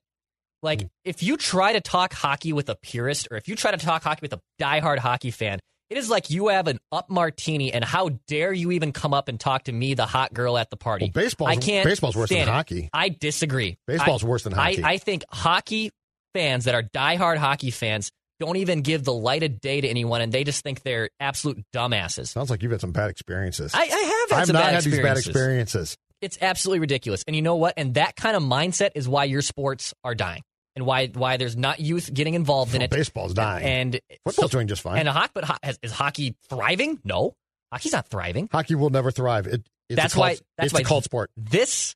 like 0.62 0.80
mm. 0.80 0.90
if 1.04 1.24
you 1.24 1.38
try 1.38 1.74
to 1.74 1.82
talk 1.82 2.14
hockey 2.14 2.54
with 2.54 2.70
a 2.70 2.76
purist, 2.76 3.28
or 3.32 3.38
if 3.38 3.48
you 3.48 3.56
try 3.56 3.72
to 3.72 3.78
talk 3.78 4.04
hockey 4.04 4.20
with 4.22 4.34
a 4.34 4.42
diehard 4.60 5.00
hockey 5.00 5.32
fan 5.32 5.60
it 5.94 6.00
is 6.00 6.10
like 6.10 6.32
you 6.32 6.48
have 6.48 6.68
an 6.68 6.80
up 6.92 7.12
martini, 7.12 7.72
and 7.72 7.86
how 7.86 8.10
dare 8.28 8.52
you 8.52 8.72
even 8.72 8.92
come 8.92 9.14
up 9.14 9.28
and 9.28 9.40
talk 9.40 9.66
to 9.66 9.72
me, 9.72 9.94
the 9.94 10.08
hot 10.08 10.34
girl 10.34 10.58
at 10.58 10.72
the 10.72 10.76
party? 10.76 11.12
Well, 11.14 11.24
baseball's, 11.24 11.50
I 11.50 11.56
can't 11.58 11.86
baseball's 11.86 12.16
worse 12.16 12.30
than 12.30 12.40
it. 12.40 12.48
hockey. 12.48 12.90
I 12.92 13.10
disagree. 13.10 13.78
Baseball's 13.86 14.24
I, 14.24 14.28
worse 14.28 14.44
than 14.44 14.54
hockey. 14.54 14.84
I, 14.84 14.94
I 14.94 14.98
think 14.98 15.24
hockey 15.30 15.92
fans 16.34 16.66
that 16.66 16.76
are 16.76 16.84
diehard 16.84 17.38
hockey 17.38 17.72
fans 17.72 18.12
don't 18.40 18.58
even 18.58 18.82
give 18.82 19.04
the 19.04 19.14
light 19.14 19.44
of 19.44 19.62
day 19.62 19.82
to 19.82 19.88
anyone, 19.88 20.22
and 20.22 20.32
they 20.32 20.44
just 20.44 20.64
think 20.64 20.82
they're 20.82 21.10
absolute 21.20 21.64
dumbasses. 21.74 22.28
Sounds 22.28 22.50
like 22.50 22.62
you've 22.64 22.72
had 22.72 22.82
some 22.82 22.92
bad 22.92 23.10
experiences. 23.10 23.74
I, 23.74 23.82
I 23.82 23.84
have 23.86 24.30
had 24.30 24.40
I've 24.42 24.48
some 24.48 24.54
not 24.54 24.64
bad 24.64 24.74
had 24.74 24.84
these 24.84 25.00
bad 25.00 25.18
experiences. 25.18 25.98
It's 26.22 26.38
absolutely 26.42 26.80
ridiculous. 26.80 27.24
And 27.28 27.36
you 27.36 27.42
know 27.42 27.56
what? 27.56 27.74
And 27.78 27.96
that 27.96 28.16
kind 28.16 28.36
of 28.36 28.44
mindset 28.44 28.92
is 28.96 29.08
why 29.08 29.26
your 29.26 29.42
sports 29.42 29.94
are 30.04 30.16
dying 30.16 30.42
and 30.76 30.86
why 30.86 31.08
why 31.08 31.38
there's 31.38 31.56
not 31.56 31.80
youth 31.80 32.14
getting 32.14 32.34
involved 32.34 32.76
in 32.76 32.82
it. 32.82 32.90
Baseball's 32.90 33.34
dying, 33.34 33.66
and 33.66 34.00
football's 34.26 34.52
so, 34.52 34.58
doing 34.58 34.68
just 34.68 34.82
fine. 34.82 35.00
And 35.00 35.08
a 35.08 35.12
hockey, 35.12 35.32
but 35.34 35.44
ho- 35.46 35.74
is 35.82 35.92
hockey 35.92 36.36
thriving? 36.50 37.00
No, 37.04 37.36
hockey's 37.72 37.94
not 37.94 38.08
thriving. 38.08 38.50
Hockey 38.52 38.76
will 38.76 38.90
never 38.90 39.12
thrive. 39.12 39.48
It, 39.48 39.68
that's 39.90 40.14
cult, 40.14 40.22
why. 40.22 40.38
That's 40.58 40.68
it's 40.68 40.74
why 40.74 40.80
a 40.80 40.84
cult 40.84 41.04
sport. 41.04 41.30
This 41.38 41.96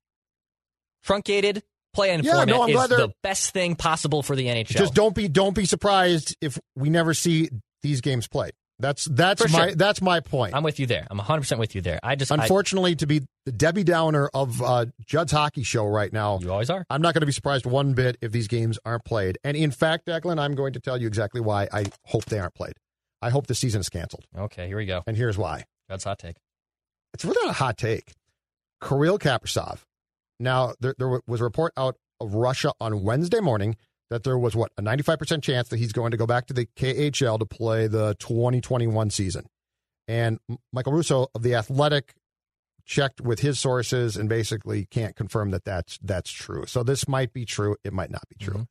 truncated 1.04 1.63
play 1.97 2.13
in 2.13 2.23
yeah, 2.23 2.33
format 2.33 2.47
no, 2.47 2.65
is 2.67 2.89
the 2.89 3.12
best 3.23 3.51
thing 3.51 3.75
possible 3.75 4.21
for 4.21 4.36
the 4.36 4.45
NHL. 4.45 4.67
Just 4.67 4.93
don't 4.93 5.15
be 5.15 5.27
don't 5.27 5.55
be 5.55 5.65
surprised 5.65 6.36
if 6.41 6.60
we 6.75 6.89
never 6.89 7.13
see 7.13 7.49
these 7.81 8.01
games 8.01 8.27
played. 8.27 8.53
That's 8.79 9.05
that's 9.05 9.41
For 9.41 9.49
my 9.49 9.67
sure. 9.67 9.75
that's 9.75 10.01
my 10.01 10.19
point. 10.19 10.53
I'm 10.53 10.62
with 10.62 10.79
you 10.79 10.86
there. 10.86 11.07
I'm 11.10 11.17
100 11.17 11.41
percent 11.41 11.60
with 11.60 11.73
you 11.73 11.81
there. 11.81 11.99
I 12.03 12.15
just 12.15 12.29
unfortunately 12.29 12.91
I, 12.91 12.95
to 12.95 13.07
be 13.07 13.21
the 13.45 13.51
Debbie 13.51 13.83
Downer 13.83 14.29
of 14.33 14.62
uh, 14.62 14.86
Judd's 15.07 15.31
hockey 15.31 15.63
show 15.63 15.88
right 15.88 16.13
now. 16.13 16.38
You 16.39 16.51
always 16.51 16.69
are. 16.69 16.86
I'm 16.89 17.01
not 17.01 17.15
going 17.15 17.21
to 17.21 17.25
be 17.25 17.31
surprised 17.31 17.65
one 17.65 17.93
bit 17.93 18.17
if 18.21 18.31
these 18.31 18.47
games 18.47 18.77
aren't 18.86 19.03
played. 19.03 19.39
And 19.43 19.57
in 19.57 19.71
fact, 19.71 20.05
Declan, 20.05 20.39
I'm 20.39 20.53
going 20.53 20.73
to 20.73 20.79
tell 20.79 21.01
you 21.01 21.07
exactly 21.07 21.41
why 21.41 21.67
I 21.73 21.86
hope 22.05 22.25
they 22.25 22.38
aren't 22.38 22.53
played. 22.53 22.73
I 23.19 23.31
hope 23.31 23.47
the 23.47 23.55
season 23.55 23.81
is 23.81 23.89
canceled. 23.89 24.25
Okay, 24.38 24.67
here 24.67 24.77
we 24.77 24.86
go. 24.86 25.01
And 25.07 25.17
here's 25.17 25.39
why. 25.39 25.65
Judd's 25.89 26.03
hot 26.03 26.19
take. 26.19 26.36
It's 27.15 27.25
really 27.25 27.43
not 27.43 27.49
a 27.49 27.57
hot 27.57 27.77
take. 27.79 28.13
Kirill 28.79 29.17
Kaprizov. 29.17 29.79
Now 30.39 30.73
there, 30.80 30.95
there 30.97 31.21
was 31.28 31.41
a 31.41 31.43
report 31.43 31.73
out 31.78 31.97
of 32.19 32.34
Russia 32.34 32.71
on 32.80 33.04
Wednesday 33.04 33.39
morning 33.39 33.76
that 34.10 34.23
there 34.23 34.38
was 34.38 34.56
what 34.56 34.71
a 34.78 34.82
95% 34.82 35.43
chance 35.43 35.69
that 35.69 35.78
he's 35.78 35.91
going 35.91 36.12
to 36.12 36.17
go 36.17 36.26
back 36.26 36.47
to 36.47 36.54
the 36.54 36.67
KHL 36.78 37.39
to 37.39 37.45
play 37.45 37.88
the 37.88 38.15
2021 38.19 39.10
season. 39.10 39.47
And 40.08 40.39
Michael 40.71 40.93
Russo 40.93 41.28
of 41.36 41.43
the 41.43 41.56
Athletic 41.56 42.13
checked 42.86 43.19
with 43.19 43.41
his 43.41 43.60
sources 43.60 44.15
and 44.15 44.30
basically 44.30 44.86
can't 44.86 45.15
confirm 45.15 45.52
that 45.52 45.65
that's 45.65 46.00
that's 46.02 46.32
true. 46.32 46.65
So 46.65 46.84
this 46.84 47.08
might 47.08 47.34
be 47.34 47.45
true, 47.45 47.76
it 47.84 47.93
might 47.93 48.10
not 48.10 48.23
be 48.30 48.43
true. 48.43 48.54
Mm-hmm. 48.54 48.63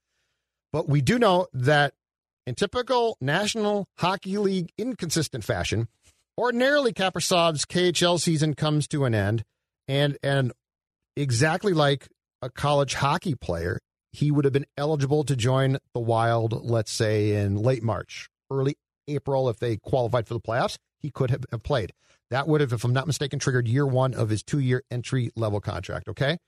But 0.73 0.89
we 0.89 1.03
do 1.03 1.19
know 1.19 1.47
that 1.53 1.95
in 2.47 2.55
typical 2.55 3.19
National 3.21 3.87
Hockey 3.99 4.39
League 4.39 4.73
inconsistent 4.79 5.45
fashion, 5.45 5.89
ordinarily 6.39 6.93
Kaprizov's 6.93 7.67
KHL 7.67 8.19
season 8.19 8.55
comes 8.55 8.89
to 8.89 9.05
an 9.05 9.15
end 9.15 9.45
and 9.87 10.17
and 10.23 10.53
exactly 11.17 11.73
like 11.73 12.09
a 12.43 12.51
college 12.51 12.95
hockey 12.95 13.35
player, 13.35 13.81
he 14.13 14.31
would 14.31 14.45
have 14.45 14.53
been 14.53 14.67
eligible 14.77 15.25
to 15.25 15.37
join 15.37 15.79
the 15.93 16.01
Wild, 16.01 16.65
let's 16.65 16.93
say 16.93 17.33
in 17.33 17.57
late 17.57 17.83
March, 17.83 18.29
early 18.51 18.77
April, 19.09 19.49
if 19.49 19.59
they 19.59 19.77
qualified 19.77 20.27
for 20.27 20.35
the 20.35 20.41
playoffs. 20.41 20.77
He 20.99 21.11
could 21.11 21.31
have, 21.31 21.45
played. 21.63 21.93
That 22.31 22.49
would 22.49 22.61
have, 22.61 22.73
if 22.73 22.83
I'm 22.85 22.93
not 22.93 23.07
mistaken, 23.07 23.39
triggered 23.39 23.69
year 23.69 23.87
one 23.87 24.15
of 24.15 24.29
his 24.29 24.43
two 24.43 24.59
year 24.59 24.83
entry 24.91 25.31
level 25.37 25.61
contract. 25.61 26.09
Okay. 26.09 26.39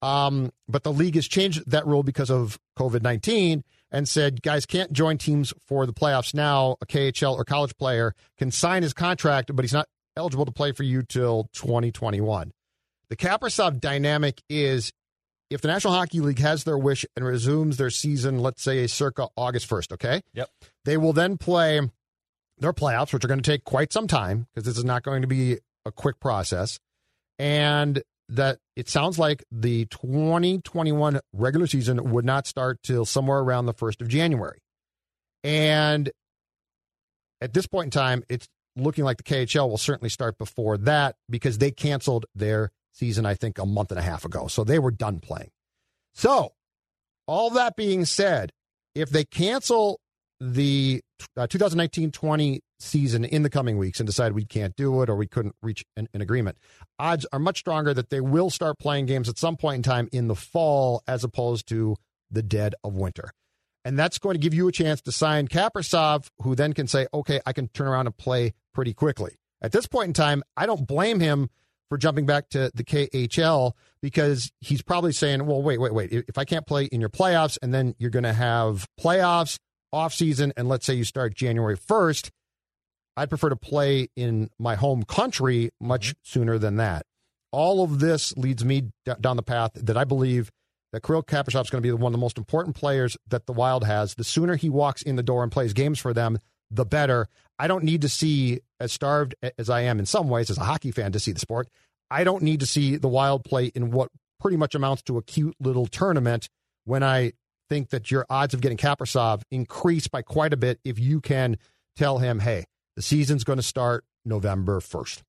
Um, 0.00 0.52
but 0.68 0.84
the 0.84 0.92
league 0.92 1.16
has 1.16 1.26
changed 1.26 1.68
that 1.70 1.86
rule 1.86 2.04
because 2.04 2.30
of 2.30 2.58
COVID 2.78 3.02
19 3.02 3.64
and 3.90 4.08
said 4.08 4.42
guys 4.42 4.64
can't 4.64 4.92
join 4.92 5.18
teams 5.18 5.52
for 5.66 5.86
the 5.86 5.92
playoffs 5.92 6.32
now. 6.34 6.76
A 6.80 6.86
KHL 6.86 7.34
or 7.34 7.44
college 7.44 7.76
player 7.76 8.14
can 8.38 8.50
sign 8.50 8.82
his 8.82 8.92
contract, 8.92 9.54
but 9.54 9.64
he's 9.64 9.72
not 9.72 9.88
eligible 10.16 10.44
to 10.44 10.52
play 10.52 10.72
for 10.72 10.84
you 10.84 11.02
till 11.02 11.48
2021. 11.52 12.52
The 13.10 13.16
Kaprizov 13.16 13.80
dynamic 13.80 14.42
is 14.48 14.92
if 15.50 15.62
the 15.62 15.68
National 15.68 15.94
Hockey 15.94 16.20
League 16.20 16.40
has 16.40 16.64
their 16.64 16.76
wish 16.76 17.06
and 17.16 17.24
resumes 17.24 17.78
their 17.78 17.90
season, 17.90 18.38
let's 18.38 18.62
say 18.62 18.86
circa 18.86 19.28
August 19.36 19.68
1st, 19.68 19.92
okay? 19.92 20.20
Yep. 20.34 20.50
They 20.84 20.96
will 20.96 21.14
then 21.14 21.38
play 21.38 21.80
their 22.58 22.72
playoffs, 22.72 23.12
which 23.12 23.24
are 23.24 23.28
going 23.28 23.40
to 23.40 23.50
take 23.50 23.64
quite 23.64 23.92
some 23.92 24.06
time 24.06 24.46
because 24.54 24.66
this 24.66 24.76
is 24.76 24.84
not 24.84 25.02
going 25.02 25.22
to 25.22 25.28
be 25.28 25.58
a 25.86 25.92
quick 25.92 26.20
process. 26.20 26.78
And 27.38 28.02
that 28.28 28.58
it 28.76 28.90
sounds 28.90 29.18
like 29.18 29.42
the 29.50 29.86
2021 29.86 31.20
regular 31.32 31.66
season 31.66 32.10
would 32.10 32.26
not 32.26 32.46
start 32.46 32.82
till 32.82 33.06
somewhere 33.06 33.38
around 33.38 33.66
the 33.66 33.74
1st 33.74 34.02
of 34.02 34.08
January. 34.08 34.58
And 35.42 36.10
at 37.40 37.54
this 37.54 37.66
point 37.66 37.86
in 37.86 37.90
time, 37.90 38.22
it's 38.28 38.48
looking 38.76 39.04
like 39.04 39.16
the 39.16 39.22
KHL 39.22 39.68
will 39.68 39.78
certainly 39.78 40.10
start 40.10 40.36
before 40.36 40.76
that 40.78 41.16
because 41.30 41.58
they 41.58 41.70
canceled 41.70 42.26
their 42.34 42.70
season, 42.98 43.24
I 43.26 43.34
think, 43.34 43.58
a 43.58 43.66
month 43.66 43.90
and 43.90 43.98
a 43.98 44.02
half 44.02 44.24
ago. 44.24 44.48
So 44.48 44.64
they 44.64 44.78
were 44.78 44.90
done 44.90 45.20
playing. 45.20 45.50
So, 46.14 46.52
all 47.26 47.50
that 47.50 47.76
being 47.76 48.04
said, 48.04 48.52
if 48.94 49.10
they 49.10 49.24
cancel 49.24 50.00
the 50.40 51.00
2019 51.36 52.08
uh, 52.08 52.10
20 52.12 52.60
season 52.80 53.24
in 53.24 53.42
the 53.42 53.50
coming 53.50 53.76
weeks 53.76 54.00
and 54.00 54.06
decide 54.06 54.32
we 54.32 54.44
can't 54.44 54.74
do 54.76 55.02
it 55.02 55.10
or 55.10 55.16
we 55.16 55.26
couldn't 55.26 55.54
reach 55.62 55.84
an, 55.96 56.08
an, 56.14 56.20
agreement, 56.20 56.58
odds 56.98 57.26
are 57.32 57.38
much 57.38 57.58
stronger 57.58 57.92
that 57.92 58.10
they 58.10 58.20
will 58.20 58.50
start 58.50 58.78
playing 58.78 59.06
games 59.06 59.28
at 59.28 59.38
some 59.38 59.56
point 59.56 59.76
in 59.76 59.82
time 59.82 60.08
in 60.12 60.28
the 60.28 60.34
fall 60.34 61.02
as 61.06 61.24
opposed 61.24 61.68
to 61.68 61.96
the 62.30 62.42
dead 62.42 62.74
of 62.84 62.94
winter. 62.94 63.32
And 63.84 63.98
that's 63.98 64.18
going 64.18 64.34
to 64.34 64.40
give 64.40 64.54
you 64.54 64.68
a 64.68 64.72
chance 64.72 65.00
to 65.02 65.12
sign 65.12 65.48
Kaprizov, 65.48 66.28
who 66.42 66.54
then 66.54 66.72
can 66.72 66.86
say, 66.86 67.06
okay, 67.12 67.40
I 67.46 67.52
can 67.52 67.68
turn 67.68 67.86
around 67.86 68.06
and 68.06 68.16
play 68.16 68.54
pretty 68.74 68.92
quickly. 68.92 69.36
At 69.62 69.72
this 69.72 69.86
point 69.86 70.08
in 70.08 70.12
time, 70.12 70.42
I 70.56 70.66
don't 70.66 70.86
blame 70.86 71.20
him 71.20 71.48
for 71.88 71.98
jumping 71.98 72.26
back 72.26 72.48
to 72.50 72.70
the 72.74 72.84
KHL 72.84 73.72
because 74.02 74.50
he's 74.60 74.82
probably 74.82 75.12
saying, 75.12 75.46
well, 75.46 75.62
wait, 75.62 75.80
wait, 75.80 75.94
wait. 75.94 76.12
If 76.12 76.38
I 76.38 76.44
can't 76.44 76.66
play 76.66 76.84
in 76.84 77.00
your 77.00 77.10
playoffs 77.10 77.58
and 77.62 77.72
then 77.72 77.94
you're 77.98 78.10
going 78.10 78.24
to 78.24 78.32
have 78.32 78.86
playoffs, 79.00 79.58
off 79.92 80.12
season, 80.12 80.52
and 80.56 80.68
let's 80.68 80.86
say 80.86 80.94
you 80.94 81.04
start 81.04 81.34
January 81.34 81.76
1st, 81.76 82.30
I'd 83.16 83.28
prefer 83.28 83.48
to 83.48 83.56
play 83.56 84.08
in 84.16 84.50
my 84.58 84.74
home 84.74 85.02
country 85.02 85.70
much 85.80 86.08
mm-hmm. 86.08 86.18
sooner 86.22 86.58
than 86.58 86.76
that. 86.76 87.04
All 87.50 87.82
of 87.82 88.00
this 88.00 88.36
leads 88.36 88.64
me 88.64 88.92
d- 89.04 89.12
down 89.20 89.36
the 89.36 89.42
path 89.42 89.72
that 89.74 89.96
I 89.96 90.04
believe 90.04 90.50
that 90.92 91.02
Kirill 91.02 91.22
Kaprizov 91.22 91.62
is 91.62 91.70
going 91.70 91.82
to 91.82 91.86
be 91.86 91.92
one 91.92 92.10
of 92.10 92.12
the 92.12 92.20
most 92.20 92.38
important 92.38 92.76
players 92.76 93.16
that 93.28 93.46
the 93.46 93.52
Wild 93.52 93.84
has. 93.84 94.14
The 94.14 94.24
sooner 94.24 94.56
he 94.56 94.70
walks 94.70 95.02
in 95.02 95.16
the 95.16 95.22
door 95.22 95.42
and 95.42 95.50
plays 95.50 95.72
games 95.72 95.98
for 95.98 96.14
them, 96.14 96.38
the 96.70 96.84
better. 96.84 97.28
I 97.58 97.66
don't 97.66 97.84
need 97.84 98.02
to 98.02 98.08
see, 98.08 98.60
as 98.78 98.92
starved 98.92 99.34
as 99.58 99.68
I 99.68 99.82
am 99.82 99.98
in 99.98 100.06
some 100.06 100.28
ways 100.28 100.50
as 100.50 100.58
a 100.58 100.64
hockey 100.64 100.90
fan 100.90 101.12
to 101.12 101.20
see 101.20 101.32
the 101.32 101.40
sport, 101.40 101.68
I 102.10 102.24
don't 102.24 102.42
need 102.42 102.60
to 102.60 102.66
see 102.66 102.96
the 102.96 103.08
Wild 103.08 103.44
play 103.44 103.66
in 103.66 103.90
what 103.90 104.10
pretty 104.40 104.56
much 104.56 104.74
amounts 104.74 105.02
to 105.02 105.18
a 105.18 105.22
cute 105.22 105.56
little 105.60 105.86
tournament 105.86 106.48
when 106.84 107.02
I 107.02 107.32
think 107.68 107.90
that 107.90 108.10
your 108.10 108.24
odds 108.30 108.54
of 108.54 108.60
getting 108.60 108.78
Kaprizov 108.78 109.42
increase 109.50 110.08
by 110.08 110.22
quite 110.22 110.52
a 110.52 110.56
bit 110.56 110.80
if 110.84 110.98
you 110.98 111.20
can 111.20 111.58
tell 111.96 112.18
him, 112.18 112.38
hey, 112.38 112.64
the 112.96 113.02
season's 113.02 113.44
going 113.44 113.58
to 113.58 113.62
start 113.62 114.04
November 114.24 114.80
1st. 114.80 115.22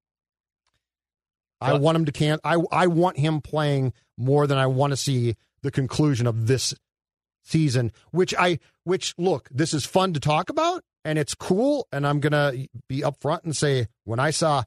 I 1.62 1.73
want 1.73 1.97
him 1.97 2.06
to 2.06 2.12
can 2.12 2.39
I 2.43 2.58
I 2.71 2.88
want 2.88 3.17
him 3.17 3.41
playing 3.41 3.91
more 4.17 4.47
than 4.47 4.58
I 4.58 4.67
want 4.67 4.91
to 4.91 4.97
see 4.97 5.36
the 5.62 5.71
conclusion 5.71 6.25
of 6.25 6.47
this 6.47 6.73
season, 7.43 7.91
which 8.12 8.34
I 8.38 8.60
which 8.84 9.13
look, 9.17 9.49
this 9.52 9.73
is 9.73 9.86
fun 9.86 10.13
to 10.13 10.19
talk 10.19 10.49
about 10.49 10.84
and 11.06 11.17
it's 11.17 11.36
cool 11.36 11.88
and 11.91 12.06
I'm 12.06 12.19
going 12.19 12.34
to 12.34 12.67
be 12.88 13.02
upfront 13.02 13.43
and 13.43 13.56
say 13.56 13.88
when 14.04 14.19
I 14.19 14.32
saw 14.32 14.63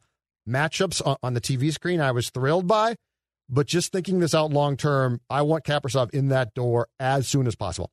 matchups 0.49 1.17
on 1.23 1.35
the 1.35 1.41
TV 1.41 1.73
screen 1.73 2.01
I 2.01 2.13
was 2.13 2.31
thrilled 2.31 2.67
by, 2.67 2.97
but 3.49 3.67
just 3.67 3.93
thinking 3.93 4.21
this 4.21 4.35
out 4.35 4.51
long 4.51 4.77
term, 4.77 5.21
I 5.29 5.43
want 5.43 5.65
Kaprizov 5.65 6.11
in 6.11 6.29
that 6.29 6.55
door 6.55 6.89
as 6.99 7.29
soon 7.29 7.47
as 7.47 7.55
possible. 7.55 7.91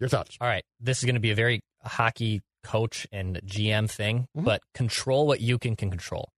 Your 0.00 0.08
thoughts? 0.08 0.36
All 0.40 0.48
right. 0.48 0.64
This 0.80 0.98
is 0.98 1.04
going 1.04 1.14
to 1.14 1.20
be 1.20 1.30
a 1.30 1.34
very 1.34 1.60
hockey 1.82 2.40
coach 2.62 3.06
and 3.12 3.40
GM 3.44 3.90
thing, 3.90 4.26
mm-hmm. 4.36 4.44
but 4.44 4.62
control 4.74 5.26
what 5.26 5.40
you 5.40 5.58
can, 5.58 5.76
can 5.76 5.90
control. 5.90 6.30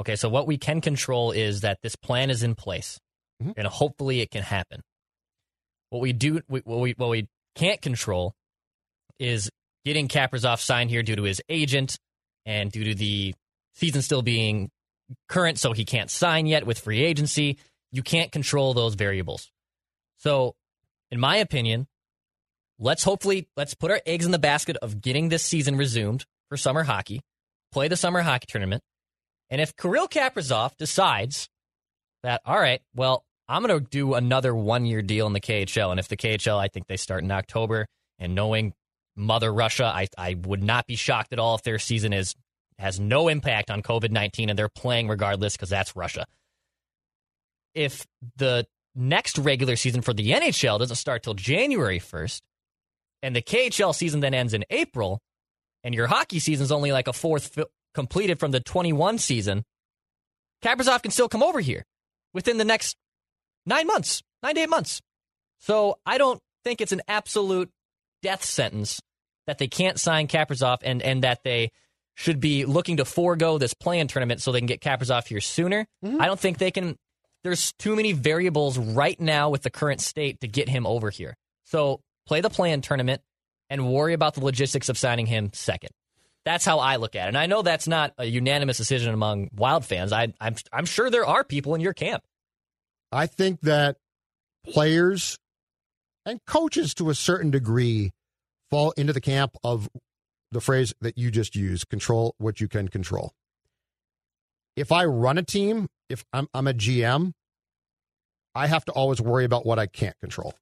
Okay. 0.00 0.16
So, 0.16 0.28
what 0.28 0.46
we 0.46 0.56
can 0.56 0.80
control 0.80 1.30
is 1.30 1.60
that 1.60 1.78
this 1.82 1.96
plan 1.96 2.30
is 2.30 2.42
in 2.42 2.54
place 2.54 2.98
mm-hmm. 3.42 3.52
and 3.56 3.66
hopefully 3.66 4.20
it 4.20 4.30
can 4.30 4.42
happen. 4.42 4.80
What 5.90 6.00
we 6.00 6.12
do, 6.12 6.40
what 6.48 6.66
we, 6.66 6.94
what 6.96 7.10
we 7.10 7.28
can't 7.54 7.80
control 7.82 8.34
is 9.18 9.50
getting 9.84 10.08
Kaprizov 10.08 10.60
signed 10.60 10.90
here 10.90 11.02
due 11.02 11.16
to 11.16 11.22
his 11.22 11.42
agent 11.48 11.98
and 12.46 12.70
due 12.70 12.84
to 12.84 12.94
the 12.94 13.34
season 13.74 14.02
still 14.02 14.22
being 14.22 14.70
current, 15.28 15.58
so 15.58 15.72
he 15.72 15.84
can't 15.84 16.10
sign 16.10 16.46
yet 16.46 16.66
with 16.66 16.78
free 16.78 17.02
agency. 17.02 17.58
You 17.90 18.02
can't 18.02 18.30
control 18.30 18.72
those 18.74 18.94
variables. 18.94 19.50
So, 20.18 20.54
in 21.10 21.18
my 21.18 21.36
opinion, 21.36 21.88
let's 22.78 23.02
hopefully 23.02 23.48
let's 23.56 23.74
put 23.74 23.90
our 23.90 24.00
eggs 24.06 24.24
in 24.24 24.30
the 24.30 24.38
basket 24.38 24.76
of 24.80 25.00
getting 25.00 25.28
this 25.28 25.44
season 25.44 25.76
resumed 25.76 26.24
for 26.48 26.56
summer 26.56 26.84
hockey, 26.84 27.20
play 27.72 27.88
the 27.88 27.96
summer 27.96 28.22
hockey 28.22 28.46
tournament, 28.48 28.82
and 29.50 29.60
if 29.60 29.76
Kirill 29.76 30.08
Kaprizov 30.08 30.76
decides 30.76 31.48
that 32.22 32.40
all 32.44 32.58
right, 32.58 32.80
well, 32.94 33.24
I'm 33.50 33.64
going 33.64 33.80
to 33.80 33.84
do 33.84 34.14
another 34.14 34.54
one 34.54 34.86
year 34.86 35.02
deal 35.02 35.26
in 35.26 35.32
the 35.32 35.40
KHL, 35.40 35.90
and 35.90 35.98
if 35.98 36.06
the 36.06 36.16
KHL, 36.16 36.56
I 36.56 36.68
think 36.68 36.86
they 36.86 36.96
start 36.96 37.24
in 37.24 37.32
October, 37.32 37.86
and 38.20 38.36
knowing 38.36 38.74
Mother 39.16 39.52
Russia, 39.52 39.86
I 39.86 40.06
I 40.16 40.36
would 40.46 40.62
not 40.62 40.86
be 40.86 40.94
shocked 40.94 41.32
at 41.32 41.40
all 41.40 41.56
if 41.56 41.62
their 41.62 41.80
season 41.80 42.12
is 42.12 42.36
has 42.78 43.00
no 43.00 43.26
impact 43.26 43.70
on 43.70 43.82
COVID 43.82 44.12
19 44.12 44.50
and 44.50 44.58
they're 44.58 44.68
playing 44.68 45.08
regardless 45.08 45.56
because 45.56 45.68
that's 45.68 45.96
Russia. 45.96 46.24
If 47.74 48.06
the 48.36 48.66
next 48.94 49.36
regular 49.36 49.74
season 49.74 50.00
for 50.02 50.14
the 50.14 50.30
NHL 50.30 50.78
doesn't 50.78 50.96
start 50.96 51.24
till 51.24 51.34
January 51.34 51.98
1st, 51.98 52.40
and 53.22 53.34
the 53.34 53.42
KHL 53.42 53.94
season 53.94 54.20
then 54.20 54.32
ends 54.32 54.54
in 54.54 54.64
April, 54.70 55.20
and 55.82 55.94
your 55.94 56.06
hockey 56.06 56.38
season 56.38 56.64
is 56.64 56.72
only 56.72 56.92
like 56.92 57.08
a 57.08 57.12
fourth 57.12 57.48
fi- 57.48 57.64
completed 57.94 58.38
from 58.38 58.52
the 58.52 58.60
21 58.60 59.18
season, 59.18 59.64
Kaprizov 60.62 61.02
can 61.02 61.10
still 61.10 61.28
come 61.28 61.42
over 61.42 61.60
here 61.60 61.84
within 62.32 62.58
the 62.58 62.64
next 62.64 62.96
nine 63.66 63.86
months, 63.86 64.22
nine 64.42 64.54
to 64.54 64.62
eight 64.62 64.70
months. 64.70 65.00
So 65.60 65.98
I 66.06 66.18
don't 66.18 66.40
think 66.64 66.80
it's 66.80 66.92
an 66.92 67.02
absolute 67.08 67.70
death 68.22 68.44
sentence 68.44 69.00
that 69.46 69.58
they 69.58 69.68
can't 69.68 69.98
sign 69.98 70.26
Kaprizov 70.26 70.78
and, 70.82 71.02
and 71.02 71.24
that 71.24 71.42
they 71.44 71.70
should 72.14 72.40
be 72.40 72.64
looking 72.64 72.98
to 72.98 73.04
forego 73.04 73.58
this 73.58 73.74
play-in 73.74 74.08
tournament 74.08 74.42
so 74.42 74.52
they 74.52 74.60
can 74.60 74.66
get 74.66 74.80
Kaprizov 74.80 75.26
here 75.26 75.40
sooner. 75.40 75.86
Mm-hmm. 76.04 76.20
I 76.20 76.26
don't 76.26 76.38
think 76.38 76.58
they 76.58 76.70
can. 76.70 76.96
There's 77.42 77.72
too 77.78 77.96
many 77.96 78.12
variables 78.12 78.76
right 78.76 79.18
now 79.18 79.48
with 79.48 79.62
the 79.62 79.70
current 79.70 80.00
state 80.00 80.40
to 80.40 80.48
get 80.48 80.68
him 80.68 80.86
over 80.86 81.08
here. 81.08 81.36
So 81.64 82.00
play 82.26 82.42
the 82.42 82.50
play-in 82.50 82.82
tournament 82.82 83.22
and 83.70 83.88
worry 83.90 84.12
about 84.12 84.34
the 84.34 84.44
logistics 84.44 84.88
of 84.88 84.98
signing 84.98 85.26
him 85.26 85.50
second. 85.54 85.90
That's 86.44 86.64
how 86.64 86.78
I 86.78 86.96
look 86.96 87.16
at 87.16 87.26
it. 87.26 87.28
And 87.28 87.38
I 87.38 87.46
know 87.46 87.62
that's 87.62 87.88
not 87.88 88.12
a 88.18 88.24
unanimous 88.24 88.76
decision 88.76 89.14
among 89.14 89.50
Wild 89.54 89.84
fans. 89.84 90.12
I, 90.12 90.32
I'm, 90.40 90.56
I'm 90.72 90.86
sure 90.86 91.10
there 91.10 91.26
are 91.26 91.44
people 91.44 91.74
in 91.74 91.80
your 91.80 91.92
camp. 91.94 92.22
I 93.12 93.26
think 93.26 93.60
that 93.62 93.96
players 94.64 95.38
and 96.24 96.40
coaches 96.46 96.94
to 96.94 97.10
a 97.10 97.14
certain 97.14 97.50
degree 97.50 98.12
fall 98.70 98.92
into 98.92 99.12
the 99.12 99.20
camp 99.20 99.56
of 99.64 99.88
the 100.52 100.60
phrase 100.60 100.94
that 101.00 101.16
you 101.16 101.30
just 101.30 101.56
used 101.56 101.88
control 101.88 102.34
what 102.38 102.60
you 102.60 102.68
can 102.68 102.88
control. 102.88 103.32
If 104.76 104.92
I 104.92 105.04
run 105.04 105.38
a 105.38 105.42
team, 105.42 105.88
if 106.08 106.24
I'm, 106.32 106.48
I'm 106.54 106.66
a 106.66 106.72
GM, 106.72 107.32
I 108.54 108.66
have 108.66 108.84
to 108.86 108.92
always 108.92 109.20
worry 109.20 109.44
about 109.44 109.64
what 109.64 109.78
I 109.78 109.86
can't 109.86 110.18
control. 110.20 110.54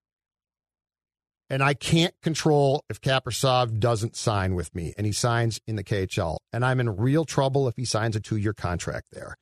And 1.51 1.63
I 1.63 1.73
can't 1.73 2.15
control 2.23 2.85
if 2.91 3.01
Kaprizov 3.01 3.79
doesn't 3.79 4.17
sign 4.17 4.55
with 4.55 4.75
me 4.75 4.93
and 4.99 5.07
he 5.07 5.13
signs 5.13 5.61
in 5.67 5.77
the 5.77 5.85
KHL. 5.85 6.39
And 6.53 6.65
I'm 6.65 6.81
in 6.81 6.97
real 6.97 7.25
trouble 7.25 7.69
if 7.69 7.77
he 7.77 7.87
signs 7.87 8.17
a 8.17 8.21
two 8.21 8.37
year 8.37 8.53
contract 8.53 9.09
there. 9.13 9.37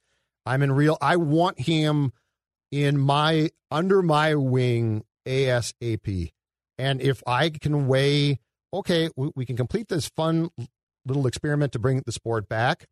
I'm 0.44 0.62
in 0.62 0.70
real, 0.70 0.96
I 1.00 1.16
want 1.16 1.58
him 1.60 2.12
in 2.70 2.98
my, 2.98 3.50
under 3.70 4.02
my 4.02 4.34
wing 4.34 5.04
ASAP. 5.26 6.30
And 6.78 7.00
if 7.00 7.22
I 7.26 7.50
can 7.50 7.86
weigh 7.86 8.38
okay, 8.72 9.08
we, 9.16 9.30
we 9.34 9.46
can 9.46 9.56
complete 9.56 9.88
this 9.88 10.08
fun 10.08 10.50
little 11.04 11.26
experiment 11.26 11.72
to 11.72 11.78
bring 11.78 12.02
the 12.04 12.12
sport 12.12 12.48
back, 12.48 12.86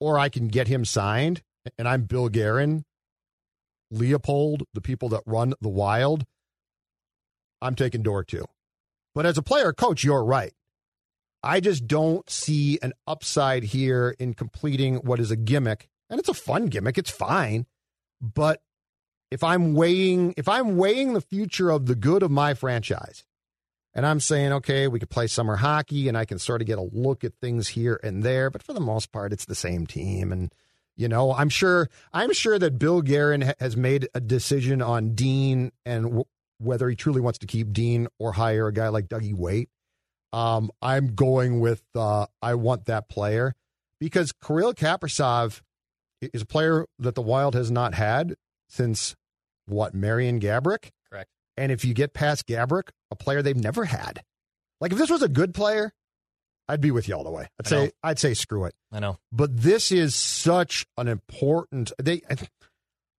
or 0.00 0.18
I 0.18 0.28
can 0.28 0.48
get 0.48 0.68
him 0.68 0.84
signed, 0.84 1.42
and 1.78 1.86
I'm 1.86 2.02
Bill 2.02 2.28
Guerin, 2.28 2.84
Leipold, 3.92 4.62
the 4.72 4.80
people 4.80 5.08
that 5.10 5.22
run 5.26 5.54
the 5.60 5.68
Wild. 5.68 6.24
I'm 7.62 7.74
taking 7.74 8.02
door 8.02 8.24
two. 8.24 8.44
But 9.14 9.26
as 9.26 9.38
a 9.38 9.42
player 9.42 9.72
coach, 9.72 10.04
you're 10.04 10.24
right. 10.24 10.52
I 11.42 11.60
just 11.60 11.86
don't 11.86 12.28
see 12.28 12.78
an 12.82 12.94
upside 13.06 13.64
here 13.64 14.16
in 14.18 14.34
completing 14.34 14.96
what 14.96 15.20
is 15.20 15.30
a 15.30 15.36
gimmick. 15.36 15.88
And 16.10 16.18
it's 16.18 16.28
a 16.28 16.34
fun 16.34 16.66
gimmick. 16.66 16.98
It's 16.98 17.10
fine. 17.10 17.66
But 18.20 18.60
if 19.34 19.42
I'm 19.42 19.74
weighing 19.74 20.32
if 20.36 20.48
I'm 20.48 20.76
weighing 20.76 21.12
the 21.12 21.20
future 21.20 21.68
of 21.68 21.86
the 21.86 21.96
good 21.96 22.22
of 22.22 22.30
my 22.30 22.54
franchise 22.54 23.24
and 23.92 24.06
I'm 24.06 24.20
saying, 24.20 24.52
okay, 24.52 24.86
we 24.86 25.00
could 25.00 25.10
play 25.10 25.26
summer 25.26 25.56
hockey 25.56 26.06
and 26.06 26.16
I 26.16 26.24
can 26.24 26.38
sort 26.38 26.60
of 26.60 26.68
get 26.68 26.78
a 26.78 26.88
look 26.92 27.24
at 27.24 27.34
things 27.40 27.68
here 27.68 27.98
and 28.04 28.22
there. 28.22 28.48
But 28.48 28.62
for 28.62 28.72
the 28.72 28.80
most 28.80 29.10
part, 29.10 29.32
it's 29.32 29.44
the 29.44 29.56
same 29.56 29.86
team. 29.86 30.30
And, 30.30 30.52
you 30.96 31.08
know, 31.08 31.32
I'm 31.34 31.48
sure, 31.48 31.88
I'm 32.12 32.32
sure 32.32 32.58
that 32.60 32.78
Bill 32.78 33.02
Guerin 33.02 33.52
has 33.58 33.76
made 33.76 34.08
a 34.14 34.20
decision 34.20 34.80
on 34.80 35.14
Dean 35.14 35.72
and 35.84 36.04
w- 36.04 36.24
whether 36.58 36.88
he 36.88 36.94
truly 36.94 37.20
wants 37.20 37.40
to 37.40 37.46
keep 37.46 37.72
Dean 37.72 38.06
or 38.18 38.32
hire 38.32 38.68
a 38.68 38.72
guy 38.72 38.88
like 38.88 39.08
Dougie 39.08 39.34
Weight. 39.34 39.68
Um, 40.32 40.70
I'm 40.80 41.14
going 41.14 41.58
with, 41.58 41.82
uh, 41.96 42.26
I 42.40 42.54
want 42.54 42.86
that 42.86 43.08
player 43.08 43.54
because 44.00 44.32
Kirill 44.32 44.74
Kaprizov 44.74 45.60
is 46.20 46.42
a 46.42 46.46
player 46.46 46.86
that 47.00 47.16
the 47.16 47.22
Wild 47.22 47.54
has 47.54 47.70
not 47.70 47.94
had 47.94 48.34
since 48.68 49.14
what, 49.66 49.94
Marian 49.94 50.40
Gaborik? 50.40 50.90
And 51.56 51.70
if 51.70 51.84
you 51.84 51.94
get 51.94 52.14
past 52.14 52.46
Gaborik, 52.46 52.90
a 53.10 53.16
player 53.16 53.42
they've 53.42 53.56
never 53.56 53.84
had, 53.84 54.22
like 54.80 54.92
if 54.92 54.98
this 54.98 55.10
was 55.10 55.22
a 55.22 55.28
good 55.28 55.54
player, 55.54 55.92
I'd 56.68 56.80
be 56.80 56.90
with 56.90 57.08
you 57.08 57.14
all 57.14 57.24
the 57.24 57.30
way. 57.30 57.48
I'd 57.60 57.66
say 57.66 57.92
I'd 58.02 58.18
say 58.18 58.34
screw 58.34 58.64
it. 58.64 58.74
I 58.90 59.00
know. 59.00 59.18
But 59.30 59.56
this 59.56 59.92
is 59.92 60.14
such 60.14 60.86
an 60.96 61.08
important 61.08 61.92
they 62.02 62.22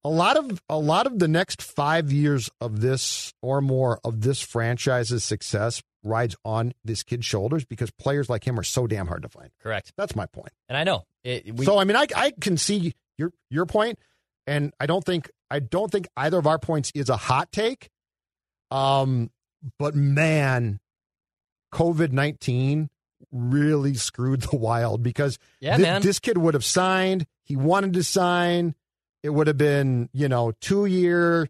a 0.04 0.10
lot 0.10 0.38
of 0.38 0.62
a 0.68 0.78
lot 0.78 1.08
of 1.08 1.20
the 1.20 1.28
next 1.28 1.62
5 1.62 2.12
years 2.12 2.50
of 2.60 2.82
this 2.82 3.34
or 3.42 3.62
more 3.62 4.00
of 4.04 4.22
this 4.22 4.42
franchise's 4.42 5.24
success 5.24 5.82
rides 6.04 6.36
on 6.44 6.74
this 6.84 7.04
kid's 7.04 7.26
shoulders 7.26 7.66
because 7.66 7.90
players 7.92 8.30
like 8.30 8.46
him 8.46 8.60
are 8.60 8.64
so 8.64 8.86
damn 8.86 9.08
hard 9.08 9.24
to 9.24 9.30
find. 9.30 9.50
Correct. 9.62 9.94
That's 9.98 10.16
my 10.16 10.26
point. 10.28 10.52
And 10.70 10.78
I 10.78 10.84
know. 10.84 11.04
It, 11.24 11.56
we, 11.56 11.66
so 11.66 11.78
I 11.78 11.84
mean 11.86 11.96
I 11.96 12.08
I 12.16 12.32
can 12.40 12.58
see 12.58 12.94
your 13.18 13.32
your 13.50 13.66
point 13.66 14.00
and 14.48 14.74
I 14.80 14.86
don't 14.88 15.04
think 15.04 15.30
I 15.56 15.60
don't 15.60 15.92
think 15.92 16.08
either 16.18 16.38
of 16.38 16.48
our 16.48 16.60
points 16.60 16.92
is 16.94 17.10
a 17.10 17.16
hot 17.16 17.52
take. 17.52 17.90
Um, 18.72 19.32
but 19.80 19.96
man, 19.96 20.80
COVID 21.74 22.12
19 22.12 22.90
really 23.32 23.94
screwed 23.94 24.42
the 24.42 24.58
wild 24.58 25.02
because 25.02 25.40
yeah, 25.60 25.78
th- 25.78 26.04
this 26.04 26.20
kid 26.20 26.38
would 26.38 26.54
have 26.54 26.66
signed. 26.66 27.26
He 27.44 27.56
wanted 27.56 27.94
to 27.94 28.04
sign. 28.04 28.76
it 29.24 29.30
would 29.30 29.48
have 29.48 29.58
been, 29.58 30.10
you 30.14 30.28
know, 30.28 30.52
two 30.62 30.86
year, 30.86 31.50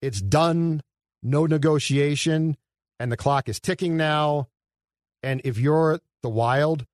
it's 0.00 0.20
done, 0.20 0.82
no 1.22 1.46
negotiation, 1.46 2.56
and 3.00 3.10
the 3.10 3.16
clock 3.16 3.48
is 3.48 3.58
ticking 3.58 3.96
now. 3.96 4.48
And 5.22 5.40
if 5.44 5.58
you're 5.58 6.00
the 6.22 6.28
Wild, 6.28 6.84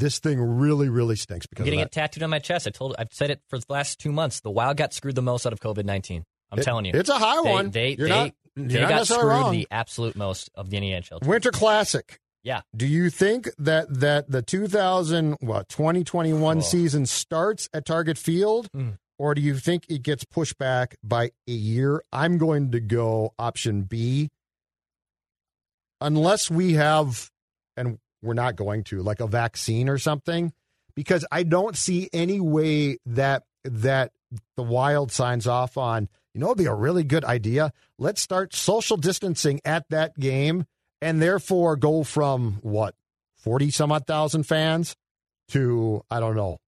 this 0.00 0.18
thing 0.18 0.40
really, 0.40 0.88
really 0.88 1.14
stinks 1.16 1.46
because 1.46 1.62
I'm 1.62 1.66
getting 1.66 1.80
it 1.80 1.92
tattooed 1.92 2.22
on 2.24 2.30
my 2.30 2.40
chest. 2.40 2.66
I 2.66 2.70
told, 2.70 2.96
I've 2.98 3.12
said 3.12 3.30
it 3.30 3.40
for 3.48 3.58
the 3.58 3.66
last 3.68 4.00
two 4.00 4.10
months. 4.10 4.40
The 4.40 4.50
Wild 4.50 4.76
got 4.76 4.92
screwed 4.92 5.14
the 5.14 5.22
most 5.22 5.46
out 5.46 5.52
of 5.52 5.60
COVID 5.60 5.84
nineteen. 5.84 6.24
I'm 6.50 6.58
It- 6.58 6.64
telling 6.64 6.84
you, 6.86 6.92
it's 6.94 7.08
a 7.08 7.18
high 7.18 7.40
they, 7.44 7.50
one. 7.50 7.70
They 7.70 7.94
You're 7.96 8.08
they, 8.08 8.14
not- 8.24 8.34
they 8.56 8.80
got 8.80 9.06
screwed 9.06 9.24
wrong. 9.24 9.52
the 9.52 9.68
absolute 9.70 10.16
most 10.16 10.50
of 10.56 10.68
the 10.70 10.78
NHL. 10.78 11.20
teams. 11.20 11.28
Winter 11.28 11.52
Classic. 11.52 12.18
Yeah. 12.42 12.62
Do 12.74 12.86
you 12.86 13.10
think 13.10 13.48
that 13.58 14.00
that 14.00 14.30
the 14.30 14.42
2000 14.42 15.36
what 15.40 15.68
2021 15.68 16.58
Oh. 16.58 16.60
season 16.60 17.06
starts 17.06 17.68
at 17.72 17.84
Target 17.84 18.16
Field 18.18 18.68
Mm. 18.72 18.96
or 19.18 19.34
do 19.34 19.42
you 19.42 19.56
think 19.58 19.84
it 19.90 20.02
gets 20.02 20.24
pushed 20.24 20.56
back 20.58 20.96
by 21.04 21.26
a 21.46 21.52
year? 21.52 22.02
I'm 22.12 22.38
going 22.38 22.70
to 22.72 22.80
go 22.80 23.34
option 23.38 23.82
B. 23.82 24.30
Unless 26.00 26.50
we 26.50 26.72
have 26.74 27.28
and 27.76 27.98
we're 28.22 28.34
not 28.34 28.56
going 28.56 28.84
to 28.84 29.02
like 29.02 29.20
a 29.20 29.26
vaccine 29.26 29.88
or 29.88 29.98
something 29.98 30.52
because 30.94 31.24
I 31.30 31.42
don't 31.42 31.76
see 31.76 32.08
any 32.12 32.40
way 32.40 32.98
that 33.06 33.44
that 33.64 34.12
the 34.56 34.62
Wild 34.62 35.12
signs 35.12 35.46
off 35.46 35.76
on, 35.76 36.08
you 36.34 36.40
know, 36.40 36.48
it'd 36.48 36.58
be 36.58 36.66
a 36.66 36.74
really 36.74 37.04
good 37.04 37.24
idea. 37.24 37.72
Let's 37.98 38.20
start 38.20 38.54
social 38.54 38.96
distancing 38.96 39.60
at 39.64 39.88
that 39.90 40.18
game 40.18 40.66
and 41.02 41.20
therefore 41.20 41.76
go 41.76 42.04
from 42.04 42.58
what, 42.62 42.94
40 43.38 43.70
some 43.70 43.92
odd 43.92 44.06
thousand 44.06 44.44
fans 44.44 44.94
to, 45.48 46.02
I 46.10 46.20
don't 46.20 46.36
know, 46.36 46.58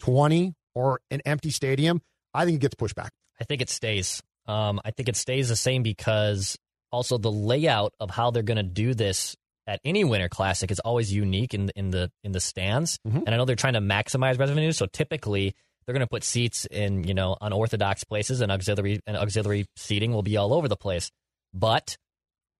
20 0.00 0.54
or 0.74 1.00
an 1.10 1.22
empty 1.24 1.50
stadium. 1.50 2.02
I 2.34 2.44
think 2.44 2.56
it 2.56 2.60
gets 2.60 2.74
pushed 2.74 2.96
back. 2.96 3.12
I 3.40 3.44
think 3.44 3.62
it 3.62 3.70
stays. 3.70 4.22
Um, 4.46 4.80
I 4.84 4.90
think 4.90 5.08
it 5.08 5.16
stays 5.16 5.48
the 5.48 5.56
same 5.56 5.82
because 5.82 6.58
also 6.90 7.18
the 7.18 7.30
layout 7.30 7.94
of 8.00 8.10
how 8.10 8.30
they're 8.30 8.42
going 8.42 8.56
to 8.56 8.62
do 8.62 8.94
this 8.94 9.36
at 9.66 9.80
any 9.84 10.04
Winter 10.04 10.28
Classic 10.28 10.70
is 10.70 10.80
always 10.80 11.12
unique 11.12 11.54
in 11.54 11.70
in 11.76 11.90
the 11.90 12.10
in 12.24 12.32
the 12.32 12.40
stands, 12.40 12.98
Mhm. 13.06 13.22
and 13.26 13.28
I 13.28 13.36
know 13.36 13.44
they're 13.44 13.56
trying 13.56 13.74
to 13.74 13.80
maximize 13.80 14.38
revenue. 14.38 14.72
So 14.72 14.86
typically, 14.86 15.54
they're 15.86 15.92
going 15.92 16.00
to 16.00 16.06
put 16.08 16.24
seats 16.24 16.66
in 16.66 17.04
you 17.04 17.14
know 17.14 17.36
unorthodox 17.40 18.04
places, 18.04 18.40
and 18.40 18.50
auxiliary 18.52 19.00
and 19.06 19.16
auxiliary 19.16 19.66
seating 19.76 20.12
will 20.12 20.22
be 20.22 20.36
all 20.36 20.52
over 20.52 20.68
the 20.68 20.76
place. 20.76 21.10
But 21.54 21.96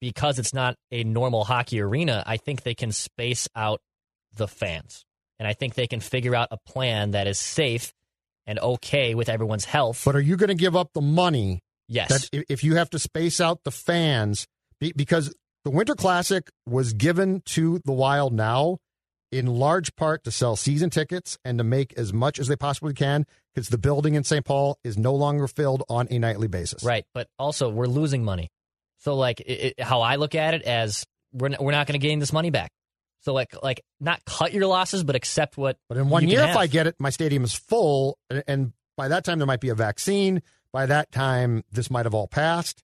because 0.00 0.38
it's 0.38 0.52
not 0.54 0.76
a 0.90 1.04
normal 1.04 1.44
hockey 1.44 1.80
arena, 1.80 2.22
I 2.26 2.36
think 2.36 2.62
they 2.62 2.74
can 2.74 2.92
space 2.92 3.48
out 3.54 3.80
the 4.34 4.48
fans, 4.48 5.04
and 5.38 5.46
I 5.46 5.52
think 5.54 5.74
they 5.74 5.86
can 5.86 6.00
figure 6.00 6.34
out 6.34 6.48
a 6.50 6.56
plan 6.66 7.12
that 7.12 7.26
is 7.26 7.38
safe 7.38 7.92
and 8.46 8.58
okay 8.58 9.14
with 9.14 9.28
everyone's 9.28 9.64
health. 9.64 10.02
But 10.04 10.16
are 10.16 10.20
you 10.20 10.36
going 10.36 10.48
to 10.48 10.54
give 10.56 10.74
up 10.74 10.92
the 10.94 11.00
money 11.00 11.60
yes, 11.88 12.28
if 12.32 12.64
you 12.64 12.74
have 12.76 12.90
to 12.90 12.98
space 12.98 13.40
out 13.40 13.62
the 13.64 13.70
fans 13.70 14.46
because 14.80 15.32
the 15.64 15.70
Winter 15.70 15.94
Classic 15.94 16.48
was 16.66 16.92
given 16.92 17.42
to 17.46 17.80
the 17.84 17.92
Wild 17.92 18.32
now 18.32 18.78
in 19.30 19.46
large 19.46 19.96
part 19.96 20.24
to 20.24 20.30
sell 20.30 20.56
season 20.56 20.90
tickets 20.90 21.38
and 21.44 21.58
to 21.58 21.64
make 21.64 21.94
as 21.96 22.12
much 22.12 22.38
as 22.38 22.48
they 22.48 22.56
possibly 22.56 22.92
can 22.92 23.24
because 23.54 23.68
the 23.68 23.78
building 23.78 24.14
in 24.14 24.24
St. 24.24 24.44
Paul 24.44 24.78
is 24.84 24.98
no 24.98 25.14
longer 25.14 25.48
filled 25.48 25.82
on 25.88 26.06
a 26.10 26.18
nightly 26.18 26.48
basis. 26.48 26.84
Right, 26.84 27.04
but 27.14 27.28
also 27.38 27.70
we're 27.70 27.86
losing 27.86 28.24
money. 28.24 28.50
So 28.98 29.14
like 29.14 29.40
it, 29.40 29.74
it, 29.78 29.80
how 29.80 30.02
I 30.02 30.16
look 30.16 30.34
at 30.34 30.54
it 30.54 30.62
as 30.62 31.04
we're 31.32 31.48
n- 31.48 31.56
we're 31.58 31.72
not 31.72 31.86
going 31.86 31.98
to 31.98 32.06
gain 32.06 32.18
this 32.18 32.32
money 32.32 32.50
back. 32.50 32.70
So 33.20 33.32
like 33.32 33.54
like 33.62 33.82
not 34.00 34.24
cut 34.24 34.52
your 34.52 34.66
losses, 34.66 35.02
but 35.02 35.16
accept 35.16 35.56
what. 35.56 35.78
But 35.88 35.98
in 35.98 36.08
one 36.08 36.28
year, 36.28 36.42
if. 36.42 36.56
I 36.56 36.66
get 36.66 36.86
it, 36.86 36.96
my 36.98 37.10
stadium 37.10 37.42
is 37.44 37.54
full, 37.54 38.18
and, 38.28 38.44
and 38.46 38.72
by 38.96 39.08
that 39.08 39.24
time 39.24 39.38
there 39.38 39.46
might 39.46 39.60
be 39.60 39.70
a 39.70 39.74
vaccine. 39.74 40.42
By 40.72 40.86
that 40.86 41.12
time, 41.12 41.64
this 41.70 41.90
might 41.90 42.06
have 42.06 42.14
all 42.14 42.26
passed. 42.26 42.82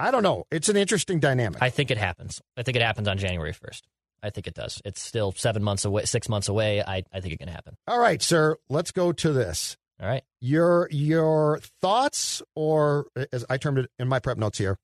I 0.00 0.10
don't 0.10 0.22
know. 0.22 0.44
It's 0.50 0.68
an 0.68 0.76
interesting 0.76 1.20
dynamic. 1.20 1.62
I 1.62 1.70
think 1.70 1.90
it 1.90 1.98
happens. 1.98 2.40
I 2.56 2.62
think 2.62 2.76
it 2.76 2.82
happens 2.82 3.08
on 3.08 3.16
January 3.18 3.52
first. 3.52 3.86
I 4.22 4.30
think 4.30 4.46
it 4.46 4.54
does. 4.54 4.80
It's 4.84 5.02
still 5.02 5.32
seven 5.32 5.62
months 5.62 5.84
away, 5.84 6.04
six 6.06 6.28
months 6.28 6.48
away. 6.48 6.82
I 6.82 7.04
I 7.12 7.20
think 7.20 7.34
it 7.34 7.38
can 7.38 7.48
happen. 7.48 7.76
all 7.86 7.98
right, 8.00 8.20
sir. 8.22 8.56
Let's 8.68 8.90
go 8.90 9.12
to 9.12 9.32
this. 9.32 9.76
All 10.00 10.08
right. 10.08 10.24
your 10.40 10.88
your 10.90 11.60
thoughts 11.80 12.42
or 12.56 13.06
as 13.32 13.44
I 13.48 13.58
termed 13.58 13.78
it 13.78 13.90
in 13.98 14.08
my 14.08 14.18
prep 14.18 14.38
notes 14.38 14.58
here, 14.58 14.76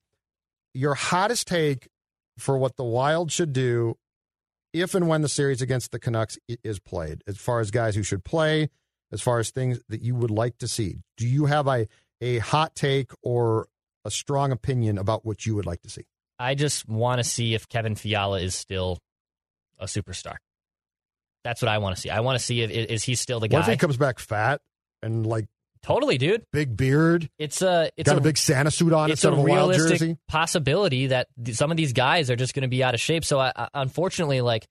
your 0.73 0.93
hottest 0.93 1.47
take 1.47 1.89
for 2.37 2.57
what 2.57 2.77
the 2.77 2.83
Wild 2.85 3.31
should 3.31 3.51
do 3.51 3.97
if 4.73 4.95
and 4.95 5.09
when 5.09 5.21
the 5.21 5.27
series 5.27 5.61
against 5.61 5.91
the 5.91 5.99
Canucks 5.99 6.37
is 6.63 6.79
played, 6.79 7.23
as 7.27 7.37
far 7.37 7.59
as 7.59 7.71
guys 7.71 7.93
who 7.95 8.03
should 8.03 8.23
play, 8.23 8.69
as 9.11 9.21
far 9.21 9.39
as 9.39 9.51
things 9.51 9.81
that 9.89 10.01
you 10.01 10.15
would 10.15 10.31
like 10.31 10.57
to 10.59 10.67
see. 10.67 10.99
Do 11.17 11.27
you 11.27 11.45
have 11.47 11.67
a 11.67 11.87
a 12.21 12.37
hot 12.37 12.73
take 12.75 13.11
or 13.21 13.67
a 14.05 14.11
strong 14.11 14.51
opinion 14.51 14.97
about 14.97 15.25
what 15.25 15.45
you 15.45 15.55
would 15.55 15.65
like 15.65 15.81
to 15.81 15.89
see? 15.89 16.03
I 16.39 16.55
just 16.55 16.87
want 16.89 17.19
to 17.19 17.23
see 17.23 17.53
if 17.53 17.69
Kevin 17.69 17.95
Fiala 17.95 18.39
is 18.39 18.55
still 18.55 18.97
a 19.79 19.85
superstar. 19.85 20.35
That's 21.43 21.61
what 21.61 21.69
I 21.69 21.79
want 21.79 21.95
to 21.95 22.01
see. 22.01 22.09
I 22.09 22.19
want 22.19 22.37
to 22.39 22.43
see 22.43 22.61
if 22.61 22.69
is 22.71 23.03
he 23.03 23.15
still 23.15 23.39
the 23.39 23.47
What 23.47 23.61
if 23.61 23.67
he 23.67 23.77
comes 23.77 23.97
back 23.97 24.19
fat 24.19 24.61
and 25.01 25.25
like 25.25 25.45
totally, 25.83 26.17
dude. 26.17 26.43
big 26.53 26.77
beard, 26.77 27.29
It's 27.39 27.61
a 27.61 27.89
it's 27.97 28.07
got 28.07 28.17
a, 28.17 28.19
a, 28.19 28.23
big 28.23 28.37
Santa 28.37 28.69
suit 28.71 28.93
on 28.93 29.09
it's 29.09 29.23
instead 29.23 29.29
a 29.29 29.33
of 29.33 29.39
a 29.39 29.41
wild 29.41 29.71
realistic 29.71 29.99
jersey? 29.99 30.17
possibility 30.27 31.07
that 31.07 31.27
some 31.53 31.71
of 31.71 31.77
these 31.77 31.93
guys 31.93 32.29
are 32.29 32.35
just 32.35 32.53
going 32.53 32.61
to 32.63 32.67
be 32.67 32.83
out 32.83 32.93
of 32.93 32.99
shape. 32.99 33.25
So, 33.25 33.39
I, 33.39 33.51
I, 33.55 33.67
unfortunately, 33.73 34.41
like 34.41 34.67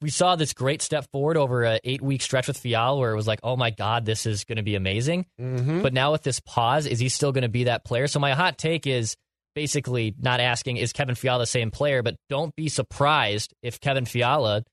we 0.00 0.10
saw 0.10 0.36
this 0.36 0.52
great 0.52 0.82
step 0.82 1.06
forward 1.12 1.36
over 1.36 1.64
a 1.64 1.80
eight 1.84 2.02
week 2.02 2.22
stretch 2.22 2.48
with 2.48 2.58
Fial, 2.58 2.98
where 2.98 3.12
it 3.12 3.16
was 3.16 3.26
like, 3.26 3.40
oh 3.42 3.56
my 3.56 3.70
god, 3.70 4.04
this 4.04 4.26
is 4.26 4.44
going 4.44 4.56
to 4.56 4.62
be 4.62 4.74
amazing. 4.74 5.26
Mm-hmm. 5.40 5.82
But 5.82 5.92
now 5.92 6.12
with 6.12 6.22
this 6.22 6.40
pause, 6.40 6.86
is 6.86 6.98
he 6.98 7.08
still 7.08 7.32
going 7.32 7.42
to 7.42 7.48
be 7.48 7.64
that 7.64 7.84
player? 7.84 8.06
So 8.06 8.20
my 8.20 8.32
hot 8.32 8.58
take 8.58 8.86
is 8.86 9.16
basically 9.54 10.14
not 10.18 10.40
asking 10.40 10.76
is 10.76 10.92
Kevin 10.92 11.14
Fiala 11.14 11.42
the 11.42 11.46
same 11.46 11.70
player, 11.70 12.02
but 12.02 12.16
don't 12.28 12.54
be 12.54 12.68
surprised 12.68 13.52
if 13.62 13.80
Kevin 13.80 14.04
Fiala 14.04 14.64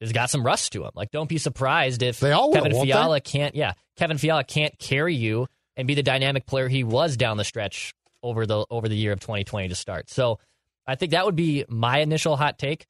has 0.00 0.12
got 0.12 0.30
some 0.30 0.44
rust 0.44 0.72
to 0.72 0.84
him. 0.84 0.90
Like, 0.94 1.10
don't 1.10 1.28
be 1.28 1.38
surprised 1.38 2.02
if 2.02 2.20
They 2.20 2.32
all 2.32 2.50
will, 2.50 2.62
Kevin? 2.62 2.72
Fiala 2.72 3.20
can't. 3.20 3.54
Yeah, 3.54 3.72
Kevin 3.96 4.18
Fiala 4.18 4.44
can't 4.44 4.78
carry 4.78 5.14
you 5.14 5.46
and 5.76 5.86
be 5.86 5.94
the 5.94 6.02
dynamic 6.02 6.46
player 6.46 6.68
he 6.68 6.84
was 6.84 7.16
down 7.16 7.36
the 7.36 7.44
stretch 7.44 7.94
over 8.22 8.46
the 8.46 8.66
over 8.70 8.88
the 8.88 8.96
year 8.96 9.12
of 9.12 9.20
2020 9.20 9.68
to 9.68 9.74
start. 9.74 10.10
So 10.10 10.38
I 10.86 10.96
think 10.96 11.12
that 11.12 11.24
would 11.24 11.36
be 11.36 11.64
my 11.68 11.98
initial 11.98 12.36
hot 12.36 12.58
take, 12.58 12.86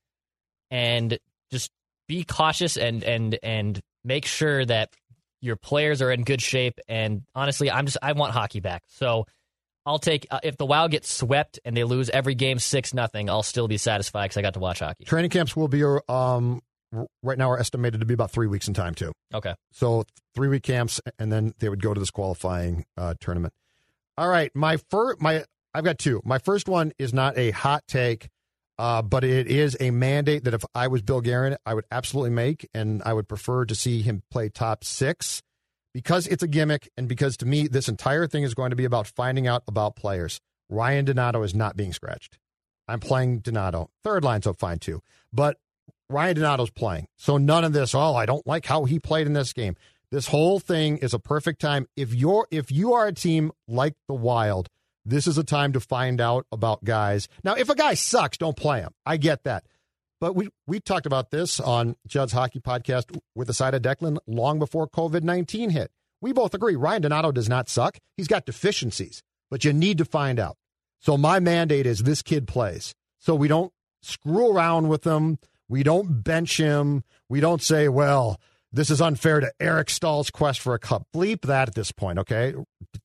and 0.70 1.18
just 1.51 1.71
be 2.09 2.25
cautious 2.25 2.77
and 2.77 3.03
and 3.05 3.39
and 3.43 3.81
make 4.05 4.27
sure 4.27 4.65
that 4.65 4.91
your 5.41 5.57
players 5.57 6.03
are 6.03 6.11
in 6.11 6.23
good 6.25 6.43
shape. 6.43 6.79
And 6.89 7.23
honestly, 7.35 7.71
I'm 7.71 7.87
just 7.87 7.99
I 8.03 8.13
want 8.13 8.33
hockey 8.33 8.61
back. 8.61 8.83
So 8.89 9.27
I'll 9.87 9.99
take 9.99 10.27
uh, 10.31 10.41
if 10.43 10.57
the 10.57 10.67
Wild 10.67 10.91
gets 10.91 11.13
swept 11.13 11.59
and 11.65 11.77
they 11.77 11.85
lose 11.85 12.11
every 12.11 12.35
game 12.35 12.59
six 12.59 12.93
nothing. 12.93 13.31
I'll 13.31 13.43
still 13.43 13.69
be 13.69 13.79
satisfied 13.79 14.25
because 14.25 14.37
I 14.37 14.43
got 14.43 14.55
to 14.55 14.61
watch 14.61 14.81
hockey. 14.81 15.05
Training 15.05 15.31
camps 15.31 15.57
will 15.57 15.69
be 15.69 15.83
um 16.09 16.61
right 17.23 17.39
now 17.39 17.51
are 17.51 17.59
estimated 17.59 18.01
to 18.01 18.07
be 18.07 18.15
about 18.15 18.31
three 18.31 18.47
weeks 18.47 18.69
in 18.69 18.75
time 18.75 18.95
too. 18.95 19.13
Okay. 19.33 19.55
So 19.73 20.05
three 20.35 20.49
week 20.49 20.63
camps, 20.63 21.01
and 21.19 21.33
then 21.33 21.55
they 21.59 21.69
would 21.69 21.83
go 21.83 21.95
to 21.95 22.01
this 22.01 22.11
qualifying 22.11 22.85
uh, 22.97 23.15
tournament. 23.21 23.55
All 24.19 24.29
right, 24.29 24.51
my 24.55 24.77
first, 24.91 25.21
my 25.21 25.45
I've 25.73 25.85
got 25.85 25.99
two. 25.99 26.21
My 26.25 26.39
first 26.39 26.69
one 26.69 26.93
is 26.99 27.15
not 27.15 27.39
a 27.39 27.53
hot 27.53 27.85
take, 27.87 28.29
uh, 28.81 29.03
but 29.03 29.25
it 29.25 29.47
is 29.47 29.77
a 29.79 29.90
mandate 29.90 30.45
that 30.45 30.55
if 30.55 30.64
I 30.75 30.88
was 30.88 31.03
Bill 31.03 31.21
Guerin, 31.21 31.59
I 31.66 31.75
would 31.75 31.85
absolutely 31.90 32.31
make, 32.31 32.66
and 32.73 33.03
I 33.05 33.12
would 33.12 33.29
prefer 33.29 33.66
to 33.66 33.75
see 33.75 34.01
him 34.01 34.23
play 34.31 34.49
top 34.49 34.85
six 34.85 35.43
because 35.93 36.27
it's 36.27 36.43
a 36.43 36.49
gimmick, 36.49 36.88
and 36.97 37.07
because 37.07 37.37
to 37.38 37.47
me 37.47 37.69
this 37.69 37.90
entire 37.90 38.27
thing 38.27 38.43
is 38.43 38.55
going 38.55 38.71
to 38.71 38.77
be 38.77 38.87
about 38.87 39.07
finding 39.07 39.47
out 39.47 39.64
about 39.69 39.97
players. 39.97 40.40
Ryan 40.71 41.05
Donato 41.05 41.43
is 41.43 41.55
not 41.55 41.77
being 41.77 41.93
scratched. 41.93 42.38
I'm 42.88 43.01
playing 43.01 43.40
Donato. 43.40 43.90
Third 44.03 44.25
line's 44.25 44.47
up 44.47 44.59
fine 44.59 44.79
too, 44.79 45.03
but 45.31 45.59
Ryan 46.09 46.37
Donato's 46.37 46.71
playing. 46.71 47.07
So 47.19 47.37
none 47.37 47.64
of 47.64 47.75
this, 47.75 47.95
oh, 47.95 48.14
I 48.14 48.25
don't 48.25 48.47
like 48.47 48.64
how 48.64 48.87
he 48.87 48.99
played 48.99 49.27
in 49.27 49.35
this 49.35 49.53
game. 49.53 49.77
This 50.11 50.29
whole 50.29 50.59
thing 50.59 50.97
is 50.97 51.12
a 51.12 51.19
perfect 51.19 51.61
time. 51.61 51.87
If 51.99 52.14
you're 52.14 52.47
if 52.51 52.73
you 52.73 52.95
are 52.95 53.09
a 53.09 53.12
team 53.12 53.53
like 53.69 53.93
the 54.09 54.14
Wild, 54.14 54.71
this 55.05 55.27
is 55.27 55.39
a 55.39 55.45
time 55.45 55.73
to 55.73 55.81
find 55.81 56.21
out 56.21 56.47
about 56.53 56.85
guys. 56.85 57.29
Now, 57.43 57.55
if 57.55 57.69
a 57.69 57.75
guy 57.75 57.95
sucks, 57.95 58.37
don't 58.37 58.57
play 58.57 58.81
him. 58.81 58.93
I 59.07 59.17
get 59.17 59.45
that. 59.45 59.65
But 60.21 60.35
we 60.37 60.51
we 60.67 60.81
talked 60.81 61.07
about 61.07 61.31
this 61.31 61.61
on 61.61 61.97
Judd's 62.07 62.33
Hockey 62.33 62.61
Podcast 62.61 63.19
with 63.35 63.47
the 63.47 63.55
side 63.55 63.75
of 63.75 63.83
Declan 63.83 64.19
long 64.27 64.59
before 64.59 64.87
COVID 64.87 65.23
nineteen 65.23 65.71
hit. 65.71 65.91
We 66.21 66.33
both 66.33 66.53
agree 66.53 66.77
Ryan 66.77 67.03
Donato 67.03 67.33
does 67.33 67.49
not 67.49 67.71
suck. 67.71 67.99
He's 68.19 68.29
got 68.29 68.45
deficiencies, 68.45 69.23
but 69.51 69.65
you 69.65 69.73
need 69.73 69.97
to 69.99 70.05
find 70.05 70.39
out. 70.39 70.59
So 71.01 71.17
my 71.17 71.41
mandate 71.41 71.87
is 71.87 72.01
this 72.01 72.21
kid 72.21 72.47
plays. 72.47 72.95
So 73.19 73.35
we 73.35 73.49
don't 73.49 73.73
screw 74.03 74.51
around 74.53 74.89
with 74.89 75.05
him. 75.05 75.39
We 75.69 75.83
don't 75.83 76.23
bench 76.23 76.59
him. 76.59 77.05
We 77.31 77.41
don't 77.41 77.63
say, 77.63 77.89
well, 77.89 78.39
this 78.71 78.91
is 78.91 79.01
unfair 79.01 79.41
to 79.41 79.51
Eric 79.59 79.89
Staal's 79.89 80.31
quest 80.31 80.61
for 80.61 80.75
a 80.75 80.79
cup. 80.79 81.07
Bleep 81.15 81.43
that 81.43 81.69
at 81.69 81.75
this 81.75 81.93
point, 81.93 82.19
okay? 82.19 82.55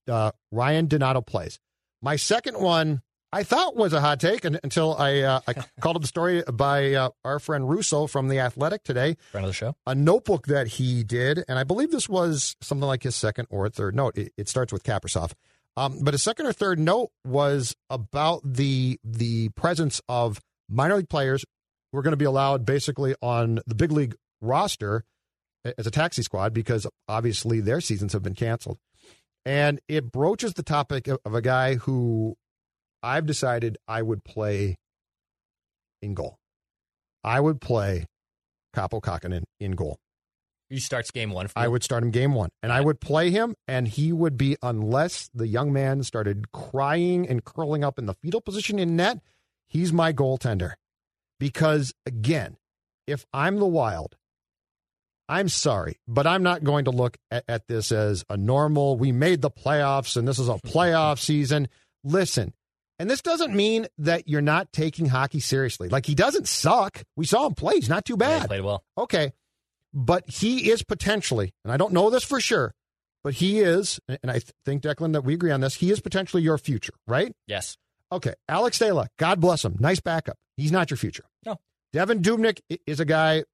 Uh, 0.08 0.32
Ryan 0.52 0.88
Donato 0.88 1.22
plays. 1.22 1.60
My 2.06 2.18
second 2.18 2.60
one, 2.60 3.02
I 3.34 3.42
thought 3.42 3.76
was 3.76 3.92
a 3.92 4.00
hot 4.00 4.20
take 4.20 4.46
until 4.46 4.96
I 4.96 5.22
uh, 5.22 5.40
I 5.48 5.54
called 5.82 5.96
up 5.96 6.04
the 6.04 6.08
story 6.08 6.44
by 6.54 6.94
uh, 6.94 7.10
our 7.24 7.40
friend 7.40 7.68
Russo 7.68 8.06
from 8.06 8.28
the 8.28 8.38
Athletic 8.38 8.84
today. 8.84 9.18
Friend 9.32 9.44
of 9.44 9.50
the 9.50 9.56
show. 9.56 9.76
A 9.88 9.96
notebook 9.96 10.46
that 10.46 10.68
he 10.68 11.04
did, 11.04 11.44
and 11.48 11.58
I 11.58 11.64
believe 11.64 11.90
this 11.90 12.08
was 12.08 12.58
something 12.62 12.86
like 12.86 13.02
his 13.02 13.16
second 13.16 13.48
or 13.50 13.68
third 13.70 13.96
note. 13.96 14.20
It, 14.20 14.34
it 14.38 14.48
starts 14.48 14.72
with 14.72 14.84
Kaprizov, 14.84 15.32
um, 15.78 15.98
but 16.00 16.14
his 16.14 16.22
second 16.22 16.46
or 16.46 16.54
third 16.54 16.78
note 16.78 17.10
was 17.26 17.76
about 17.90 18.42
the 18.46 19.00
the 19.04 19.50
presence 19.50 20.00
of 20.08 20.40
minor 20.70 20.98
league 20.98 21.10
players 21.10 21.44
who 21.92 21.98
are 21.98 22.04
going 22.04 22.12
to 22.12 22.18
be 22.18 22.26
allowed 22.26 22.68
basically 22.68 23.16
on 23.24 23.62
the 23.66 23.74
big 23.74 23.92
league 23.92 24.14
roster 24.42 25.06
as 25.80 25.88
a 25.88 25.92
taxi 25.92 26.22
squad 26.22 26.54
because 26.54 26.86
obviously 27.08 27.62
their 27.62 27.82
seasons 27.82 28.14
have 28.14 28.22
been 28.22 28.36
canceled. 28.36 28.78
And 29.46 29.80
it 29.88 30.12
broaches 30.12 30.56
the 30.56 30.64
topic 30.64 31.08
of, 31.08 31.20
of 31.24 31.36
a 31.36 31.42
guy 31.42 31.76
who 31.76 32.36
I've 33.04 33.26
decided 33.26 33.78
I 33.88 34.02
would 34.02 34.24
play 34.24 34.78
in 36.02 36.16
goal. 36.16 36.38
I 37.24 37.40
would 37.40 37.62
play 37.62 38.06
Kaapo 38.76 39.02
Kähkönen 39.02 39.44
in 39.60 39.72
goal. 39.72 39.98
He 40.70 40.80
starts 40.80 41.12
game 41.12 41.32
one. 41.32 41.48
I 41.56 41.68
would 41.68 41.84
start 41.84 42.04
him 42.04 42.10
game 42.10 42.34
one, 42.34 42.50
and 42.64 42.72
I 42.72 42.82
would 42.82 43.00
play 43.00 43.30
him, 43.30 43.54
and 43.68 43.88
he 43.88 44.12
would 44.12 44.36
be 44.36 44.58
unless 44.64 45.30
the 45.34 45.48
young 45.48 45.72
man 45.72 46.02
started 46.02 46.52
crying 46.52 47.30
and 47.30 47.44
curling 47.44 47.84
up 47.84 48.00
in 48.00 48.08
the 48.08 48.16
fetal 48.16 48.42
position 48.42 48.80
in 48.80 48.96
net. 48.96 49.20
He's 49.68 49.94
my 49.94 50.12
goaltender, 50.12 50.74
because 51.40 51.94
again, 52.06 52.58
if 53.06 53.26
I'm 53.32 53.60
the 53.60 53.68
Wild, 53.68 54.18
I'm 55.28 55.50
sorry, 55.50 55.98
but 56.08 56.28
I'm 56.28 56.44
not 56.44 56.64
going 56.64 56.86
to 56.86 56.92
look 56.92 57.18
at, 57.32 57.44
at 57.48 57.68
this 57.68 57.92
as 57.92 58.24
a 58.30 58.38
normal. 58.38 58.98
We 58.98 59.12
made 59.12 59.42
the 59.42 59.50
playoffs, 59.52 60.18
and 60.18 60.28
this 60.28 60.38
is 60.40 60.50
a 60.50 60.54
playoff 60.56 61.20
season. 61.24 61.68
Listen, 62.04 62.54
and 63.00 63.10
this 63.10 63.22
doesn't 63.22 63.54
mean 63.56 63.88
that 63.98 64.28
you're 64.28 64.42
not 64.42 64.72
taking 64.72 65.08
hockey 65.08 65.40
seriously. 65.40 65.90
Like 65.90 66.06
he 66.06 66.14
doesn't 66.16 66.48
suck. 66.48 67.04
We 67.16 67.26
saw 67.26 67.48
him 67.48 67.56
play. 67.56 67.76
He's 67.76 67.90
not 67.90 68.06
too 68.06 68.14
Yeah, 68.14 68.28
bad. 68.28 68.42
he 68.44 68.48
played 68.48 68.62
well. 68.62 68.84
Okay. 68.98 69.34
But 69.94 70.30
he 70.30 70.70
is 70.72 70.84
potentially, 70.84 71.54
and 71.64 71.72
I 71.72 71.78
don't 71.78 71.94
know 71.94 72.10
this 72.10 72.24
for 72.24 72.40
sure, 72.42 72.74
but 73.24 73.34
he 73.36 73.62
is, 73.62 74.00
and 74.08 74.30
I 74.30 74.42
think, 74.66 74.84
Declan, 74.84 75.14
that 75.14 75.24
we 75.24 75.34
agree 75.34 75.52
on 75.52 75.62
this, 75.62 75.76
he 75.76 75.90
is 75.90 76.02
potentially 76.02 76.44
your 76.44 76.58
future, 76.58 76.94
right? 77.08 77.32
Yes. 77.48 77.78
Okay. 78.12 78.34
Alex 78.50 78.78
Stalock, 78.78 79.08
God 79.18 79.40
bless 79.40 79.64
him. 79.66 79.78
Nice 79.80 80.02
backup. 80.02 80.38
He's 80.58 80.72
not 80.72 80.92
your 80.92 80.98
future. 80.98 81.24
No. 81.46 81.56
Devan 81.96 82.22
Dubnyk 82.22 82.60
is 82.86 83.00
a 83.00 83.06
guy 83.06 83.46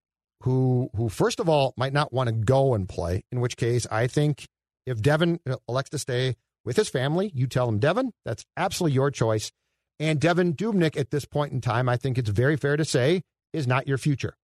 who, 0.43 0.89
who 0.95 1.09
first 1.09 1.39
of 1.39 1.49
all, 1.49 1.73
might 1.77 1.93
not 1.93 2.13
want 2.13 2.27
to 2.27 2.33
go 2.33 2.73
and 2.73 2.87
play, 2.87 3.23
in 3.31 3.39
which 3.39 3.57
case 3.57 3.87
I 3.91 4.07
think 4.07 4.47
if 4.85 5.01
Devin 5.01 5.39
elects 5.67 5.91
to 5.91 5.99
stay 5.99 6.35
with 6.65 6.77
his 6.77 6.89
family, 6.89 7.31
you 7.33 7.47
tell 7.47 7.67
him, 7.67 7.79
Devan, 7.79 8.11
that's 8.25 8.45
absolutely 8.57 8.95
your 8.95 9.11
choice. 9.11 9.51
And 9.99 10.19
Devan 10.19 10.55
Dubnyk 10.55 10.97
at 10.97 11.11
this 11.11 11.25
point 11.25 11.51
in 11.51 11.61
time, 11.61 11.87
I 11.87 11.97
think 11.97 12.17
it's 12.17 12.29
very 12.29 12.57
fair 12.57 12.77
to 12.77 12.85
say, 12.85 13.21
is 13.53 13.67
not 13.67 13.87
your 13.87 13.97
future. 13.97 14.35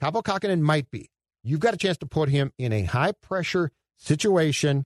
Kaapo 0.00 0.22
Kähkönen 0.22 0.60
might 0.60 0.90
be. 0.90 1.10
You've 1.42 1.60
got 1.60 1.74
a 1.74 1.78
chance 1.78 1.98
to 1.98 2.06
put 2.06 2.28
him 2.28 2.52
in 2.58 2.72
a 2.72 2.84
high 2.84 3.12
pressure 3.12 3.70
situation 3.98 4.84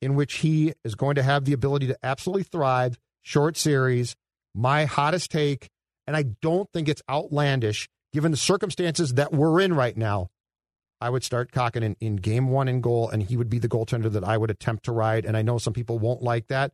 in 0.00 0.14
which 0.14 0.36
he 0.36 0.72
is 0.84 0.94
going 0.94 1.14
to 1.16 1.22
have 1.22 1.44
the 1.44 1.52
ability 1.52 1.86
to 1.88 1.98
absolutely 2.02 2.44
thrive, 2.44 2.98
short 3.22 3.56
series, 3.56 4.16
my 4.54 4.84
hottest 4.86 5.30
take. 5.30 5.68
And 6.06 6.16
I 6.16 6.24
don't 6.42 6.70
think 6.72 6.88
it's 6.88 7.02
outlandish 7.08 7.88
given 8.12 8.30
the 8.30 8.36
circumstances 8.36 9.14
that 9.14 9.32
we're 9.32 9.60
in 9.60 9.74
right 9.74 9.96
now. 9.96 10.28
I 11.02 11.08
would 11.08 11.24
start 11.24 11.50
Kähkönen, 11.50 11.96
in 12.00 12.16
game 12.16 12.50
one 12.50 12.68
in 12.68 12.82
goal, 12.82 13.08
and 13.08 13.22
he 13.22 13.36
would 13.36 13.48
be 13.48 13.58
the 13.58 13.68
goaltender 13.68 14.12
that 14.12 14.22
I 14.22 14.36
would 14.36 14.50
attempt 14.50 14.84
to 14.84 14.92
ride. 14.92 15.24
And 15.24 15.34
I 15.34 15.40
know 15.40 15.56
some 15.56 15.72
people 15.72 15.98
won't 15.98 16.22
like 16.22 16.48
that, 16.48 16.72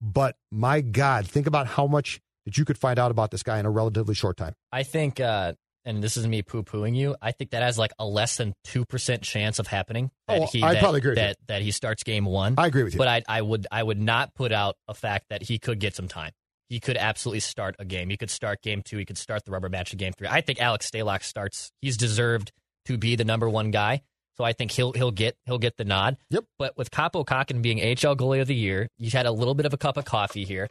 but 0.00 0.36
my 0.50 0.80
God, 0.80 1.26
think 1.28 1.46
about 1.46 1.68
how 1.68 1.86
much 1.86 2.20
that 2.44 2.58
you 2.58 2.64
could 2.64 2.76
find 2.76 2.98
out 2.98 3.12
about 3.12 3.30
this 3.30 3.44
guy 3.44 3.58
in 3.60 3.66
a 3.66 3.70
relatively 3.70 4.14
short 4.14 4.36
time. 4.36 4.54
I 4.72 4.82
think, 4.82 5.20
uh, 5.20 5.52
and 5.84 6.02
this 6.02 6.16
is 6.16 6.26
me 6.26 6.42
poo 6.42 6.64
pooing 6.64 6.96
you. 6.96 7.14
I 7.22 7.30
think 7.30 7.52
that 7.52 7.62
has 7.62 7.78
like 7.78 7.92
a 8.00 8.04
less 8.04 8.36
than 8.36 8.52
two 8.64 8.84
percent 8.84 9.22
chance 9.22 9.60
of 9.60 9.68
happening. 9.68 10.10
That 10.26 10.42
Oh, 10.42 10.46
he, 10.46 10.62
I'd 10.62 10.76
that, 10.76 10.80
probably 10.80 10.98
agree 10.98 11.14
that 11.14 11.36
that 11.46 11.62
he 11.62 11.70
starts 11.70 12.02
game 12.02 12.24
one. 12.24 12.56
I 12.58 12.66
agree 12.66 12.82
with 12.82 12.94
you. 12.94 12.98
But 12.98 13.08
I, 13.08 13.22
I 13.28 13.42
would, 13.42 13.66
I 13.70 13.82
would 13.82 14.00
not 14.00 14.34
put 14.34 14.50
out 14.50 14.76
a 14.88 14.94
fact 14.94 15.26
that 15.30 15.42
he 15.42 15.58
could 15.58 15.78
get 15.78 15.94
some 15.94 16.08
time. 16.08 16.32
He 16.68 16.80
could 16.80 16.96
absolutely 16.96 17.40
start 17.40 17.76
a 17.78 17.84
game. 17.84 18.10
He 18.10 18.16
could 18.16 18.30
start 18.30 18.62
game 18.62 18.82
two. 18.82 18.98
He 18.98 19.04
could 19.04 19.18
start 19.18 19.44
the 19.44 19.50
rubber 19.50 19.68
match 19.68 19.92
of 19.92 19.98
game 19.98 20.12
three. 20.12 20.28
I 20.28 20.40
think 20.40 20.60
Alex 20.60 20.90
Stalock 20.90 21.22
starts. 21.22 21.72
He's 21.80 21.96
deserved 21.96 22.52
to 22.86 22.98
be 22.98 23.16
the 23.16 23.24
number 23.24 23.48
one 23.48 23.70
guy. 23.70 24.02
So 24.36 24.44
I 24.44 24.52
think 24.52 24.70
he'll 24.70 24.92
he'll 24.92 25.10
get 25.10 25.36
he'll 25.46 25.58
get 25.58 25.76
the 25.76 25.84
nod. 25.84 26.16
Yep. 26.30 26.44
But 26.58 26.76
with 26.76 26.90
Kaapo 26.90 27.24
Kähkönen 27.24 27.60
being 27.60 27.80
AHL 27.80 28.16
goalie 28.16 28.40
of 28.40 28.46
the 28.46 28.54
year, 28.54 28.88
you 28.96 29.10
had 29.10 29.26
a 29.26 29.32
little 29.32 29.54
bit 29.54 29.66
of 29.66 29.74
a 29.74 29.76
cup 29.76 29.96
of 29.96 30.04
coffee 30.04 30.44
here. 30.44 30.68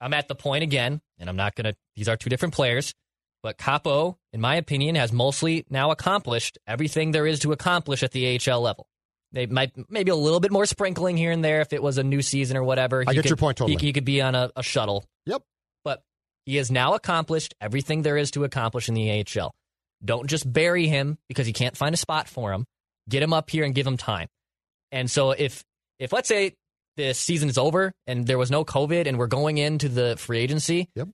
I'm 0.00 0.14
at 0.14 0.28
the 0.28 0.34
point 0.34 0.62
again, 0.62 1.00
and 1.18 1.28
I'm 1.28 1.36
not 1.36 1.54
gonna. 1.54 1.74
These 1.96 2.08
are 2.08 2.16
two 2.16 2.30
different 2.30 2.54
players, 2.54 2.94
but 3.42 3.58
Kaapo, 3.58 4.16
in 4.32 4.40
my 4.40 4.56
opinion, 4.56 4.94
has 4.94 5.12
mostly 5.12 5.66
now 5.68 5.90
accomplished 5.90 6.58
everything 6.66 7.10
there 7.10 7.26
is 7.26 7.40
to 7.40 7.52
accomplish 7.52 8.02
at 8.02 8.12
the 8.12 8.38
AHL 8.38 8.62
level. 8.62 8.86
They 9.34 9.46
might 9.46 9.72
maybe 9.90 10.10
a 10.12 10.16
little 10.16 10.40
bit 10.40 10.52
more 10.52 10.64
sprinkling 10.64 11.16
here 11.16 11.32
and 11.32 11.44
there 11.44 11.60
if 11.60 11.72
it 11.72 11.82
was 11.82 11.98
a 11.98 12.04
new 12.04 12.22
season 12.22 12.56
or 12.56 12.62
whatever. 12.62 13.04
I 13.06 13.10
He 13.10 13.16
get 13.16 13.22
could- 13.24 13.30
your 13.30 13.36
point 13.36 13.58
totally. 13.58 13.76
He, 13.78 13.88
he 13.88 13.92
could 13.92 14.04
be 14.04 14.22
on 14.22 14.34
a, 14.34 14.50
a 14.56 14.62
shuttle. 14.62 15.04
Yep. 15.26 15.42
But 15.84 16.02
he 16.46 16.56
has 16.56 16.70
now 16.70 16.94
accomplished 16.94 17.52
everything 17.60 18.02
there 18.02 18.16
is 18.16 18.30
to 18.32 18.44
accomplish 18.44 18.88
in 18.88 18.94
the 18.94 19.24
AHL. 19.36 19.52
Don't 20.04 20.28
just 20.28 20.50
bury 20.50 20.86
him 20.86 21.18
because 21.28 21.46
you 21.48 21.52
can't 21.52 21.76
find 21.76 21.92
a 21.94 21.98
spot 21.98 22.28
for 22.28 22.52
him. 22.52 22.64
Get 23.08 23.22
him 23.22 23.32
up 23.32 23.50
here 23.50 23.64
and 23.64 23.74
give 23.74 23.86
him 23.86 23.96
time. 23.96 24.28
And 24.92 25.10
so 25.10 25.32
if 25.32 25.64
if 25.98 26.12
let's 26.12 26.28
say 26.28 26.54
the 26.96 27.12
season 27.12 27.48
is 27.48 27.58
over 27.58 27.92
and 28.06 28.26
there 28.26 28.38
was 28.38 28.52
no 28.52 28.64
COVID 28.64 29.08
and 29.08 29.18
we're 29.18 29.26
going 29.26 29.58
into 29.58 29.88
the 29.88 30.14
free 30.16 30.38
agency, 30.38 30.88
Yep. 30.94 31.08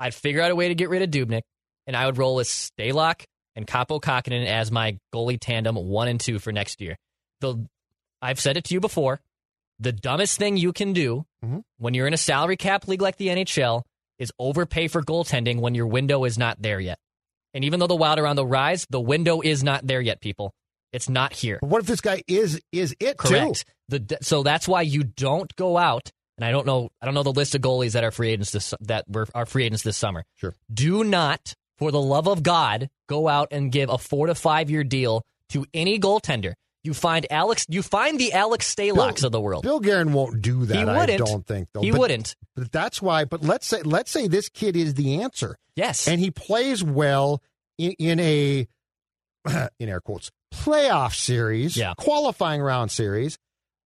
I'd 0.00 0.14
figure 0.14 0.42
out 0.42 0.50
a 0.50 0.56
way 0.56 0.68
to 0.68 0.74
get 0.74 0.88
rid 0.88 1.02
of 1.02 1.10
Dubnyk 1.10 1.42
and 1.86 1.96
I 1.96 2.06
would 2.06 2.18
roll 2.18 2.34
with 2.34 2.48
Stalock 2.48 3.22
and 3.54 3.66
Kaapo 3.66 4.00
Kähkönen 4.00 4.46
as 4.46 4.72
my 4.72 4.98
goalie 5.14 5.38
tandem 5.40 5.76
one 5.76 6.08
and 6.08 6.18
two 6.18 6.38
for 6.40 6.50
next 6.52 6.80
year. 6.80 6.96
The 7.40 7.66
I've 8.22 8.40
said 8.40 8.56
it 8.56 8.64
to 8.64 8.74
you 8.74 8.80
before. 8.80 9.20
The 9.78 9.92
dumbest 9.92 10.38
thing 10.38 10.56
you 10.56 10.72
can 10.72 10.92
do 10.94 11.26
Mhm. 11.44 11.62
when 11.78 11.92
you're 11.94 12.06
in 12.06 12.14
a 12.14 12.18
salary 12.18 12.56
cap 12.56 12.88
league 12.88 13.02
like 13.02 13.16
the 13.18 13.28
NHL 13.28 13.82
is 14.18 14.32
overpay 14.38 14.88
for 14.88 15.02
goaltending 15.02 15.60
when 15.60 15.74
your 15.74 15.86
window 15.86 16.24
is 16.24 16.38
not 16.38 16.62
there 16.62 16.80
yet. 16.80 16.98
And 17.52 17.64
even 17.64 17.78
though 17.80 17.86
the 17.86 17.94
Wild 17.96 18.18
are 18.18 18.26
on 18.26 18.36
the 18.36 18.46
rise, 18.46 18.86
the 18.88 19.00
window 19.00 19.40
is 19.42 19.62
not 19.62 19.86
there 19.86 20.00
yet, 20.00 20.20
people. 20.20 20.52
It's 20.92 21.08
not 21.10 21.34
here. 21.34 21.58
But 21.60 21.68
what 21.68 21.80
if 21.82 21.86
this 21.86 22.00
guy 22.00 22.22
is 22.26 22.60
is 22.72 22.94
it 23.00 23.18
Correct. 23.18 23.66
too? 23.90 23.98
The 23.98 24.18
so 24.22 24.42
that's 24.42 24.66
why 24.66 24.82
you 24.82 25.04
don't 25.04 25.54
go 25.56 25.76
out. 25.76 26.10
And 26.38 26.44
I 26.44 26.50
don't 26.50 26.66
know. 26.66 26.88
I 27.02 27.04
don't 27.06 27.14
know 27.14 27.22
the 27.22 27.32
list 27.32 27.54
of 27.54 27.60
goalies 27.62 27.92
that 27.92 28.04
are 28.04 28.10
free 28.10 28.30
agents 28.30 28.50
this 28.52 28.72
that 28.80 29.04
were 29.08 29.26
are 29.34 29.46
free 29.46 29.64
agents 29.64 29.82
this 29.82 29.96
summer. 29.98 30.24
Sure. 30.36 30.54
Do 30.72 31.04
not, 31.04 31.54
for 31.78 31.90
the 31.90 32.00
love 32.00 32.26
of 32.28 32.42
God, 32.42 32.88
go 33.08 33.28
out 33.28 33.48
and 33.50 33.70
give 33.72 33.90
a 33.90 33.98
four 33.98 34.26
to 34.26 34.34
five 34.34 34.70
year 34.70 34.84
deal 34.84 35.22
to 35.50 35.66
any 35.74 35.98
goaltender. 35.98 36.54
You 36.86 36.94
find 36.94 37.26
Alex. 37.30 37.66
You 37.68 37.82
find 37.82 38.18
the 38.18 38.32
Alex 38.32 38.72
Stalocks 38.74 39.24
of 39.24 39.32
the 39.32 39.40
world. 39.40 39.62
Bill 39.64 39.80
Guerin 39.80 40.12
won't 40.12 40.40
do 40.40 40.64
that. 40.66 40.74
He 40.76 40.84
wouldn't. 40.84 41.10
I 41.10 41.16
don't 41.16 41.46
think 41.46 41.68
though. 41.74 41.80
he 41.82 41.90
But- 41.90 42.00
wouldn't. 42.00 42.36
But 42.54 42.72
that's 42.72 43.02
why. 43.02 43.24
But 43.24 43.42
let's 43.42 43.66
say 43.66 43.82
let's 43.82 44.10
say 44.10 44.28
this 44.28 44.48
kid 44.48 44.76
is 44.76 44.94
the 44.94 45.20
answer, 45.22 45.58
Yes. 45.74 46.06
and 46.08 46.20
he 46.20 46.30
plays 46.30 46.82
well 46.82 47.42
in, 47.76 47.92
in 47.98 48.20
a 48.20 48.66
in 49.78 49.88
air 49.88 50.00
quotes 50.00 50.30
playoff 50.54 51.14
series, 51.14 51.76
Yeah. 51.76 51.94
qualifying 51.98 52.62
round 52.62 52.90
series, 52.90 53.36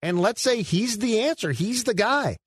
and 0.01 0.21
let's 0.21 0.41
say 0.41 0.61
he's 0.61 0.99
the 0.99 1.19
answer. 1.21 1.51
He's 1.51 1.83
the 1.83 1.93
guy. 1.93 2.37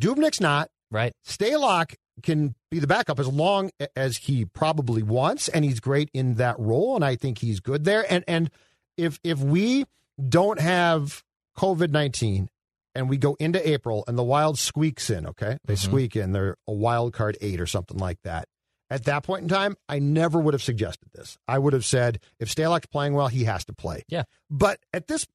Dubnyk's 0.00 0.40
not. 0.40 0.70
right. 0.90 1.12
Stalock 1.26 1.94
can 2.22 2.54
be 2.70 2.78
the 2.78 2.86
backup 2.86 3.18
as 3.18 3.26
long 3.28 3.70
as 3.96 4.16
he 4.16 4.44
probably 4.44 5.02
wants, 5.02 5.48
and 5.48 5.64
he's 5.64 5.80
great 5.80 6.08
in 6.14 6.34
that 6.34 6.58
role, 6.58 6.94
and 6.94 7.04
I 7.04 7.16
think 7.16 7.38
he's 7.38 7.60
good 7.60 7.84
there. 7.84 8.04
And 8.10 8.24
and 8.28 8.50
if 8.96 9.18
if 9.24 9.38
we 9.38 9.84
don't 10.28 10.60
have 10.60 11.22
COVID 11.58 11.90
nineteen 11.90 12.48
and 12.94 13.08
we 13.08 13.16
go 13.16 13.34
into 13.40 13.66
April 13.68 14.04
and 14.06 14.18
the 14.18 14.22
Wild 14.22 14.58
squeaks 14.58 15.08
in, 15.10 15.26
okay, 15.26 15.58
they 15.64 15.74
Mhm. 15.74 15.78
squeak 15.78 16.16
in, 16.16 16.32
they're 16.32 16.56
a 16.68 16.72
wild 16.72 17.12
card 17.14 17.36
eight 17.40 17.60
or 17.60 17.66
something 17.66 17.96
like 17.98 18.18
that. 18.22 18.48
At 18.90 19.04
that 19.04 19.22
point 19.22 19.42
in 19.44 19.48
time, 19.48 19.76
I 19.88 19.98
never 19.98 20.38
would 20.38 20.52
have 20.52 20.62
suggested 20.62 21.08
this. 21.14 21.38
I 21.48 21.58
would 21.58 21.72
have 21.72 21.86
said 21.86 22.20
if 22.38 22.54
Stalock's 22.54 22.86
playing 22.86 23.14
well, 23.14 23.28
he 23.28 23.44
has 23.44 23.64
to 23.64 23.72
play. 23.72 24.02
Yeah. 24.08 24.24
But 24.50 24.80
at 24.92 25.06
this, 25.08 25.26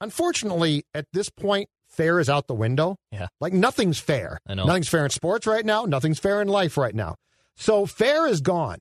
unfortunately, 0.00 0.84
at 0.94 1.06
this 1.12 1.28
point, 1.28 1.68
fair 1.88 2.18
is 2.20 2.28
out 2.28 2.46
the 2.46 2.54
window. 2.54 2.96
Yeah. 3.12 3.28
Like 3.40 3.52
nothing's 3.52 3.98
fair. 3.98 4.38
I 4.46 4.54
know. 4.54 4.64
Nothing's 4.64 4.88
fair 4.88 5.04
in 5.04 5.10
sports 5.10 5.46
right 5.46 5.64
now. 5.64 5.84
Nothing's 5.84 6.18
fair 6.18 6.40
in 6.42 6.48
life 6.48 6.76
right 6.76 6.94
now. 6.94 7.16
So 7.56 7.86
fair 7.86 8.26
is 8.26 8.40
gone. 8.40 8.78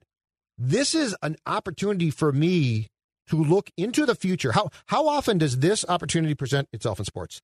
This 0.58 0.96
is 0.96 1.16
an 1.22 1.36
opportunity 1.46 2.10
for 2.10 2.32
me 2.32 2.88
to 3.28 3.42
look 3.44 3.70
into 3.78 4.06
the 4.06 4.16
future. 4.16 4.52
How 4.54 4.70
how 4.88 5.08
often 5.08 5.38
does 5.38 5.60
this 5.60 5.86
opportunity 5.88 6.36
present 6.36 6.68
itself 6.74 7.00
in 7.00 7.06
sports? 7.06 7.42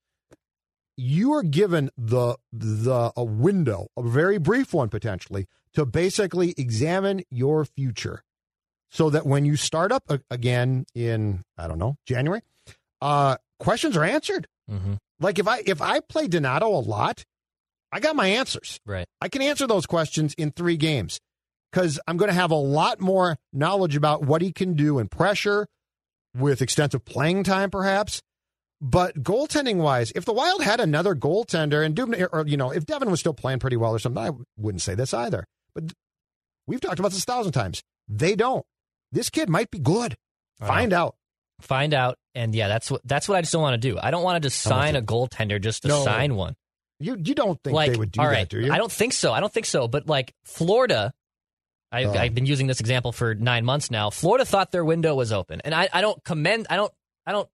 You 0.97 1.34
are 1.34 1.43
given 1.43 1.89
the 1.97 2.36
the 2.51 3.11
a 3.15 3.23
window, 3.23 3.88
a 3.97 4.03
very 4.03 4.38
brief 4.38 4.73
one 4.73 4.89
potentially, 4.89 5.47
to 5.73 5.86
basically 5.86 6.53
examine 6.57 7.23
your 7.32 7.65
future, 7.65 8.23
so 8.91 9.09
that 9.09 9.25
when 9.25 9.45
you 9.45 9.55
start 9.55 9.91
up 9.91 10.03
a- 10.09 10.19
again 10.29 10.86
in 10.93 11.43
I 11.57 11.67
don't 11.67 11.79
know 11.79 11.95
January, 12.05 12.41
uh, 13.01 13.38
questions 13.59 13.95
are 13.97 14.03
answered. 14.03 14.47
hmm 14.69 14.95
Like 15.19 15.39
if 15.39 15.47
I 15.47 15.63
if 15.65 15.82
I 15.82 16.01
play 16.01 16.27
Donato 16.27 16.67
a 16.67 16.82
lot, 16.82 17.23
I 17.91 17.99
got 17.99 18.15
my 18.15 18.27
answers. 18.27 18.79
Right. 18.86 19.07
I 19.21 19.29
can 19.29 19.41
answer 19.41 19.65
those 19.65 19.86
questions 19.86 20.34
in 20.36 20.51
three 20.51 20.77
games 20.77 21.19
because 21.72 21.99
I'm 22.07 22.17
going 22.17 22.30
to 22.30 22.36
have 22.36 22.51
a 22.51 22.55
lot 22.55 22.99
more 22.99 23.38
knowledge 23.53 23.95
about 23.95 24.24
what 24.24 24.41
he 24.41 24.51
can 24.51 24.74
do 24.74 24.99
in 24.99 25.07
pressure 25.07 25.67
with 26.36 26.61
extensive 26.61 27.05
playing 27.05 27.43
time, 27.43 27.69
perhaps. 27.69 28.22
But 28.82 29.22
goaltending 29.22 29.78
wise, 29.78 30.11
if 30.15 30.26
the 30.26 30.34
Wild 30.34 30.63
had 30.63 30.80
another 30.80 31.13
goaltender 31.13 31.86
and 31.86 31.95
Dubnyk, 31.95 32.28
or 32.32 32.47
you 32.47 32.57
know, 32.57 32.72
if 32.72 32.86
Devan 32.86 33.11
was 33.11 33.19
still 33.19 33.34
playing 33.34 33.59
pretty 33.59 33.78
well 33.78 33.91
or 33.91 33.99
something, 33.99 34.24
I 34.24 34.32
wouldn't 34.57 34.82
say 34.82 34.95
this 34.95 35.13
either. 35.13 35.45
But 35.76 35.93
we've 36.65 36.82
talked 36.82 36.97
about 36.99 37.11
this 37.11 37.22
a 37.22 37.26
thousand 37.26 37.51
times. 37.51 37.84
They 38.09 38.36
don't. 38.36 38.65
This 39.11 39.30
kid 39.30 39.49
might 39.49 39.69
be 39.69 39.78
good. 39.78 40.15
Find 40.59 40.93
out. 40.93 41.15
Find 41.61 41.93
out, 41.93 42.17
and 42.34 42.55
yeah, 42.55 42.67
that's 42.67 42.89
what 42.89 43.01
that's 43.05 43.30
what 43.30 43.38
I 43.38 43.41
just 43.41 43.53
don't 43.53 43.61
want 43.61 43.80
to 43.80 43.89
do. 43.89 43.99
I 44.01 44.09
don't 44.09 44.24
want 44.24 44.41
to 44.41 44.49
just 44.49 44.61
sign 44.61 44.95
a 44.95 45.01
goaltender 45.01 45.61
just 45.61 45.84
to 45.84 45.89
No. 45.89 46.03
sign 46.03 46.36
one. 46.36 46.55
You 46.99 47.17
you 47.24 47.36
don't 47.36 47.59
think 47.63 47.76
like, 47.76 47.91
they 47.91 47.97
would 47.97 48.11
do 48.11 48.22
that, 48.22 48.49
do 48.49 48.61
you? 48.61 48.72
I 48.72 48.78
don't 48.80 48.91
think 48.91 49.13
so. 49.13 49.32
I 49.32 49.39
don't 49.39 49.53
think 49.53 49.67
so. 49.67 49.88
But 49.88 50.07
like 50.07 50.34
Florida, 50.43 51.13
I, 51.92 52.06
Oh. 52.06 52.14
I've 52.14 52.34
been 52.34 52.46
using 52.46 52.68
this 52.68 52.80
example 52.80 53.12
for 53.12 53.36
nine 53.36 53.66
months 53.66 53.92
now. 53.92 54.10
Florida 54.10 54.46
thought 54.46 54.72
their 54.72 54.86
window 54.86 55.14
was 55.16 55.32
open, 55.34 55.62
and 55.66 55.76
I, 55.76 55.89
I 55.92 56.02
don't 56.02 56.24
commend. 56.24 56.68
I 56.70 56.76
don't. 56.78 56.92
I 57.26 57.32
don't 57.34 57.50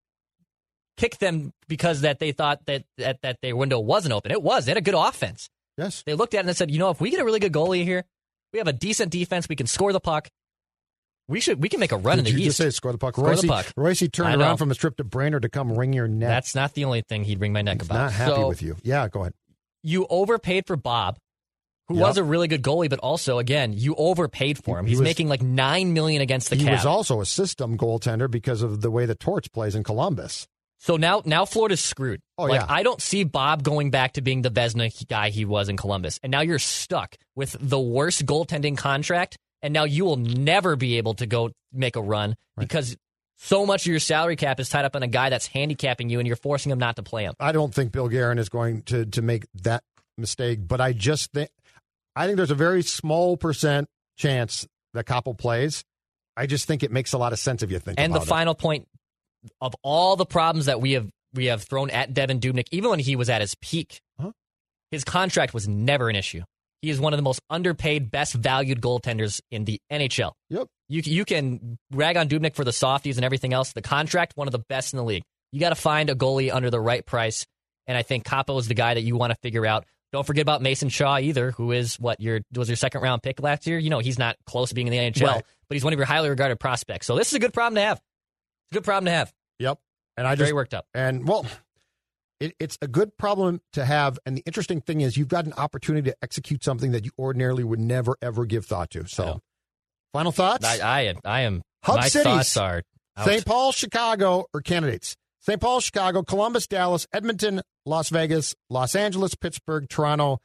kick 0.98 1.18
them 1.20 1.54
because 1.68 2.02
that 2.02 2.20
they 2.20 2.32
thought 2.32 2.66
that, 2.66 2.84
that 2.98 3.22
that 3.22 3.38
their 3.42 3.56
window 3.56 3.80
wasn't 3.80 4.14
open. 4.14 4.32
It 4.32 4.42
was. 4.42 4.66
They 4.66 4.72
had 4.72 4.78
a 4.78 4.82
good 4.82 4.96
offense. 4.96 5.50
Yes. 5.78 6.04
They 6.06 6.14
looked 6.16 6.34
at 6.34 6.46
it 6.46 6.48
and 6.48 6.58
said, 6.58 6.72
you 6.72 6.80
know, 6.80 6.90
if 6.90 7.00
we 7.02 7.10
get 7.12 7.20
a 7.20 7.26
really 7.26 7.40
good 7.40 7.54
goalie 7.54 7.84
here, 7.84 8.04
we 8.54 8.60
have 8.60 8.68
a 8.68 8.74
decent 8.74 9.12
defense. 9.12 9.48
We 9.50 9.56
can 9.56 9.68
score 9.68 9.94
the 9.94 10.00
puck. 10.00 10.28
We 11.28 11.40
should. 11.40 11.62
We 11.62 11.70
can 11.70 11.80
make 11.80 11.92
a 11.92 11.98
run 11.98 12.18
Did 12.18 12.28
in 12.30 12.34
the 12.36 12.42
you 12.42 12.48
East. 12.48 12.58
just 12.58 12.58
say 12.58 12.70
score 12.72 12.92
the 12.94 12.98
puck? 12.98 13.16
Score 13.16 13.26
the 13.26 13.32
Royce, 13.32 13.46
puck. 13.46 13.74
Royce 13.76 14.04
turned 14.12 14.42
around 14.42 14.58
from 14.58 14.70
his 14.70 14.78
trip 14.78 14.96
to 14.98 15.04
Brainerd 15.04 15.42
to 15.44 15.50
come 15.50 15.72
wring 15.74 15.94
your 15.94 16.08
neck. 16.08 16.30
That's 16.30 16.56
not 16.56 16.74
the 16.74 16.86
only 16.86 17.02
thing 17.02 17.26
he'd 17.26 17.40
wring 17.42 17.54
my 17.54 17.62
neck 17.62 17.82
He's 17.82 17.88
about. 17.90 17.96
not 17.98 18.12
happy 18.14 18.32
So, 18.36 18.48
with 18.48 18.62
you. 18.62 18.78
Yeah, 18.84 19.08
go 19.10 19.22
ahead. 19.22 19.34
you 19.84 20.08
overpaid 20.10 20.66
for 20.68 20.78
Bob, 20.78 21.18
who 21.88 21.96
Yep. 21.96 22.04
was 22.08 22.18
a 22.18 22.24
really 22.24 22.48
good 22.48 22.62
goalie, 22.64 22.90
but 22.90 23.00
also 23.00 23.38
again, 23.40 23.74
you 23.74 23.96
overpaid 23.96 24.62
for 24.64 24.78
him. 24.80 24.86
He 24.86 24.92
He's 24.92 25.00
was- 25.00 25.06
making 25.06 25.28
like 25.30 25.42
nine 25.42 25.94
million 25.94 26.22
against 26.22 26.50
the 26.50 26.56
he 26.56 26.64
cap. 26.66 26.74
was 26.74 26.86
also 26.86 27.22
a 27.22 27.26
system 27.26 27.78
goaltender 27.78 28.30
because 28.30 28.62
of 28.62 28.82
the 28.82 28.92
way 28.92 29.06
the 29.06 29.16
Torch 29.16 29.52
plays 29.52 29.76
in 29.76 29.84
Columbus. 29.84 30.48
so 30.80 30.96
now, 30.96 31.22
now 31.26 31.44
Florida's 31.46 31.80
screwed. 31.84 32.20
Oh, 32.38 32.44
like 32.46 32.62
yeah. 32.62 32.68
I 32.70 32.84
don't 32.84 33.02
see 33.02 33.24
Bob 33.24 33.64
going 33.64 33.90
back 33.90 34.14
to 34.14 34.22
being 34.22 34.44
the 34.44 34.52
Vezina 34.52 34.92
guy 35.08 35.30
he 35.30 35.44
was 35.46 35.70
in 35.70 35.78
Columbus, 35.78 36.20
and 36.22 36.30
now 36.32 36.42
you're 36.42 36.60
stuck 36.60 37.16
with 37.36 37.56
the 37.60 37.80
worst 37.80 38.26
goaltending 38.28 38.78
contract, 38.78 39.38
and 39.64 39.74
now 39.74 39.86
you 39.86 40.06
will 40.06 40.18
never 40.18 40.76
be 40.76 40.98
able 40.98 41.16
to 41.16 41.26
go 41.26 41.50
make 41.74 41.96
a 41.96 42.02
run 42.02 42.36
because 42.58 42.96
so 43.40 43.66
much 43.66 43.84
of 43.86 43.92
your 43.92 44.00
salary 44.00 44.36
cap 44.36 44.60
is 44.60 44.70
tied 44.70 44.86
up 44.86 44.96
on 44.96 45.02
a 45.04 45.08
guy 45.08 45.30
that's 45.30 45.48
handicapping 45.48 46.10
you, 46.10 46.20
and 46.20 46.28
you're 46.28 46.36
forcing 46.36 46.72
him 46.72 46.80
not 46.80 46.96
to 46.98 47.04
play 47.04 47.24
him. 47.24 47.34
I 47.40 47.52
don't 47.54 47.74
think 47.74 47.92
Bill 47.92 48.08
Guerin 48.08 48.38
is 48.40 48.50
going 48.50 48.82
to 48.84 49.06
to 49.06 49.22
make 49.22 49.46
that 49.64 49.84
mistake, 50.18 50.60
but 50.68 50.80
I 50.82 50.94
just 50.94 51.32
think 51.32 51.50
I 52.18 52.26
think 52.26 52.38
there's 52.38 52.52
a 52.52 52.56
very 52.56 52.82
small 52.82 53.38
percent 53.38 53.88
chance 54.18 54.68
that 54.94 55.06
Kaapo 55.06 55.38
plays. 55.38 55.84
I 56.36 56.46
just 56.48 56.68
think 56.68 56.84
it 56.84 56.92
makes 56.92 57.14
a 57.14 57.18
lot 57.18 57.34
of 57.34 57.40
sense 57.40 57.64
if 57.64 57.72
you 57.72 57.80
think 57.80 58.00
And 58.00 58.14
the 58.14 58.20
it. 58.22 58.26
final 58.28 58.56
point 58.56 58.88
of 59.62 59.76
all 59.84 60.16
the 60.16 60.26
problems 60.26 60.66
that 60.66 60.82
we 60.82 60.94
have 60.94 61.08
we 61.34 61.46
have 61.46 61.64
thrown 61.64 61.90
at 61.90 62.14
Devan 62.14 62.40
Dubnyk, 62.40 62.68
even 62.72 62.90
when 62.90 63.00
he 63.00 63.16
was 63.16 63.30
at 63.30 63.42
his 63.42 63.54
peak, 63.62 64.00
Huh? 64.20 64.32
his 64.92 65.04
contract 65.04 65.54
was 65.54 65.68
never 65.68 66.10
an 66.10 66.16
issue. 66.16 66.42
He 66.82 66.90
is 66.90 67.00
one 67.00 67.12
of 67.14 67.18
the 67.18 67.24
most 67.24 67.40
underpaid, 67.50 68.12
best 68.12 68.34
valued 68.34 68.82
goaltenders 68.82 69.42
in 69.52 69.66
the 69.66 69.80
NHL. 69.92 70.32
Yep. 70.50 70.68
You 70.90 71.02
you 71.06 71.26
can 71.26 71.78
rag 71.92 72.18
on 72.18 72.30
Dubnyk 72.30 72.56
for 72.56 72.64
the 72.64 72.72
softies 72.72 73.18
and 73.18 73.26
everything 73.26 73.52
else. 73.54 73.74
The 73.74 73.82
contract, 73.82 74.34
one 74.36 74.48
of 74.48 74.52
the 74.52 74.64
best 74.70 74.94
in 74.94 74.98
the 74.98 75.04
league. 75.04 75.24
You 75.52 75.60
got 75.60 75.70
to 75.70 75.76
find 75.76 76.10
a 76.10 76.16
goalie 76.16 76.54
under 76.54 76.70
the 76.70 76.80
right 76.80 77.06
price, 77.06 77.46
and 77.88 77.98
I 77.98 78.04
think 78.04 78.26
Kaapo 78.26 78.60
is 78.60 78.68
the 78.68 78.74
guy 78.74 78.94
that 78.94 79.02
you 79.02 79.16
want 79.18 79.32
to 79.32 79.38
figure 79.42 79.66
out. 79.66 79.86
Don't 80.18 80.26
forget 80.26 80.42
about 80.42 80.64
Mason 80.64 80.90
Shaw 80.90 81.20
either, 81.20 81.52
who 81.52 81.72
is 81.72 82.00
what 82.00 82.20
your 82.20 82.40
was 82.56 82.68
your 82.70 82.76
second 82.76 83.02
round 83.02 83.22
pick 83.22 83.40
last 83.40 83.68
year. 83.68 83.78
You 83.78 83.92
know 83.92 84.00
he's 84.00 84.18
not 84.18 84.36
close 84.48 84.70
to 84.70 84.76
being 84.76 84.88
in 84.88 84.92
the 84.92 84.98
NHL, 84.98 85.28
Right. 85.28 85.44
but 85.70 85.76
he's 85.76 85.84
one 85.84 85.94
of 85.94 86.00
your 86.00 86.08
highly 86.08 86.28
regarded 86.28 86.60
prospects. 86.60 87.06
So 87.06 87.16
this 87.16 87.28
is 87.28 87.34
a 87.36 87.40
good 87.40 87.54
problem 87.54 87.76
to 87.76 87.82
have. 87.82 87.98
It's 87.98 88.72
a 88.72 88.74
good 88.78 88.84
problem 88.84 89.06
to 89.06 89.12
have. 89.12 89.32
Yep. 89.60 89.78
And 90.18 90.26
I 90.26 90.34
Very 90.34 90.48
just 90.48 90.56
worked 90.56 90.74
up. 90.74 90.88
and 90.96 91.28
well, 91.28 91.46
it, 92.40 92.56
it's 92.60 92.80
a 92.82 92.88
good 92.88 93.16
problem 93.18 93.62
to 93.74 93.86
have. 93.86 94.18
And 94.26 94.36
the 94.36 94.42
interesting 94.48 94.82
thing 94.82 95.02
is, 95.02 95.18
you've 95.18 95.28
got 95.28 95.46
an 95.46 95.54
opportunity 95.54 96.10
to 96.10 96.18
execute 96.24 96.64
something 96.64 96.94
that 96.94 97.06
you 97.06 97.12
ordinarily 97.20 97.64
would 97.64 97.80
never 97.80 98.18
ever 98.20 98.48
give 98.48 98.66
thought 98.66 98.90
to. 98.92 99.08
So, 99.08 99.40
final 100.14 100.32
thoughts. 100.32 100.66
I, 100.66 100.80
I 100.80 101.02
am. 101.02 101.18
I 101.24 101.42
am. 101.42 101.62
Hub 101.84 101.98
my 101.98 102.08
cities. 102.08 102.24
thoughts 102.24 102.58
are. 102.58 102.82
St. 103.24 103.46
Paul, 103.46 103.72
Chicago, 103.72 104.48
or 104.52 104.62
candidates. 104.62 105.16
St. 105.48 105.62
Paul, 105.62 105.80
Chicago, 105.80 106.24
Columbus, 106.24 106.68
Dallas, 106.68 107.08
Edmonton, 107.14 107.62
Las 107.86 108.10
Vegas, 108.10 108.54
Los 108.70 108.98
Angeles, 108.98 109.34
Pittsburgh, 109.34 109.88
Toronto, 109.88 110.42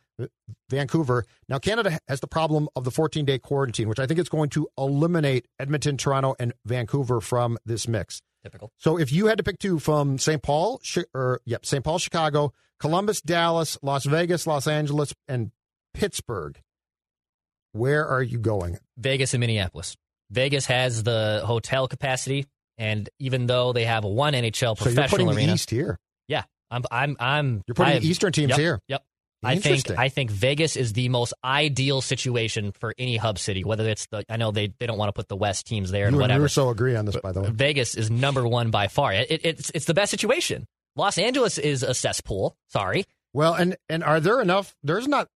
Vancouver. 0.70 1.24
Now, 1.48 1.58
Canada 1.58 1.98
has 2.06 2.20
the 2.20 2.28
problem 2.28 2.68
of 2.76 2.84
the 2.84 2.92
14 2.92 3.24
day 3.24 3.40
quarantine, 3.40 3.88
which 3.88 3.98
I 3.98 4.06
think 4.06 4.20
is 4.20 4.28
going 4.28 4.50
to 4.50 4.68
eliminate 4.78 5.48
Edmonton, 5.58 5.96
Toronto, 5.96 6.36
and 6.38 6.52
Vancouver 6.64 7.20
from 7.20 7.58
this 7.66 7.88
mix. 7.88 8.22
Typical. 8.44 8.70
So, 8.78 8.96
if 8.96 9.10
you 9.10 9.26
had 9.26 9.38
to 9.38 9.44
pick 9.44 9.58
two 9.58 9.80
from 9.80 10.18
St. 10.18 10.40
Paul, 10.40 10.80
or 11.12 11.40
yep, 11.44 11.66
St. 11.66 11.82
Paul, 11.82 11.98
Chicago, 11.98 12.52
Columbus, 12.78 13.20
Dallas, 13.20 13.76
Las 13.82 14.04
Vegas, 14.04 14.46
Los 14.46 14.68
Angeles, 14.68 15.12
and 15.26 15.50
Pittsburgh, 15.94 16.60
where 17.72 18.06
are 18.06 18.22
you 18.22 18.38
going? 18.38 18.78
Vegas 18.96 19.34
and 19.34 19.40
Minneapolis. 19.40 19.96
Vegas 20.30 20.66
has 20.66 21.02
the 21.02 21.42
hotel 21.44 21.88
capacity, 21.88 22.46
and 22.78 23.08
even 23.18 23.46
though 23.46 23.72
they 23.72 23.84
have 23.84 24.04
one 24.04 24.34
NHL 24.34 24.76
So, 24.78 24.84
you're 24.84 24.94
professional 24.94 25.26
putting 25.26 25.46
the 25.46 25.52
East 25.54 25.70
here. 25.70 25.98
yeah, 26.28 26.44
I'm. 26.70 26.84
I'm. 26.90 27.16
I'm. 27.20 27.62
You're 27.66 27.74
putting 27.74 27.94
I 27.94 27.98
the 27.98 28.08
Eastern 28.08 28.32
teams 28.32 28.50
yep, 28.50 28.58
here. 28.58 28.80
Yep. 28.88 29.02
I 29.44 29.56
think 29.56 29.90
I 29.90 30.08
think 30.08 30.30
Vegas 30.30 30.76
is 30.76 30.92
the 30.92 31.08
most 31.08 31.34
ideal 31.44 32.00
situation 32.00 32.72
for 32.72 32.94
any 32.96 33.16
hub 33.16 33.38
city. 33.38 33.64
Whether 33.64 33.88
it's 33.88 34.06
the 34.06 34.24
I 34.28 34.36
know 34.36 34.52
they, 34.52 34.72
they 34.78 34.86
don't 34.86 34.98
want 34.98 35.08
to 35.08 35.12
put 35.12 35.28
the 35.28 35.36
West 35.36 35.66
teams 35.66 35.90
there 35.90 36.06
and 36.06 36.14
You 36.14 36.20
and 36.20 36.22
whatever. 36.22 36.42
Russo 36.42 36.70
agree 36.70 36.94
on 36.94 37.06
this, 37.06 37.16
by 37.16 37.32
the 37.32 37.42
way. 37.42 37.50
Vegas 37.50 37.96
is 37.96 38.10
number 38.10 38.46
one 38.46 38.70
by 38.70 38.86
far. 38.86 39.12
It, 39.12 39.30
it, 39.30 39.40
it's 39.44 39.70
it's 39.74 39.84
the 39.86 39.94
best 39.94 40.10
situation. 40.10 40.66
Los 40.94 41.18
Angeles 41.18 41.58
is 41.58 41.82
a 41.82 41.94
cesspool. 41.94 42.56
Sorry, 42.68 43.04
Well, 43.32 43.54
and 43.54 43.76
and 43.88 44.04
are 44.04 44.20
there 44.20 44.40
enough? 44.40 44.76
There's 44.84 45.08
not 45.08 45.26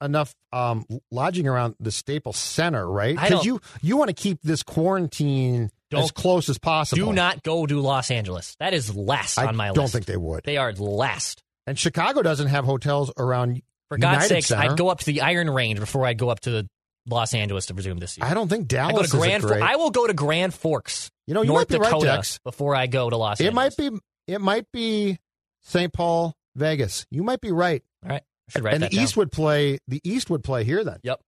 enough 0.00 0.34
um, 0.52 0.86
lodging 1.10 1.46
around 1.46 1.74
the 1.80 1.92
Staples 1.92 2.36
Center, 2.36 2.88
right? 2.88 3.14
Because 3.14 3.44
you 3.44 3.60
you 3.82 3.96
want 3.98 4.08
to 4.08 4.14
keep 4.14 4.40
this 4.42 4.62
quarantine 4.62 5.70
as 6.02 6.10
close 6.10 6.48
as 6.48 6.58
possible. 6.58 7.06
do 7.06 7.12
not 7.12 7.42
go 7.42 7.66
to 7.66 7.80
Los 7.80 8.10
Angeles. 8.10 8.56
That 8.60 8.74
is 8.74 8.94
last 8.94 9.38
I 9.38 9.46
on 9.46 9.56
my 9.56 9.68
list. 9.70 9.78
I 9.78 9.82
don't 9.82 9.90
think 9.90 10.06
they 10.06 10.16
would. 10.16 10.42
they 10.44 10.56
are 10.56 10.72
last. 10.72 11.42
And 11.66 11.78
Chicago 11.78 12.22
doesn't 12.22 12.48
have 12.48 12.64
hotels 12.64 13.12
around. 13.16 13.62
For 13.90 13.98
God's 13.98 14.26
sakes, 14.26 14.46
Center. 14.48 14.70
I'd 14.72 14.78
go 14.78 14.88
up 14.88 15.00
to 15.00 15.06
the 15.06 15.20
Iron 15.20 15.48
Range 15.50 15.78
before 15.78 16.06
I'd 16.06 16.16
go 16.18 16.30
up 16.30 16.40
to 16.40 16.66
Los 17.06 17.34
Angeles 17.34 17.66
to 17.66 17.74
resume 17.74 17.98
this 17.98 18.16
year. 18.16 18.26
I 18.26 18.32
don't 18.34 18.48
think 18.48 18.62
I 18.72 18.76
Dallas 18.88 19.12
go 19.12 19.18
to 19.18 19.24
Grand. 19.26 19.42
great. 19.42 19.62
I 19.62 19.76
will 19.76 19.90
go 19.90 20.06
to 20.06 20.14
Grand 20.14 20.54
Forks, 20.54 21.10
you 21.26 21.34
know, 21.34 21.42
you 21.42 21.48
North 21.48 21.68
might 21.70 21.78
be 21.78 21.82
right, 21.82 22.00
Dex. 22.02 22.38
before 22.44 22.74
I 22.74 22.86
go 22.86 23.10
to 23.10 23.16
Los 23.16 23.40
It 23.40 23.46
Angeles. 23.46 23.78
might 23.78 23.90
be. 23.90 23.98
It 24.26 24.40
might 24.40 24.64
be 24.72 25.18
St. 25.64 25.92
Paul, 25.92 26.34
Vegas. 26.56 27.04
You 27.10 27.22
might 27.22 27.42
be 27.42 27.52
right. 27.52 27.82
All 28.02 28.08
right, 28.10 28.22
I 28.54 28.58
and 28.70 28.82
the 28.82 28.88
down. 28.88 29.02
East 29.02 29.16
would 29.18 29.30
play. 29.30 29.78
The 29.86 30.00
East 30.02 30.30
would 30.30 30.42
play 30.42 30.64
here 30.64 30.82
then. 30.82 30.98
Yep, 31.02 31.20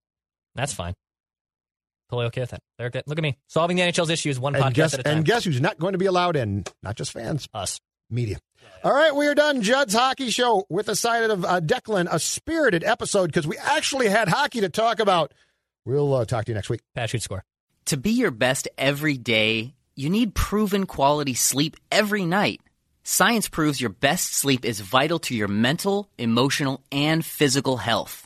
that's 0.54 0.72
fine. 0.72 0.94
Totally 2.10 2.26
okay 2.26 2.42
with 2.42 2.50
that. 2.50 2.60
They're 2.78 2.90
good. 2.90 3.04
Look 3.06 3.18
at 3.18 3.22
me 3.22 3.36
solving 3.48 3.76
the 3.76 3.82
NHL's 3.82 4.10
issues 4.10 4.38
one 4.38 4.54
And 4.54 4.64
podcast 4.64 4.74
guess 4.74 4.94
at 4.94 5.00
a 5.00 5.02
time. 5.02 5.16
and 5.18 5.24
guess 5.26 5.44
who's 5.44 5.60
not 5.60 5.78
going 5.78 5.92
to 5.92 5.98
be 5.98 6.06
allowed 6.06 6.36
in? 6.36 6.64
Not 6.82 6.96
just 6.96 7.12
fans. 7.12 7.48
Us. 7.52 7.80
media. 8.10 8.38
All 8.84 8.92
right, 8.94 9.14
we 9.14 9.26
are 9.26 9.34
done. 9.34 9.62
Judd's 9.62 9.94
Hockey 9.94 10.30
Show 10.30 10.64
with 10.68 10.88
a 10.88 10.94
side 10.96 11.30
of 11.30 11.44
uh, 11.44 11.60
Declan, 11.60 12.06
a 12.10 12.18
spirited 12.20 12.84
episode 12.84 13.26
because 13.26 13.46
we 13.46 13.56
actually 13.58 14.08
had 14.08 14.28
hockey 14.28 14.60
to 14.60 14.68
talk 14.68 15.00
about. 15.00 15.32
We'll 15.84 16.12
uh, 16.14 16.24
talk 16.24 16.44
to 16.44 16.50
you 16.52 16.54
next 16.54 16.68
week. 16.70 16.80
Pat 16.94 17.10
shoot 17.10 17.22
score. 17.22 17.42
To 17.86 17.96
be 17.96 18.10
your 18.10 18.30
best 18.30 18.68
every 18.78 19.16
day, 19.16 19.74
you 19.96 20.10
need 20.10 20.34
proven 20.34 20.86
quality 20.86 21.34
sleep 21.34 21.76
every 21.90 22.24
night. 22.24 22.60
Science 23.02 23.48
proves 23.48 23.80
your 23.80 23.90
best 23.90 24.34
sleep 24.34 24.64
is 24.64 24.80
vital 24.80 25.18
to 25.20 25.34
your 25.34 25.46
mental, 25.48 26.08
emotional, 26.18 26.82
and 26.90 27.24
physical 27.24 27.76
health. 27.76 28.25